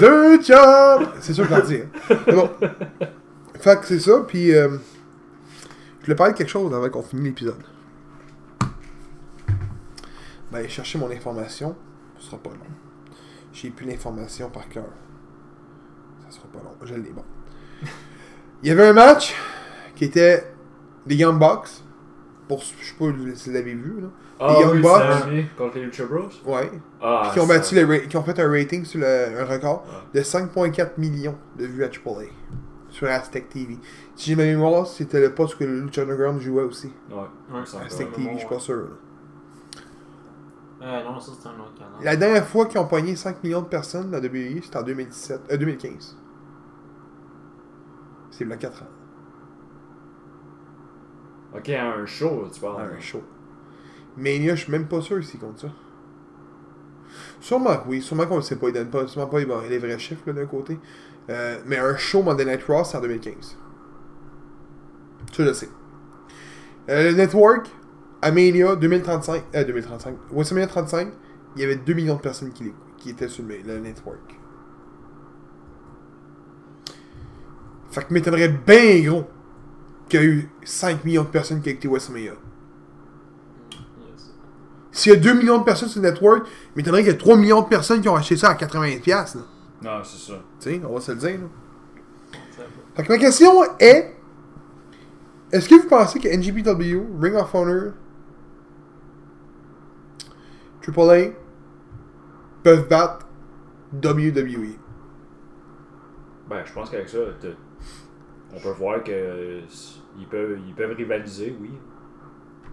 deux 0.00 0.38
chums! 0.42 1.06
C'est 1.20 1.32
sûr 1.34 1.48
que 1.48 1.54
je 1.54 1.60
dit. 1.62 1.76
hein. 2.10 2.16
Mais 2.26 2.32
bon. 2.32 2.50
Fait 3.60 3.78
que 3.80 3.86
c'est 3.86 4.00
ça, 4.00 4.24
puis 4.26 4.52
euh, 4.54 4.68
je 6.00 6.06
voulais 6.06 6.16
parler 6.16 6.32
de 6.32 6.38
quelque 6.38 6.48
chose 6.50 6.72
avant 6.74 6.88
qu'on 6.88 7.02
finisse 7.02 7.24
l'épisode. 7.26 7.54
Ben, 10.52 10.68
chercher 10.68 10.98
mon 10.98 11.10
information, 11.10 11.76
ce 12.18 12.26
sera 12.26 12.38
pas 12.38 12.50
long. 12.50 12.56
J'ai 13.52 13.70
plus 13.70 13.86
l'information 13.86 14.48
par 14.50 14.68
cœur. 14.68 14.84
Ça 16.24 16.36
sera 16.36 16.48
pas 16.48 16.58
long. 16.58 16.74
Je 16.82 16.94
l'ai, 16.94 17.10
bon. 17.10 17.24
Il 18.62 18.68
y 18.68 18.72
avait 18.72 18.88
un 18.88 18.92
match 18.92 19.34
qui 19.94 20.04
était 20.04 20.52
des 21.06 21.16
Young 21.16 21.38
Bucks. 21.38 21.68
Pour, 22.48 22.60
je 22.60 22.66
sais 22.66 22.94
pas 22.98 23.04
si 23.36 23.48
vous 23.50 23.54
l'avez 23.54 23.74
vu, 23.74 24.00
là. 24.00 24.08
Ah, 24.40 24.54
Les 24.56 24.60
Young 24.64 24.74
oui, 24.76 24.82
Bucks. 24.82 25.56
contre 25.56 25.76
les 25.78 25.84
Lucha 25.84 26.04
Bros. 26.04 26.28
Ouais. 26.46 26.70
Ah, 27.00 27.30
qui 27.32 27.38
ont, 27.40 27.46
battu 27.46 27.74
le 27.76 27.84
ra- 27.86 27.98
qui 28.06 28.16
ont 28.16 28.22
fait 28.24 28.38
un 28.40 28.50
rating 28.50 28.84
sur 28.84 29.00
le, 29.00 29.38
un 29.40 29.44
record 29.44 29.84
de 30.14 30.20
5,4 30.20 30.92
millions 30.98 31.36
de 31.56 31.66
vues 31.66 31.84
à 31.84 31.88
AAA 31.88 32.24
sur 32.88 33.06
Aztec 33.08 33.48
TV. 33.50 33.78
Si 34.16 34.30
j'ai 34.30 34.36
ma 34.36 34.44
mémoire, 34.44 34.86
c'était 34.86 35.20
le 35.20 35.32
poste 35.34 35.58
que 35.58 35.64
le 35.64 35.80
Lucha 35.80 36.02
Underground 36.02 36.40
jouait 36.40 36.62
aussi. 36.64 36.92
Ouais, 37.10 37.60
Aztec. 37.84 38.12
TV, 38.12 38.30
je 38.34 38.38
suis 38.38 38.48
pas 38.48 38.58
sûr. 38.58 38.76
là. 38.76 38.88
Euh, 40.82 41.04
non, 41.04 41.20
ça 41.20 41.32
c'est 41.38 41.48
un 41.48 41.60
autre 41.60 41.74
canal. 41.74 41.92
La 42.02 42.16
dernière 42.16 42.46
fois 42.46 42.66
qu'ils 42.66 42.80
ont 42.80 42.86
pogné 42.86 43.14
5 43.14 43.42
millions 43.44 43.60
de 43.60 43.66
personnes, 43.66 44.10
la 44.10 44.18
WWE, 44.18 44.62
c'était 44.62 44.78
en 44.78 44.82
2017, 44.82 45.40
euh, 45.50 45.56
2015. 45.56 46.16
C'est 48.30 48.44
il 48.44 48.50
y 48.50 48.52
a 48.52 48.56
4 48.56 48.82
ans. 48.82 48.86
Ok, 51.56 51.68
un 51.68 52.06
show, 52.06 52.48
tu 52.52 52.60
parles. 52.60 52.92
Un 52.96 53.00
show. 53.00 53.22
Mania, 54.16 54.54
je 54.54 54.62
suis 54.62 54.72
même 54.72 54.86
pas 54.86 55.00
sûr 55.00 55.22
s'ils 55.22 55.40
comptent 55.40 55.60
ça. 55.60 55.68
Sûrement 57.40 57.76
que 57.78 57.88
oui, 57.88 58.00
sûrement 58.02 58.26
qu'on 58.26 58.36
le 58.36 58.42
sait 58.42 58.56
pas, 58.56 58.68
ils 58.68 58.72
donnent 58.72 58.90
pas, 58.90 59.06
sûrement 59.06 59.26
pas 59.26 59.40
les, 59.40 59.46
les 59.68 59.78
vrais 59.78 59.98
chiffres 59.98 60.22
là, 60.26 60.32
d'un 60.32 60.46
côté. 60.46 60.78
Euh, 61.28 61.58
mais 61.66 61.78
un 61.78 61.96
show 61.96 62.22
Monday 62.22 62.44
Night 62.44 62.62
Raw, 62.64 62.84
c'est 62.84 62.96
en 62.96 63.00
2015. 63.00 63.34
Ça, 63.42 63.56
je 65.32 65.42
le 65.42 65.54
sais. 65.54 65.68
Euh, 66.88 67.10
le 67.10 67.16
Network, 67.16 67.70
à 68.22 68.30
Mania 68.30 68.76
2035, 68.76 69.44
euh, 69.54 69.64
2035, 69.64 70.16
WrestleMania 70.30 70.66
35, 70.66 71.08
il 71.56 71.62
y 71.62 71.64
avait 71.64 71.76
2 71.76 71.92
millions 71.94 72.16
de 72.16 72.20
personnes 72.20 72.52
qui, 72.52 72.72
étaient 73.08 73.28
sur 73.28 73.44
le, 73.44 73.56
le 73.64 73.78
Network. 73.78 74.38
Fait 77.90 78.04
que 78.04 78.14
m'étonnerait 78.14 78.48
bien 78.48 79.00
gros 79.02 79.24
qu'il 80.08 80.20
y 80.20 80.22
a 80.22 80.26
eu 80.26 80.50
5 80.64 81.04
millions 81.04 81.24
de 81.24 81.28
personnes 81.28 81.60
qui 81.60 81.70
ont 81.70 81.72
écouté 81.72 81.88
WrestleMania. 81.88 82.32
S'il 84.92 85.12
y 85.12 85.16
a 85.16 85.18
2 85.18 85.34
millions 85.34 85.58
de 85.58 85.64
personnes 85.64 85.88
sur 85.88 86.02
le 86.02 86.10
network, 86.10 86.46
m'étonnerait 86.76 87.02
qu'il 87.02 87.12
y 87.12 87.14
a 87.14 87.18
3 87.18 87.36
millions 87.36 87.62
de 87.62 87.68
personnes 87.68 88.00
qui 88.00 88.08
ont 88.08 88.16
acheté 88.16 88.36
ça 88.36 88.50
à 88.50 88.54
80$. 88.54 89.00
piastres, 89.00 89.38
là. 89.38 89.44
Non, 89.82 90.04
c'est 90.04 90.30
ça. 90.30 90.38
Tu 90.60 90.70
sais, 90.70 90.82
on 90.86 90.92
va 90.92 91.00
se 91.00 91.12
le 91.12 91.18
dire. 91.18 91.40
Là. 91.40 91.46
Fait 92.94 93.02
que 93.04 93.12
ma 93.12 93.18
question 93.18 93.50
est 93.78 94.14
est-ce 95.52 95.68
que 95.68 95.74
vous 95.76 95.88
pensez 95.88 96.18
que 96.20 96.28
NGPW, 96.28 97.02
Ring 97.20 97.34
of 97.34 97.54
Honor, 97.54 97.92
AAA 100.86 101.32
peuvent 102.62 102.88
battre? 102.88 103.26
WWE 103.92 104.76
Ben, 106.48 106.62
je 106.64 106.72
pense 106.72 106.90
qu'avec 106.90 107.08
ça, 107.08 107.18
on 108.54 108.60
peut 108.60 108.70
voir 108.70 109.02
que 109.02 109.10
euh, 109.12 109.60
ils 110.18 110.26
peuvent, 110.26 110.58
ils 110.66 110.74
peuvent 110.74 110.96
rivaliser, 110.96 111.56
oui. 111.60 111.70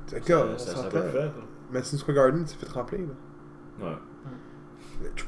C'est 0.07 0.23
Ça, 0.27 0.57
ça, 0.57 0.75
ça 0.75 0.83
peut 0.89 1.01
faire. 1.01 1.31
Madison 1.71 1.97
Square 1.97 2.15
Garden 2.15 2.47
s'est 2.47 2.55
fait 2.55 2.69
remplir. 2.71 3.01
Là. 3.79 3.85
Ouais. 3.89 3.95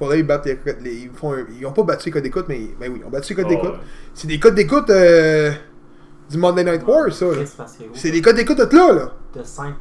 AAA, 0.08 0.16
ils 0.18 0.26
battent 0.26 0.46
les, 0.46 0.58
codes- 0.58 0.82
les- 0.82 0.96
ils, 1.02 1.10
font 1.12 1.34
un- 1.34 1.46
ils 1.52 1.66
ont 1.66 1.74
pas 1.74 1.84
battu 1.84 2.08
les 2.08 2.12
codes 2.14 2.24
d'écoute, 2.24 2.46
mais 2.48 2.70
ben 2.80 2.92
oui, 2.92 3.00
ils 3.02 3.06
ont 3.06 3.10
battu 3.10 3.34
les 3.34 3.44
codes 3.44 3.46
Ah, 3.50 3.56
d'écoute. 3.56 3.72
ouais. 3.74 3.86
C'est 4.14 4.28
des 4.28 4.40
codes 4.40 4.56
d'écoute 4.56 4.90
euh, 4.90 5.52
du 6.30 6.38
Monday 6.38 6.64
Night 6.64 6.84
War, 6.88 7.12
ça. 7.12 7.26
que, 7.28 7.34
gros, 7.34 7.90
C'est 7.94 8.12
des 8.12 8.22
codes 8.22 8.36
d'écoute 8.36 8.58
de 8.58 8.76
là, 8.76 8.94
là. 8.94 9.12
de 9.36 9.44
5.4 9.44 9.76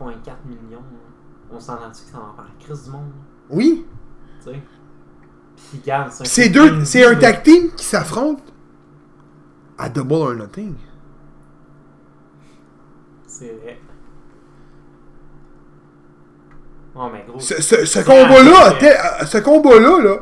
millions, 0.46 0.80
là, 0.80 1.08
on 1.53 1.61
s'entend-tu 1.61 2.05
que 2.05 2.11
ça 2.11 2.18
va 2.18 2.32
faire 2.36 2.51
Chris 2.61 2.84
du 2.84 2.90
monde, 2.90 3.11
Oui. 3.51 3.86
tu 4.42 4.51
sais? 4.51 4.62
Puis 5.70 5.80
regarde, 5.80 6.12
c'est 6.12 6.49
un 6.49 6.51
deux, 6.51 6.84
c'est 6.84 7.05
un 7.05 7.14
tag 7.16 7.42
team 7.42 7.70
qui 7.76 7.84
s'affronte 7.84 8.40
à 9.76 9.88
Double 9.88 10.14
or 10.14 10.34
Nothing. 10.34 10.74
C'est 13.26 13.53
vrai. 13.62 13.78
Oh, 16.94 17.09
mais 17.12 17.24
gros. 17.28 17.38
Ce, 17.38 17.61
ce, 17.62 17.99
combat-là, 18.01 18.74
euh, 18.82 19.24
ce 19.24 19.38
combat-là, 19.38 20.03
là, 20.03 20.16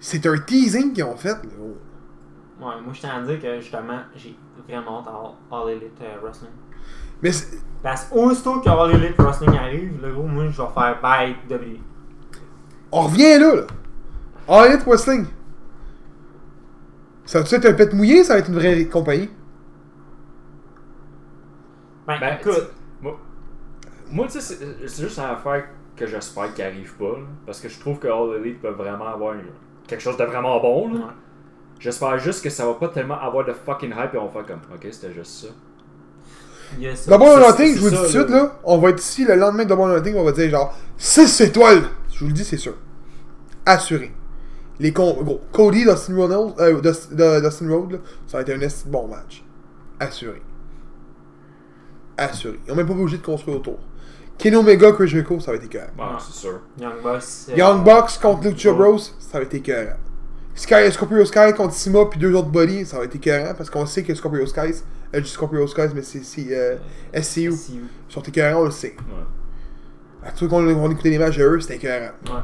c'est 0.00 0.24
un 0.26 0.38
teasing 0.38 0.92
qu'ils 0.92 1.04
ont 1.04 1.16
fait. 1.16 1.34
Là. 1.34 1.66
Ouais, 2.58 2.80
moi 2.82 2.92
je 2.92 3.00
tiens 3.00 3.16
à 3.16 3.22
dire 3.22 3.40
que 3.40 3.60
justement, 3.60 3.98
j'ai 4.14 4.34
vraiment 4.66 5.00
hâte 5.00 5.08
à 5.50 5.56
All 5.56 5.70
Elite 5.70 6.00
euh, 6.00 6.16
Wrestling. 6.22 6.50
Mais 7.22 7.32
c'est- 7.32 7.58
Parce 7.82 8.04
qu'aussitôt 8.04 8.60
que 8.60 8.68
All 8.68 8.90
Elite 8.94 9.16
Wrestling 9.18 9.56
arrive, 9.56 10.00
le 10.02 10.12
gros, 10.12 10.24
moi 10.24 10.44
je 10.50 10.60
vais 10.60 10.68
faire 10.74 10.98
bye 11.00 11.36
WWE. 11.48 11.78
on 12.92 13.02
revient 13.02 13.38
là. 13.38 13.54
là. 13.54 13.62
All 14.48 14.70
Elite 14.72 14.84
Wrestling. 14.86 15.26
Ça 17.24 17.40
va 17.40 17.44
être 17.50 17.66
un 17.66 17.72
pet 17.72 17.92
mouillé, 17.92 18.22
ça 18.24 18.34
va 18.34 18.38
être 18.40 18.48
une 18.48 18.54
vraie 18.54 18.84
compagnie. 18.86 19.30
Ben, 22.06 22.18
Ben, 22.20 22.36
écoute, 22.40 22.70
Moi, 23.02 23.18
moi 24.10 24.26
tu 24.26 24.32
sais, 24.34 24.40
c'est- 24.40 24.88
c'est 24.88 25.02
juste 25.02 25.18
une 25.18 25.24
affaire 25.24 25.64
que 25.96 26.06
j'espère 26.06 26.52
qu'il 26.54 26.64
arrive 26.64 26.94
pas. 26.96 27.04
là, 27.18 27.24
parce 27.44 27.60
que 27.60 27.68
je 27.68 27.78
trouve 27.80 27.98
que 27.98 28.06
All 28.06 28.40
Elite 28.40 28.60
peut 28.62 28.68
vraiment 28.70 29.06
avoir 29.08 29.34
une- 29.34 29.42
quelque 29.86 30.00
chose 30.02 30.16
de 30.16 30.24
vraiment 30.24 30.60
bon. 30.60 30.92
là. 30.94 31.00
Ouais. 31.00 31.12
J'espère 31.80 32.18
juste 32.18 32.42
que 32.42 32.48
ça 32.50 32.64
va 32.66 32.74
pas 32.74 32.88
tellement 32.88 33.18
avoir 33.20 33.44
de 33.44 33.52
fucking 33.52 33.90
hype 33.92 34.14
et 34.14 34.18
on 34.18 34.26
va 34.26 34.30
faire 34.32 34.46
comme, 34.46 34.60
ok, 34.74 34.86
c'était 34.90 35.12
juste 35.12 35.46
ça. 35.46 35.48
Il 36.78 36.84
y 36.84 36.88
a 36.88 36.96
ça. 36.96 37.10
Double 37.10 37.24
or 37.24 37.34
c'est- 37.38 37.46
Nothing, 37.46 37.66
c'est 37.66 37.74
je 37.74 37.78
vous 37.80 37.84
le 37.86 37.90
dis 37.90 37.96
tout 37.96 38.02
de 38.02 38.08
suite, 38.08 38.28
là. 38.30 38.58
on 38.64 38.78
va 38.78 38.88
être 38.90 39.00
ici 39.02 39.24
le 39.24 39.34
lendemain 39.34 39.64
de 39.64 39.68
Double 39.68 39.82
or 39.82 39.88
Nothing, 39.88 40.16
on 40.16 40.24
va 40.24 40.32
dire 40.32 40.50
genre 40.50 40.74
6 40.96 41.40
étoiles. 41.40 41.82
Je 42.12 42.20
vous 42.20 42.26
le 42.26 42.32
dis, 42.32 42.44
c'est 42.44 42.56
sûr. 42.56 42.74
Assuré. 43.64 44.12
Les 44.78 44.92
con 44.92 45.16
gros, 45.22 45.40
Cody, 45.52 45.84
Dustin 45.84 46.16
Ronald, 46.16 46.54
euh, 46.60 46.80
Dustin 46.80 47.68
Road, 47.70 47.92
là, 47.92 47.98
ça 48.26 48.38
va 48.38 48.42
être 48.42 48.50
un 48.62 48.90
bon 48.90 49.08
match. 49.08 49.42
Assuré. 49.98 50.42
Assuré. 52.16 52.58
Ils 52.66 52.72
ont 52.72 52.76
même 52.76 52.86
pas 52.86 52.92
obligé 52.94 53.18
de 53.18 53.22
construire 53.24 53.56
autour. 53.58 53.78
Kenny 54.38 54.56
Omega, 54.56 54.92
Chris 54.92 55.08
Jericho, 55.08 55.40
ça 55.40 55.50
va 55.50 55.56
être 55.56 55.64
écœurant. 55.64 55.86
Bon, 55.96 56.04
Ouais. 56.04 56.10
c'est 56.20 56.38
sûr. 56.40 56.60
Young 56.80 57.02
Boss. 57.02 57.46
euh, 57.50 57.56
Young 57.56 57.84
Bucks 57.84 58.18
contre 58.20 58.48
Lucha 58.48 58.70
Ouais. 58.70 58.76
Bros, 58.78 58.98
ça 58.98 59.12
va 59.38 59.40
être 59.42 59.54
écœurant. 59.54 59.96
Sky, 60.54 60.90
Scorpio 60.92 61.24
Sky 61.24 61.52
contre 61.56 61.74
Sima 61.74 62.04
puis 62.10 62.18
deux 62.18 62.34
autres 62.34 62.48
bodies, 62.48 62.86
ça 62.86 62.98
va 62.98 63.04
être 63.04 63.14
écœurant 63.16 63.54
parce 63.54 63.68
qu'on 63.70 63.84
sait 63.86 64.02
que 64.02 64.14
Scorpio 64.14 64.46
Skies, 64.46 64.82
euh, 65.14 65.18
je 65.18 65.20
dis 65.20 65.30
Scorpio 65.30 65.66
Skies, 65.66 65.88
mais 65.94 66.02
c'est 66.02 66.20
euh, 66.50 66.76
SCU. 67.14 67.52
SCU. 67.52 67.72
Ils 68.08 68.12
sont 68.12 68.22
écœurants, 68.22 68.62
on 68.62 68.64
le 68.66 68.70
sait. 68.70 68.96
Ouais. 68.98 70.28
À 70.28 70.32
tous 70.32 70.48
qu'on 70.48 70.66
on 70.66 70.90
écoutait 70.90 71.10
les 71.10 71.18
matchs 71.18 71.36
de 71.38 71.44
eux, 71.44 71.60
c'était 71.60 71.76
écœurant. 71.76 72.12
Ouais. 72.26 72.40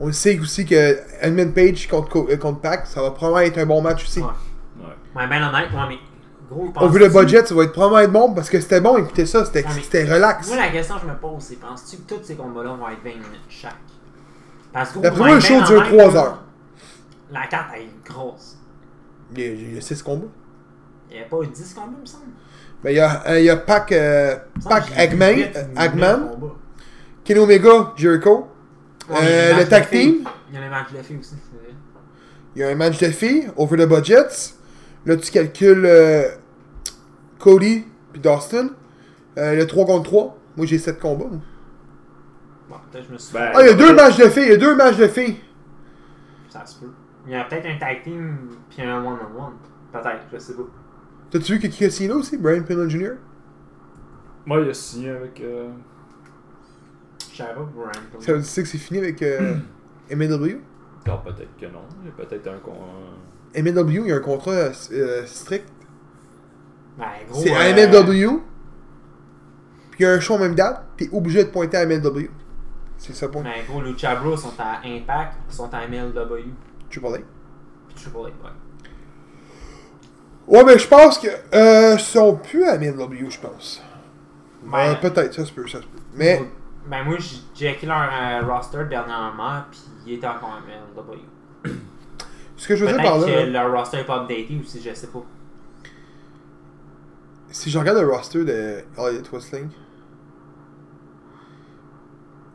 On 0.00 0.06
le 0.06 0.12
sait 0.12 0.38
aussi 0.38 0.64
que 0.64 0.98
Edmund 1.20 1.54
Page 1.54 1.86
contre, 1.88 2.08
Co- 2.08 2.28
euh, 2.30 2.36
contre 2.36 2.60
Pac, 2.60 2.86
ça 2.86 3.02
va 3.02 3.10
probablement 3.10 3.46
être 3.46 3.58
un 3.58 3.66
bon 3.66 3.82
match 3.82 4.02
aussi. 4.04 4.20
Ouais. 4.20 4.26
Ouais. 4.78 4.86
Ouais, 5.14 5.28
ben 5.28 5.42
honnête, 5.42 5.70
ouais, 5.72 5.88
mais. 5.88 5.98
Gros, 6.50 6.72
Au 6.80 6.88
vu 6.88 6.98
le 6.98 7.08
budget, 7.08 7.46
ça 7.46 7.54
va 7.54 7.62
être 7.62 7.70
probablement 7.72 8.00
être 8.00 8.10
bon 8.12 8.34
parce 8.34 8.50
que 8.50 8.60
c'était 8.60 8.80
bon, 8.80 8.98
écoutez 8.98 9.24
ça, 9.24 9.44
c'était 9.44 9.62
Ouais, 9.64 10.12
relax. 10.14 10.48
Moi, 10.48 10.56
la 10.56 10.68
question 10.70 10.96
que 10.96 11.02
je 11.02 11.06
me 11.06 11.14
pose, 11.16 11.40
c'est 11.44 11.60
penses-tu 11.60 11.98
que 11.98 12.12
tous 12.14 12.24
ces 12.24 12.34
combats-là 12.34 12.70
vont 12.74 12.88
être 12.88 13.04
20 13.04 13.10
minutes 13.10 13.40
chaque? 13.48 13.76
Parce 14.72 14.90
que. 14.90 14.98
D'après 14.98 15.18
moi, 15.20 15.34
le 15.34 15.40
show 15.40 15.60
dure 15.62 15.84
trois 15.86 16.12
là, 16.12 16.20
heures. 16.20 16.42
La 17.30 17.46
carte, 17.46 17.68
elle 17.76 17.82
est 17.82 17.90
grosse. 18.04 18.56
Il 19.32 19.40
y 19.40 19.44
a, 19.44 19.46
il 19.52 19.74
y 19.76 19.78
a 19.78 19.80
six 19.80 20.02
combats. 20.02 20.26
Il 21.10 21.16
n'y 21.16 21.22
a 21.22 21.26
pas 21.26 21.36
eu 21.42 21.46
10 21.48 21.74
combats, 21.74 21.88
il 21.96 22.00
me 22.00 22.06
semble. 22.06 22.24
Mais 22.84 22.92
il 22.92 22.96
y 22.96 23.00
a, 23.00 23.22
euh, 23.26 23.38
il 23.40 23.44
y 23.44 23.50
a 23.50 23.56
Pac, 23.56 23.92
euh, 23.92 24.36
Pac 24.68 24.84
Eggman, 24.96 25.50
Eggman. 25.78 26.30
Kenny 27.24 27.40
Omega, 27.40 27.92
Jericho. 27.96 28.48
Ouais, 29.08 29.16
Euh, 29.20 29.20
il 29.22 29.28
y 29.28 29.28
a 29.30 29.48
le 29.50 29.56
match 29.56 29.68
tag 29.68 29.82
de 29.82 29.88
filles. 29.88 30.12
team. 30.18 30.28
Il 30.48 30.54
y 30.54 30.58
a 30.58 30.60
le 30.64 30.70
match 30.70 30.92
de 30.92 31.02
filles 31.02 31.18
aussi. 31.18 31.34
Il 32.56 32.60
y 32.60 32.64
a 32.64 32.68
un 32.68 32.74
match 32.74 32.98
de 32.98 33.08
filles, 33.10 33.50
over 33.56 33.76
the 33.76 33.88
budget. 33.88 34.26
Là, 35.06 35.16
tu 35.16 35.30
calcules 35.30 35.84
euh, 35.86 36.28
Cody 37.38 37.84
puis 38.12 38.20
Dustin. 38.20 38.70
Euh, 39.38 39.54
le 39.54 39.66
3 39.66 39.86
contre 39.86 40.02
3. 40.04 40.36
Moi, 40.56 40.66
j'ai 40.66 40.78
7 40.78 40.98
combats. 40.98 41.24
Bon, 42.68 42.76
peut-être 42.90 43.02
que 43.04 43.08
je 43.08 43.12
me 43.14 43.18
suis. 43.18 43.32
Ben, 43.32 43.52
Ah, 43.54 43.60
il 43.62 43.66
y 43.66 43.70
a 43.70 43.74
deux 43.74 43.94
matchs 43.94 44.16
de 44.16 44.28
filles. 44.28 44.42
Il 44.44 44.50
y 44.50 44.54
a 44.54 44.56
deux 44.56 44.74
matchs 44.76 44.96
de 44.96 45.06
filles. 45.08 45.36
Ça 46.48 46.64
se 46.66 46.80
peut. 46.80 46.90
Il 47.26 47.32
y 47.32 47.36
a 47.36 47.44
peut-être 47.44 47.66
un 47.66 47.78
tag 47.78 48.02
team 48.02 48.36
puis 48.68 48.82
un 48.82 48.98
one-on-one. 48.98 49.54
Peut-être, 49.92 50.22
je 50.32 50.38
sais 50.38 50.54
pas. 50.54 50.62
T'as-tu 51.30 51.52
vu 51.54 51.58
que 51.60 51.66
qui 51.68 51.84
a 51.84 51.90
signé 51.90 52.08
là 52.08 52.16
aussi? 52.16 52.36
Brian 52.36 52.62
Pillman 52.62 52.88
Jr. 52.88 53.12
Moi, 54.46 54.60
il 54.60 54.70
a 54.70 54.74
signé 54.74 55.10
avec. 55.10 55.40
Euh... 55.40 55.68
Je 57.30 57.36
savais 57.36 57.54
pas 57.54 57.60
Ryan. 57.60 58.20
Ça 58.20 58.32
veut 58.32 58.40
dire 58.40 58.62
que 58.62 58.68
c'est 58.68 58.78
fini 58.78 58.98
avec 58.98 59.22
euh, 59.22 59.56
MLW? 60.10 60.58
ah, 61.06 61.22
peut-être 61.24 61.56
que 61.58 61.66
non. 61.66 61.82
Il 62.02 62.06
y 62.06 62.10
a 62.10 62.12
peut-être 62.12 62.46
un 62.48 62.58
con. 62.58 62.72
MLW, 63.54 64.04
il 64.04 64.06
y 64.08 64.12
a 64.12 64.16
un 64.16 64.20
contrat 64.20 64.52
euh, 64.92 65.26
strict. 65.26 65.66
Ben, 66.98 67.06
gros. 67.28 67.40
C'est 67.40 67.52
euh, 67.52 67.58
à 67.58 67.72
MLW. 67.72 68.40
Puis 69.90 70.00
il 70.00 70.02
y 70.02 70.06
a 70.06 70.12
un 70.12 70.20
show 70.20 70.34
en 70.34 70.38
même 70.38 70.54
date. 70.54 70.84
T'es 70.96 71.08
obligé 71.12 71.44
de 71.44 71.50
pointer 71.50 71.76
à 71.76 71.86
MLW. 71.86 72.28
C'est 72.98 73.14
ça 73.14 73.28
pour 73.28 73.42
Ben, 73.42 73.52
gros, 73.66 73.80
Lucha 73.80 74.14
Bros 74.16 74.36
sont 74.36 74.52
à 74.58 74.80
Impact, 74.84 75.34
ils 75.48 75.54
sont 75.54 75.72
à 75.72 75.86
MLW. 75.86 76.52
Triple 76.90 77.06
A. 77.06 77.18
Puis 77.88 77.94
Triple 77.96 78.18
A, 78.18 78.22
ouais. 78.22 78.30
Ouais, 80.50 80.64
mais 80.64 80.78
je 80.78 80.88
pense 80.88 81.18
que. 81.18 81.28
Euh, 81.54 81.94
ils 81.94 82.00
sont 82.00 82.34
plus 82.36 82.64
à 82.64 82.76
MLW, 82.76 83.30
je 83.30 83.38
pense. 83.38 83.80
Ben, 84.64 84.90
Ouais, 84.90 84.96
peut-être, 85.00 85.32
ça 85.32 85.46
se 85.46 85.52
peut, 85.52 85.66
ça 85.68 85.78
se 85.78 85.84
peut. 85.84 85.98
Mais. 86.14 86.42
Ben, 86.88 87.04
moi, 87.04 87.16
j'ai 87.18 87.36
checké 87.54 87.86
leur 87.86 88.10
euh, 88.12 88.42
roster 88.46 88.84
dernièrement, 88.90 89.62
puis 89.70 89.80
il 90.06 90.12
était 90.14 90.26
encore 90.26 90.54
à 90.54 90.60
MLW. 90.60 91.70
Ce 92.56 92.66
que 92.68 92.76
je 92.76 92.84
veux 92.84 92.92
dire 92.92 93.02
par 93.02 93.18
là, 93.18 93.26
que 93.26 93.50
leur 93.50 93.72
roster 93.72 93.98
n'est 93.98 94.04
pas 94.04 94.22
updaté 94.22 94.60
aussi, 94.60 94.82
je 94.82 94.92
sais 94.92 95.06
pas. 95.06 95.24
si 97.50 97.70
je 97.70 97.78
regarde 97.78 97.98
le 97.98 98.06
roster 98.06 98.44
de 98.44 98.80
All 98.98 99.14
Elite 99.14 99.28
Wrestling, 99.30 99.68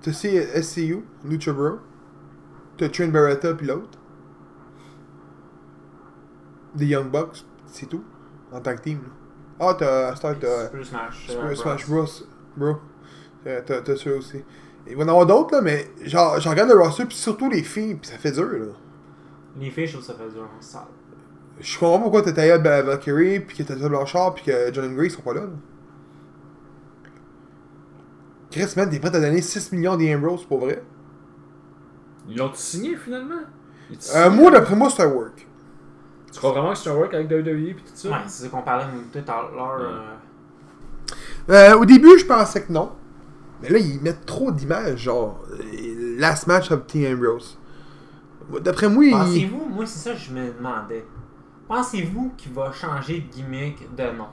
tu 0.03 0.13
sais 0.13 0.61
SCU, 0.61 1.03
Lucha 1.23 1.53
Bro, 1.53 1.79
t'as 2.77 2.89
Trent 2.89 3.07
Barretta 3.07 3.55
puis 3.55 3.65
l'autre, 3.65 3.97
The 6.77 6.81
Young 6.81 7.09
Bucks, 7.09 7.43
c'est 7.75 7.85
tout, 7.87 8.03
en 8.51 8.59
tant 8.61 8.75
que 8.75 8.81
team. 8.81 8.99
là. 8.99 9.09
Ah, 9.67 9.75
t'as, 9.77 10.13
t'as 10.13 10.65
Super 10.65 10.85
Smash. 10.85 11.27
Super 11.27 11.57
Smash 11.57 11.87
Bros. 11.89 12.05
Bro. 12.57 12.75
Euh, 13.47 13.61
T'as, 13.65 13.81
t'as 13.81 13.95
ça 13.95 14.09
aussi. 14.11 14.43
Il 14.87 14.95
va 14.97 15.03
y 15.03 15.05
en 15.05 15.09
avoir 15.09 15.25
d'autres, 15.25 15.53
là, 15.55 15.61
mais 15.61 15.87
genre, 16.03 16.39
je 16.39 16.49
regarde 16.49 16.69
le 16.69 16.75
roster, 16.79 17.05
puis 17.05 17.15
surtout 17.15 17.49
les 17.49 17.63
filles, 17.63 17.95
puis 17.95 18.09
ça 18.09 18.17
fait 18.17 18.31
dur, 18.31 18.47
là. 18.49 18.65
Les 19.59 19.69
filles, 19.71 19.87
je 19.87 19.93
trouve 19.97 20.05
que 20.05 20.11
ça 20.13 20.17
fait 20.17 20.29
dur 20.29 20.43
en 20.57 20.61
salle. 20.61 20.81
Je 21.59 21.79
comprends 21.79 21.97
pas 21.97 22.03
pourquoi 22.03 22.21
t'as 22.23 22.57
Ba- 22.57 22.81
Valkyrie, 22.81 23.39
puis 23.39 23.57
que 23.57 23.63
t'as 23.63 23.75
Tessa 23.75 23.87
Blanchard, 23.87 24.33
puis 24.35 24.43
que 24.45 24.73
John 24.73 24.85
and 24.89 24.93
Grace 24.95 25.13
sont 25.13 25.21
pas 25.21 25.33
là. 25.33 25.41
là. 25.41 25.47
Chris, 28.51 28.73
man, 28.77 28.89
t'es 28.89 28.99
prêt 28.99 29.15
à 29.15 29.19
donner 29.19 29.41
6 29.41 29.71
millions 29.71 29.95
d'Ambrose 29.97 30.45
pour 30.45 30.59
vrai? 30.59 30.81
Ils 32.27 32.37
l'ont 32.37 32.53
signé 32.53 32.95
finalement? 32.95 33.41
Euh, 34.15 34.29
moi, 34.31 34.49
d'après 34.51 34.75
moi, 34.75 34.89
c'est 34.89 35.03
un 35.03 35.07
work. 35.07 35.47
Tu 36.35 36.39
crois 36.41 36.51
vraiment 36.51 36.73
que 36.73 36.77
c'est 36.79 36.89
un 36.89 36.95
work 36.95 37.13
avec 37.13 37.31
WWE 37.31 37.69
et 37.69 37.75
tout 37.75 37.81
ça? 37.93 38.09
Ouais, 38.09 38.15
c'est 38.27 38.43
ce 38.43 38.49
qu'on 38.49 38.61
parlait 38.61 38.83
tout 39.13 39.19
à 39.31 39.49
l'heure. 39.55 39.79
Euh, 39.79 40.01
Euh, 41.49 41.77
au 41.77 41.85
début, 41.85 42.19
je 42.19 42.25
pensais 42.25 42.61
que 42.63 42.73
non. 42.73 42.91
Mais 43.61 43.69
là, 43.69 43.77
ils 43.77 44.01
mettent 44.01 44.25
trop 44.25 44.51
d'images, 44.51 45.03
genre, 45.03 45.39
euh, 45.49 46.17
last 46.19 46.45
match 46.47 46.71
of 46.71 46.85
Team 46.87 47.13
Ambrose. 47.13 47.57
D'après 48.61 48.89
moi, 48.89 49.05
il... 49.05 49.11
Pensez-vous, 49.11 49.65
moi 49.73 49.85
c'est 49.85 50.09
ça 50.09 50.11
que 50.13 50.19
je 50.19 50.31
me 50.33 50.51
demandais. 50.51 51.05
Pensez-vous 51.69 52.33
qu'il 52.35 52.51
va 52.51 52.73
changer 52.73 53.21
de 53.21 53.33
gimmick 53.33 53.95
de 53.95 54.03
nom? 54.17 54.27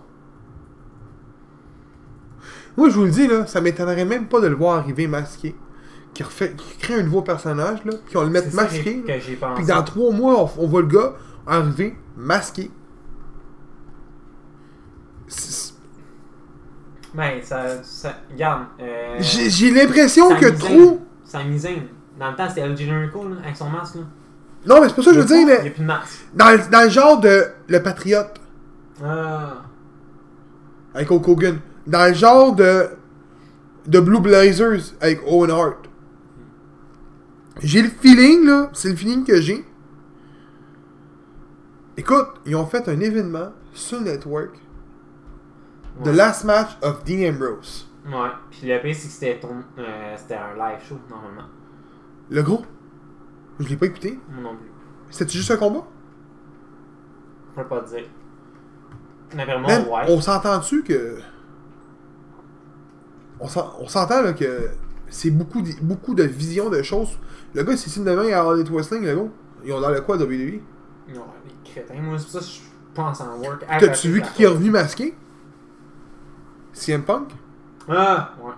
moi, 2.76 2.88
je 2.88 2.94
vous 2.96 3.04
le 3.04 3.10
dis, 3.10 3.28
là, 3.28 3.46
ça 3.46 3.60
m'étonnerait 3.60 4.04
même 4.04 4.26
pas 4.26 4.40
de 4.40 4.48
le 4.48 4.56
voir 4.56 4.78
arriver 4.78 5.06
masqué. 5.06 5.54
Qui, 6.14 6.24
refait... 6.24 6.54
qui 6.56 6.76
crée 6.78 6.94
un 6.94 7.02
nouveau 7.04 7.22
personnage, 7.22 7.84
là, 7.84 7.92
puis 8.06 8.16
on 8.16 8.24
le 8.24 8.30
met 8.30 8.40
C'est 8.42 8.50
ça 8.50 8.62
masqué. 8.64 9.02
que 9.02 9.08
là. 9.08 9.14
que 9.14 9.20
j'ai 9.20 9.36
pensé. 9.36 9.54
Puis 9.54 9.66
dans 9.66 9.82
trois 9.84 10.10
mois, 10.12 10.42
on, 10.42 10.62
on 10.64 10.66
voit 10.66 10.80
le 10.82 10.88
gars 10.88 11.14
arriver 11.46 11.96
masqué. 12.16 12.70
C'est- 15.28 15.72
Ben, 17.14 17.42
ça. 17.42 17.82
ça 17.82 18.14
regarde. 18.30 18.64
Euh, 18.80 19.16
J'ai 19.20 19.70
l'impression 19.70 20.34
que 20.36 20.46
trop. 20.46 21.00
Sami 21.24 21.58
Zayn. 21.58 21.82
Dans 22.18 22.30
le 22.30 22.36
temps, 22.36 22.48
c'était 22.48 22.62
LG 22.66 22.86
Jericho 22.86 23.28
là, 23.28 23.36
avec 23.42 23.56
son 23.56 23.68
masque. 23.70 23.96
Là. 23.96 24.02
Non, 24.66 24.80
mais 24.80 24.88
c'est 24.88 24.94
pas 24.94 25.02
ça 25.02 25.10
que 25.10 25.16
je 25.16 25.20
veux 25.20 25.26
dire, 25.26 25.36
Il 25.40 25.46
n'y 25.46 25.52
a 25.52 25.62
mais 25.62 25.70
plus 25.70 25.80
de 25.82 25.86
masque. 25.86 26.26
dans, 26.34 26.50
le- 26.50 26.70
dans 26.70 26.82
le 26.84 26.90
genre 26.90 27.20
de 27.20 27.44
Le 27.68 27.82
Patriote 27.82 28.40
Ah. 29.04 29.62
avec 30.94 31.10
Hulk 31.10 31.26
Hogan, 31.28 31.58
dans 31.86 32.08
le 32.08 32.14
genre 32.14 32.54
de 32.54 32.90
de 33.88 33.98
Blue 33.98 34.20
Blazers 34.20 34.94
avec 35.00 35.20
Owen 35.26 35.50
Hart. 35.50 35.88
J'ai 37.62 37.82
le 37.82 37.88
feeling, 37.88 38.46
là, 38.46 38.70
c'est 38.72 38.90
le 38.90 38.94
feeling 38.96 39.24
que 39.24 39.40
j'ai. 39.40 39.64
Écoute, 41.96 42.28
ils 42.46 42.56
ont 42.56 42.66
fait 42.66 42.88
un 42.88 42.98
événement 43.00 43.52
sur 43.72 43.98
le 43.98 44.04
network, 44.06 44.54
The 46.02 46.06
Ouais. 46.06 46.12
Last 46.14 46.44
Match 46.44 46.70
of 46.82 47.04
Dean 47.04 47.28
Ambrose. 47.30 47.88
Ouais. 48.06 48.30
Puis 48.50 48.66
le 48.68 48.80
pire, 48.80 48.94
c'est 48.96 49.08
que 49.08 49.12
c'était 49.12 49.38
ton... 49.40 49.62
euh, 49.78 50.14
c'était 50.16 50.34
un 50.36 50.54
live 50.54 50.80
show, 50.88 50.98
normalement. 51.10 51.48
Le 52.30 52.42
gros, 52.42 52.62
je 53.60 53.68
l'ai 53.68 53.76
pas 53.76 53.86
écouté. 53.86 54.18
Moi 54.30 54.42
non 54.42 54.56
plus. 54.56 54.70
C'était 55.10 55.32
juste 55.32 55.50
un 55.50 55.56
combat? 55.58 55.86
Je 57.56 57.62
peux 57.62 57.68
pas 57.68 57.80
te 57.82 57.94
dire. 57.94 58.04
Mais 59.36 59.44
vraiment, 59.44 59.68
Man, 59.68 59.86
ouais. 59.88 60.04
on 60.08 60.20
s'entend-tu 60.20 60.82
que. 60.82 61.18
On 63.40 63.48
s'en- 63.48 63.74
on 63.80 63.86
s'entend 63.88 64.22
là 64.22 64.32
que 64.32 64.68
c'est 65.08 65.30
beaucoup, 65.30 65.60
de- 65.60 65.80
beaucoup 65.82 66.14
de 66.14 66.22
vision 66.22 66.70
de 66.70 66.80
choses. 66.82 67.18
Le 67.54 67.62
gars, 67.64 67.76
c'est 67.76 67.90
signe 67.90 68.04
demain 68.04 68.32
à 68.32 68.40
All 68.48 68.62
Wrestling, 68.70 69.04
le 69.04 69.14
gars. 69.14 69.28
Ils 69.64 69.72
ont 69.72 69.80
dans 69.80 69.90
le 69.90 70.00
quoi, 70.00 70.16
WWE? 70.16 70.60
Non, 71.14 71.24
Moi, 72.00 72.18
c'est 72.18 72.24
pour 72.24 72.32
ça 72.32 72.38
que 72.40 72.44
je 72.44 72.60
pense 72.94 73.20
en 73.20 73.36
work. 73.38 73.64
T'as-tu 73.80 74.08
vu 74.10 74.22
qui 74.34 74.44
est 74.44 74.46
revenu 74.46 74.70
masqué? 74.70 75.14
CM 76.72 77.02
Punk? 77.02 77.28
Ah, 77.88 78.32
ouais. 78.42 78.52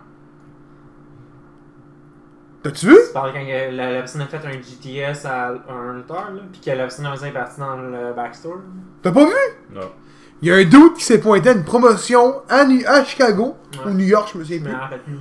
T'as-tu 2.63 2.87
vu? 2.87 2.97
Tu 3.09 3.13
parles 3.13 3.33
quand 3.33 3.43
la, 3.47 3.71
la 3.71 3.89
personne 4.01 4.23
a 4.23 4.27
fait 4.27 4.39
un 4.39 4.53
GTS 4.53 5.27
à 5.27 5.49
un 5.69 5.95
lutteur, 5.97 6.31
là, 6.33 6.41
puis 6.51 6.61
que 6.63 6.71
la 6.71 6.77
personne 6.77 7.07
a 7.07 7.11
besoin 7.11 7.31
parti 7.31 7.61
dans 7.61 7.77
le 7.77 8.15
backstore. 8.15 8.59
T'as 9.03 9.13
pas 9.13 9.25
vu? 9.27 9.33
Non. 9.73 9.91
Il 10.41 10.49
y 10.49 10.53
a 10.53 10.57
un 10.57 10.65
doute 10.65 10.97
qui 10.97 11.05
s'est 11.05 11.21
pointé 11.21 11.51
à 11.51 11.53
une 11.53 11.65
promotion 11.65 12.43
à, 12.49 12.65
New- 12.65 12.87
à 12.87 13.05
Chicago, 13.05 13.57
Ouais. 13.85 13.91
ou 13.91 13.95
New 13.95 14.07
York, 14.07 14.31
je 14.33 14.39
me 14.39 14.45
souviens 14.45 14.61
plus. 14.61 14.99
plus. 15.05 15.19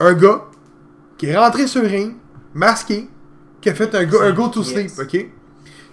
Un 0.00 0.12
gars 0.14 0.44
qui 1.16 1.26
est 1.26 1.36
rentré 1.38 1.66
sur 1.66 1.80
le 1.82 1.88
ring, 1.88 2.16
masqué, 2.52 3.08
qui 3.60 3.70
a 3.70 3.74
fait 3.74 3.94
un, 3.94 4.04
go, 4.04 4.20
un 4.20 4.32
go 4.32 4.48
to 4.48 4.62
sleep, 4.62 4.88
Yes. 4.88 4.98
ok? 4.98 5.26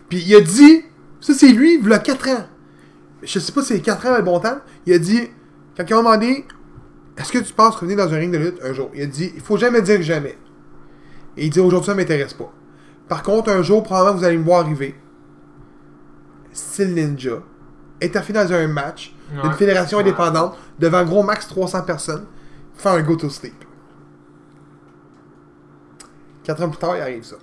Puis 0.09 0.19
il 0.25 0.35
a 0.35 0.41
dit, 0.41 0.83
ça 1.22 1.34
c'est 1.34 1.51
lui, 1.53 1.80
il 1.82 1.93
a 1.93 1.99
4 1.99 2.28
ans. 2.30 2.45
Je 3.24 3.39
sais 3.39 3.51
pas 3.53 3.61
si 3.61 3.69
c'est 3.76 3.82
4 3.82 4.05
ans 4.07 4.17
le 4.17 4.24
bon 4.24 4.39
temps. 4.39 4.57
Il 4.86 4.93
a 4.93 4.99
dit, 4.99 5.30
quand 5.78 5.86
ils 5.88 5.93
ont 5.93 5.99
demandé, 5.99 6.45
est-ce 7.17 7.32
que 7.32 7.38
tu 7.38 7.53
penses 7.53 7.76
revenir 7.76 7.97
dans 7.97 8.13
un 8.13 8.17
ring 8.17 8.34
de 8.34 8.38
lutte 8.38 8.59
un 8.63 8.74
jour? 8.74 8.89
Il 8.93 9.03
a 9.03 9.05
dit, 9.05 9.32
il 9.36 9.41
faut 9.41 9.57
jamais 9.57 9.82
dire 9.82 10.01
jamais. 10.01 10.38
Et 11.38 11.45
il 11.45 11.49
dit, 11.49 11.59
aujourd'hui 11.59 11.86
ça 11.88 11.95
m'intéresse 11.95 12.34
pas. 12.34 12.51
Par 13.07 13.24
contre, 13.24 13.49
un 13.51 13.61
jour, 13.61 13.84
probablement 13.84 14.17
vous 14.17 14.24
allez 14.24 14.38
me 14.38 14.43
voir 14.43 14.61
arriver. 14.61 14.95
Style 16.51 16.93
ninja. 16.93 17.43
Étaffé 18.01 18.34
dans 18.34 18.51
un 18.51 18.67
match 18.67 19.13
d'une 19.41 19.53
fédération 19.53 19.99
Ouais. 19.99 20.03
indépendante 20.03 20.57
devant 20.80 21.05
gros 21.05 21.22
max 21.24 21.47
300 21.47 21.84
personnes. 21.84 22.26
Faire 22.74 22.93
un 22.93 23.01
go 23.03 23.15
to 23.15 23.30
sleep. 23.30 23.53
4 26.43 26.63
ans 26.63 26.69
plus 26.69 26.80
tard, 26.80 26.97
il 26.97 27.01
arrive 27.01 27.24
ça. 27.24 27.36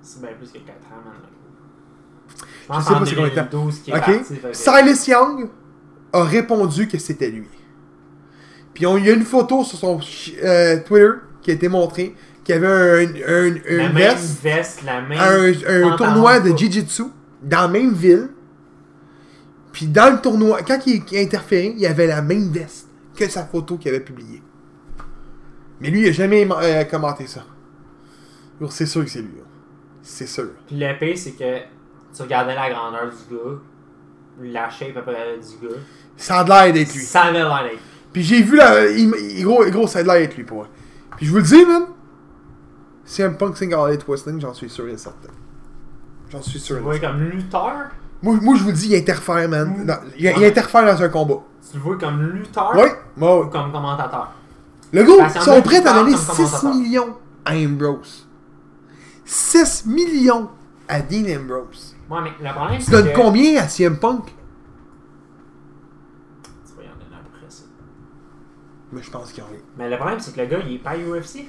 C'est 0.00 0.20
bien 0.20 0.30
plus 0.38 0.50
que 0.52 0.58
4 0.58 0.68
ans, 0.68 1.02
man. 1.04 1.14
Je 2.80 2.84
sais 2.84 2.92
pas 2.92 3.06
c'est 3.06 3.14
combien 3.14 3.30
de 3.30 3.34
temps. 3.34 3.48
2012 3.50 3.78
qui 3.80 3.90
est 3.90 3.94
Ok. 3.94 4.00
parti. 4.00 4.34
fait 4.34 4.48
que- 4.48 4.52
Silas 4.56 5.04
Young 5.08 5.48
a 6.12 6.22
répondu 6.24 6.88
que 6.88 6.98
c'était 6.98 7.30
lui. 7.30 7.46
Puis 8.74 8.86
on- 8.86 8.96
il 8.96 9.06
y 9.06 9.10
a 9.10 9.14
une 9.14 9.24
photo 9.24 9.64
sur 9.64 9.78
son 9.78 10.00
euh, 10.42 10.78
Twitter 10.86 11.10
qui 11.42 11.50
a 11.50 11.54
été 11.54 11.68
montrée, 11.68 12.14
qui 12.44 12.52
avait 12.52 12.66
un, 12.66 13.06
un, 13.06 13.54
un 13.68 13.76
La 13.76 13.88
même 13.90 14.16
veste, 14.42 14.82
la 14.84 15.00
même. 15.02 15.18
un, 15.18 15.96
tournoi 15.96 16.40
de. 16.40 16.56
Jiu-Jitsu 16.56 17.04
dans 17.42 17.62
la 17.62 17.68
même 17.68 17.92
ville. 17.92 18.28
Puis 19.72 19.86
dans 19.86 20.12
le 20.14 20.20
tournoi, 20.20 20.62
quand 20.62 20.78
il, 20.86 21.02
il 21.10 21.18
a 21.18 21.20
interféré, 21.20 21.72
il 21.74 21.80
y 21.80 21.86
avait 21.86 22.06
la 22.06 22.20
même 22.22 22.50
veste 22.50 22.88
que 23.16 23.28
sa 23.28 23.44
photo 23.44 23.76
qu'il 23.78 23.88
avait 23.90 24.00
publiée. 24.04 24.42
Mais 25.80 25.90
lui, 25.90 26.02
il 26.02 26.08
a 26.08 26.12
jamais 26.12 26.46
euh, 26.50 26.84
commenté 26.84 27.26
ça. 27.26 27.44
C'est 28.70 28.86
sûr 28.86 29.02
que 29.04 29.10
c'est 29.10 29.20
lui. 29.22 29.38
là. 29.38 29.44
C'est 30.02 30.26
sûr. 30.28 30.50
Puis 30.66 30.76
le 30.78 30.96
pire, 30.98 31.18
c'est 31.18 31.32
que 31.32 31.58
tu 32.14 32.22
regardais 32.22 32.54
la 32.54 32.70
grandeur 32.70 33.06
du 33.06 33.34
gars, 33.34 33.58
la 34.42 34.70
shape 34.70 34.96
à 34.96 35.02
peu 35.02 35.12
près 35.12 35.38
du 35.38 35.66
gars. 35.66 35.74
Ça 36.16 36.40
a 36.40 36.44
l'air 36.44 36.72
d'être 36.72 36.94
lui. 36.94 37.02
Ça 37.02 37.22
avait 37.22 37.38
l'air 37.38 37.62
d'être. 37.64 37.80
Puis 38.12 38.22
j'ai 38.22 38.42
vu 38.42 38.56
la. 38.56 38.88
Il, 38.90 39.12
il- 39.18 39.44
gros, 39.44 39.64
gros, 39.70 39.86
ça 39.86 40.00
a 40.00 40.02
l'air 40.02 40.14
d'être 40.14 40.36
lui 40.36 40.44
pour 40.44 40.58
moi. 40.58 40.68
Puis 41.16 41.26
je 41.26 41.30
vous 41.30 41.38
le 41.38 41.42
dis, 41.42 41.64
man. 41.64 41.84
Un 43.18 43.32
punk 43.32 43.56
single 43.56 43.74
Alley 43.74 43.98
Twisting, 43.98 44.40
j'en 44.40 44.54
suis 44.54 44.70
sûr 44.70 44.88
et 44.88 44.96
certain. 44.96 45.28
J'en 46.30 46.40
suis 46.40 46.58
sûr. 46.58 46.76
Tu 46.76 46.82
vois 46.82 46.98
comme 46.98 47.20
lutteur? 47.20 47.72
Moi, 48.22 48.38
moi, 48.40 48.54
je 48.56 48.62
vous 48.62 48.68
le 48.70 48.74
dis, 48.74 48.88
il 48.88 48.96
interfère, 48.96 49.48
man. 49.48 49.86
Il, 50.16 50.28
interfère 50.44 50.86
dans 50.86 51.02
un 51.02 51.08
combat. 51.08 51.42
Tu 51.70 51.76
le 51.76 51.82
vois 51.82 51.98
comme 51.98 52.22
lutteur? 52.22 52.72
Oui, 52.74 52.82
ouais. 53.18 53.40
Ou 53.42 53.46
comme 53.48 53.72
commentateur? 53.72 54.32
Le 54.92 55.02
gars, 55.02 55.28
ils 55.34 55.40
sont 55.40 55.62
prêts 55.62 55.86
à 55.86 55.94
donner 55.94 56.12
comme 56.12 56.20
6 56.20 56.36
commentateur. 56.36 56.74
millions 56.74 57.16
à 57.44 57.54
Ambrose. 57.54 58.28
6 59.24 59.86
millions 59.86 60.48
à 60.88 61.00
Dean 61.00 61.24
Ambrose. 61.38 61.91
Ouais, 62.12 62.20
mais 62.22 62.32
le 62.48 62.54
problème, 62.54 62.78
Tu 62.78 62.84
c'est 62.84 62.90
donnes 62.92 63.10
que. 63.12 63.16
combien 63.16 63.62
à 63.62 63.68
CM 63.68 63.96
Punk? 63.98 64.26
Tu 64.26 64.32
vas 66.76 66.82
y 66.82 66.86
en 66.88 66.92
donner 66.92 67.16
après 67.20 67.46
ça. 67.48 67.64
Mais 68.92 69.02
je 69.02 69.10
pense 69.10 69.32
qu'il 69.32 69.42
y 69.42 69.46
en 69.46 69.50
a. 69.50 69.54
Mais 69.78 69.88
le 69.88 69.96
problème, 69.96 70.20
c'est 70.20 70.34
que 70.34 70.40
le 70.40 70.46
gars, 70.46 70.58
il 70.58 70.74
est 70.74 70.78
pas 70.78 70.94
UFC. 70.96 71.46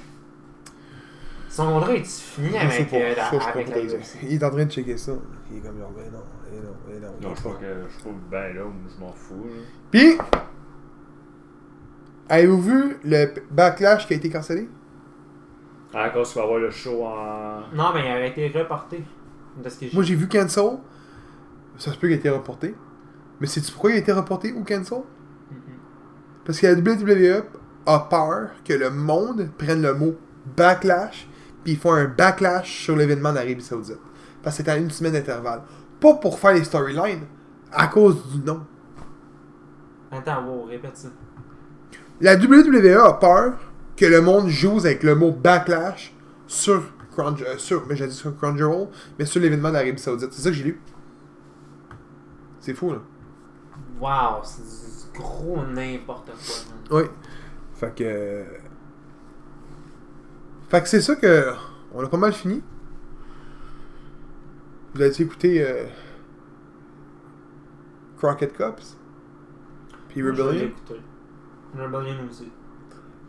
Son 1.50 1.66
contrat 1.72 1.94
est 1.94 2.04
fini 2.04 2.56
avec, 2.56 2.90
pas, 2.90 2.96
euh, 2.96 3.14
ça, 3.14 3.48
avec 3.50 3.68
la. 3.68 3.76
UFC. 3.82 4.16
Il 4.22 4.32
est 4.34 4.44
en 4.44 4.50
train 4.50 4.64
de 4.64 4.70
checker 4.70 4.96
ça. 4.96 5.12
Il 5.50 5.58
est 5.58 5.60
comme 5.60 5.78
genre, 5.78 5.90
ben 5.94 6.10
non, 6.10 6.24
ben 6.50 6.62
non, 6.64 6.74
ben 6.88 7.00
non. 7.00 7.12
Non, 7.28 7.34
je 7.36 7.42
pas 7.42 7.50
que 7.60 7.84
je 7.86 7.92
suis 7.94 8.02
pas 8.02 8.10
ben 8.30 8.54
là, 8.56 8.62
je 8.96 9.00
m'en 9.00 9.12
fous. 9.12 9.44
là. 9.44 9.50
Puis, 9.90 10.16
avez-vous 12.28 12.60
vu 12.62 12.96
le 13.04 13.26
backlash 13.50 14.06
qui 14.06 14.14
a 14.14 14.16
été 14.16 14.30
cancellé? 14.30 14.68
Ah, 15.92 16.08
quand 16.10 16.22
tu 16.22 16.34
vas 16.38 16.44
avoir 16.44 16.58
le 16.58 16.70
show 16.70 17.04
en. 17.04 17.60
Non, 17.74 17.92
mais 17.94 18.04
il 18.04 18.08
avait 18.10 18.28
été 18.30 18.48
reporté. 18.58 19.04
Moi, 19.92 20.02
j'ai 20.02 20.14
vu 20.14 20.28
cancel. 20.28 20.78
Ça 21.76 21.92
se 21.92 21.98
peut 21.98 22.06
qu'il 22.06 22.16
ait 22.16 22.20
été 22.20 22.30
reporté. 22.30 22.74
Mais 23.40 23.46
sais-tu 23.46 23.72
pourquoi 23.72 23.90
il 23.90 23.94
a 23.94 23.98
été 23.98 24.12
reporté 24.12 24.52
ou 24.52 24.62
cancel? 24.64 24.98
Mhm. 25.50 25.58
Parce 26.44 26.60
que 26.60 26.66
la 26.66 26.74
WWE 26.74 27.44
a 27.86 27.98
peur 28.00 28.50
que 28.64 28.72
le 28.72 28.90
monde 28.90 29.50
prenne 29.58 29.82
le 29.82 29.94
mot 29.94 30.14
backlash 30.56 31.28
puis 31.64 31.72
ils 31.72 31.78
font 31.78 31.94
un 31.94 32.04
backlash 32.04 32.82
sur 32.82 32.94
l'événement 32.94 33.32
d'Arabie 33.32 33.62
Saoudite. 33.62 33.98
Parce 34.42 34.58
que 34.58 34.62
c'est 34.62 34.70
à 34.70 34.76
une 34.76 34.90
semaine 34.90 35.14
d'intervalle. 35.14 35.62
Pas 35.98 36.14
pour 36.14 36.38
faire 36.38 36.52
les 36.52 36.64
storylines, 36.64 37.24
à 37.72 37.86
cause 37.86 38.30
du 38.30 38.38
nom. 38.44 38.60
Attends, 40.12 40.46
wow, 40.46 40.64
répète 40.64 40.96
ça. 40.96 41.08
La 42.20 42.36
WWE 42.36 43.00
a 43.02 43.14
peur 43.14 43.54
que 43.96 44.04
le 44.04 44.20
monde 44.20 44.48
joue 44.48 44.78
avec 44.78 45.02
le 45.02 45.14
mot 45.14 45.32
backlash 45.32 46.14
sur 46.46 46.82
Crunch, 47.14 47.42
sur, 47.58 47.86
mais 47.86 47.96
j'ai 47.96 48.06
dit 48.06 48.14
sur 48.14 48.36
Crunchyroll, 48.36 48.88
mais 49.18 49.24
sur 49.24 49.40
l'événement 49.40 49.70
d'Arabie 49.70 49.98
Saoudite. 49.98 50.32
C'est 50.32 50.42
ça 50.42 50.50
que 50.50 50.56
j'ai 50.56 50.64
lu. 50.64 50.80
C'est 52.60 52.74
fou, 52.74 52.92
là. 52.92 52.98
Wow, 54.00 54.42
c'est 54.42 54.62
du 55.12 55.18
gros 55.18 55.64
n'importe 55.66 56.26
quoi, 56.26 56.98
man. 56.98 57.02
Oui. 57.04 57.10
Fait 57.74 57.94
que. 57.94 58.04
euh, 58.04 58.44
Fait 60.68 60.82
que 60.82 60.88
c'est 60.88 61.00
ça 61.00 61.14
que. 61.16 61.52
On 61.92 62.04
a 62.04 62.08
pas 62.08 62.16
mal 62.16 62.32
fini. 62.32 62.62
Vous 64.94 65.02
avez 65.02 65.22
écouté 65.22 65.64
euh... 65.64 65.86
Crockett 68.16 68.52
Cups 68.56 68.96
Puis 70.08 70.22
Rebellion 70.22 70.52
écouté. 70.52 71.00
Rebellion 71.76 72.14
aussi. 72.30 72.50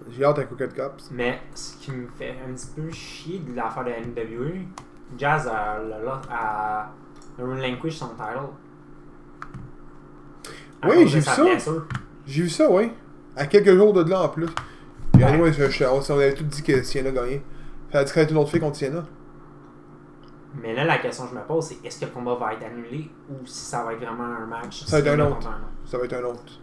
J'ai 0.09 0.23
hâte 0.23 0.39
à 0.39 0.43
Crockett 0.43 0.73
Cups. 0.73 1.09
Mais 1.11 1.41
ce 1.53 1.77
qui 1.77 1.91
me 1.91 2.07
fait 2.07 2.35
un 2.47 2.53
petit 2.53 2.67
peu 2.75 2.89
chier 2.91 3.39
de 3.39 3.55
l'affaire 3.55 3.83
de 3.85 3.89
NWA, 3.89 4.61
Jazz 5.17 5.47
a, 5.47 5.77
a, 6.29 6.81
a 6.81 6.91
relinquish 7.43 7.95
son 7.97 8.09
title. 8.09 8.49
Oui, 10.83 11.07
j'ai 11.07 11.19
vu 11.19 11.21
ça. 11.25 11.43
J'ai 12.27 12.41
vu 12.43 12.49
ça, 12.49 12.69
oui. 12.71 12.91
À 13.35 13.47
quelques 13.47 13.73
jours 13.75 13.93
de 13.93 14.07
là 14.09 14.21
en 14.23 14.29
plus. 14.29 14.45
Puis 15.13 15.23
Ouais. 15.23 15.29
anyway, 15.29 15.51
je- 15.53 15.69
je- 15.69 15.83
on, 15.85 15.99
on 15.99 16.13
avait 16.19 16.33
tout 16.33 16.43
dit 16.43 16.61
que 16.63 16.83
Sienna 16.83 17.11
gagnait. 17.11 17.43
Ça 17.91 17.99
a 17.99 18.03
dit 18.03 18.11
qu'elle 18.13 18.23
était 18.23 18.31
une 18.33 18.37
autre 18.39 18.51
fille 18.51 18.59
contre 18.59 18.75
Sienna. 18.77 19.03
Mais 20.61 20.73
là, 20.73 20.85
la 20.85 20.97
question 20.99 21.25
que 21.25 21.31
je 21.31 21.35
me 21.35 21.43
pose, 21.45 21.65
c'est 21.65 21.85
est-ce 21.85 21.99
que 21.99 22.05
le 22.05 22.11
combat 22.11 22.35
va 22.35 22.53
être 22.53 22.63
annulé 22.63 23.09
ou 23.29 23.45
si 23.45 23.65
ça 23.65 23.83
va 23.83 23.93
être 23.93 23.99
vraiment 23.99 24.23
un 24.23 24.45
match? 24.45 24.85
Ça 24.85 25.01
va 25.01 25.07
être 25.11 25.19
un 25.19 25.25
autre. 25.25 25.49
Ça 25.85 25.97
va 25.97 26.05
être 26.05 26.13
un 26.13 26.23
autre. 26.23 26.59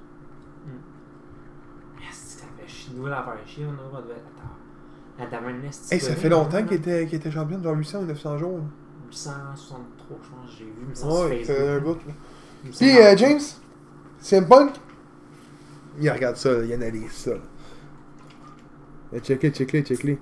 Ça 2.93 2.99
fait 2.99 2.99
chier, 2.99 2.99
nous 2.99 3.07
la 3.07 3.23
faire 3.23 3.35
chier, 3.47 3.67
on 3.67 3.95
va 3.95 4.03
devait 4.03 4.15
attends. 4.15 5.41
La 5.41 5.69
esti 5.69 5.95
Hey, 5.95 6.01
ça 6.01 6.15
fait 6.15 6.29
longtemps 6.29 6.57
hein, 6.57 6.63
qu'elle 6.63 6.79
était, 6.79 7.07
qu'elle 7.07 7.19
était 7.19 7.31
championne, 7.31 7.63
genre 7.63 7.77
800 7.77 8.01
ou 8.01 8.05
900 8.07 8.39
jours. 8.39 8.61
863, 9.09 10.19
je 10.23 10.29
pense, 10.29 10.59
j'ai 10.59 10.65
vu, 10.65 11.31
Ouais, 11.31 11.43
c'est 11.45 11.69
un 11.77 11.81
bout. 11.81 11.95
là. 12.07 12.13
800. 12.65 12.79
Puis 12.79 12.99
euh, 12.99 13.17
James, 13.17 13.41
CM 14.19 14.49
Punk, 14.49 14.75
il 16.01 16.11
regarde 16.11 16.37
ça, 16.37 16.53
là, 16.53 16.65
il 16.65 16.73
analyse 16.73 17.13
ça. 17.13 17.33
Check-les, 19.21 19.51
check-les, 19.51 19.83
check-les. 19.83 20.19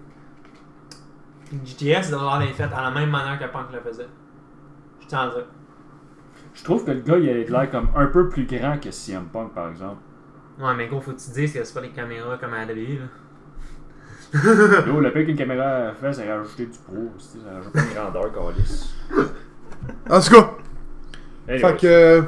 GTS 1.65 2.11
doit 2.11 2.39
l'air 2.39 2.39
d'être 2.41 2.57
fait 2.57 2.63
à 2.75 2.83
la 2.83 2.91
même 2.91 3.11
manière 3.11 3.39
que 3.39 3.53
Punk 3.53 3.73
le 3.73 3.81
faisait. 3.81 4.09
Je 5.01 5.07
tiens 5.07 5.21
à 5.21 5.27
le 5.27 5.33
dire. 5.33 5.47
Je 6.55 6.65
trouve 6.65 6.85
que 6.85 6.91
le 6.91 7.01
gars, 7.01 7.19
il 7.19 7.29
a 7.31 7.35
l'air 7.35 7.71
comme 7.71 7.89
un 7.95 8.07
peu 8.07 8.29
plus 8.29 8.47
grand 8.47 8.79
que 8.81 8.91
CM 8.91 9.27
Punk, 9.27 9.53
par 9.55 9.69
exemple. 9.71 10.01
Ouais, 10.61 10.75
mais 10.77 10.89
gros, 10.89 11.01
faut 11.01 11.13
que 11.13 11.19
tu 11.19 11.31
te 11.31 11.35
dises 11.35 11.53
que 11.53 11.65
c'est 11.65 11.75
pas 11.75 11.81
des 11.81 11.91
caméras 11.91 12.37
comme 12.39 12.53
à 12.53 12.65
la 12.65 12.73
WWE, 12.73 12.99
là. 13.01 13.07
Yo, 14.87 15.01
le 15.01 15.13
pire 15.13 15.27
qu'une 15.27 15.37
caméra 15.37 15.93
fait, 16.01 16.13
c'est 16.13 16.31
rajouter 16.31 16.67
du 16.67 16.79
pro. 16.79 17.11
Ça 17.19 17.39
rajoute 17.53 17.73
pas 17.73 17.81
Une 17.81 17.95
grandeur, 17.95 18.33
Calis. 18.33 18.95
En 20.09 20.21
tout 20.21 20.31
cas, 20.31 20.51
Anyways. 21.49 21.69
fait 21.69 21.77
que. 21.79 22.25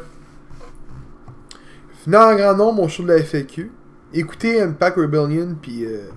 Venant 2.05 2.33
en 2.33 2.35
grand 2.35 2.55
nombre 2.57 2.83
au 2.83 2.89
show 2.89 3.05
de 3.05 3.09
la 3.09 3.22
FAQ, 3.22 3.70
écoutez 4.12 4.61
Impact 4.61 4.97
Rebellion 4.97 5.57
puis 5.61 5.85
euh, 5.85 6.09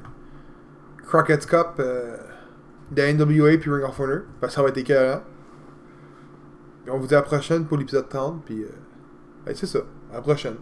Crockett's 1.05 1.45
Cup 1.45 1.75
euh, 1.79 2.17
de 2.91 3.01
NWA 3.03 3.57
puis 3.59 3.69
Ring 3.69 3.83
of 3.83 3.99
Honor, 3.99 4.21
parce 4.41 4.53
que 4.53 4.55
ça 4.55 4.63
va 4.63 4.69
être 4.69 4.77
écœurant. 4.77 5.21
Et 6.87 6.89
on 6.89 6.97
vous 6.97 7.05
dit 7.05 7.13
à 7.13 7.17
la 7.17 7.23
prochaine 7.23 7.65
pour 7.65 7.77
l'épisode 7.77 8.09
30, 8.09 8.43
puis 8.43 8.63
euh, 8.63 8.69
ben, 9.45 9.53
c'est 9.55 9.67
ça, 9.67 9.79
à 10.11 10.15
la 10.15 10.21
prochaine. 10.21 10.55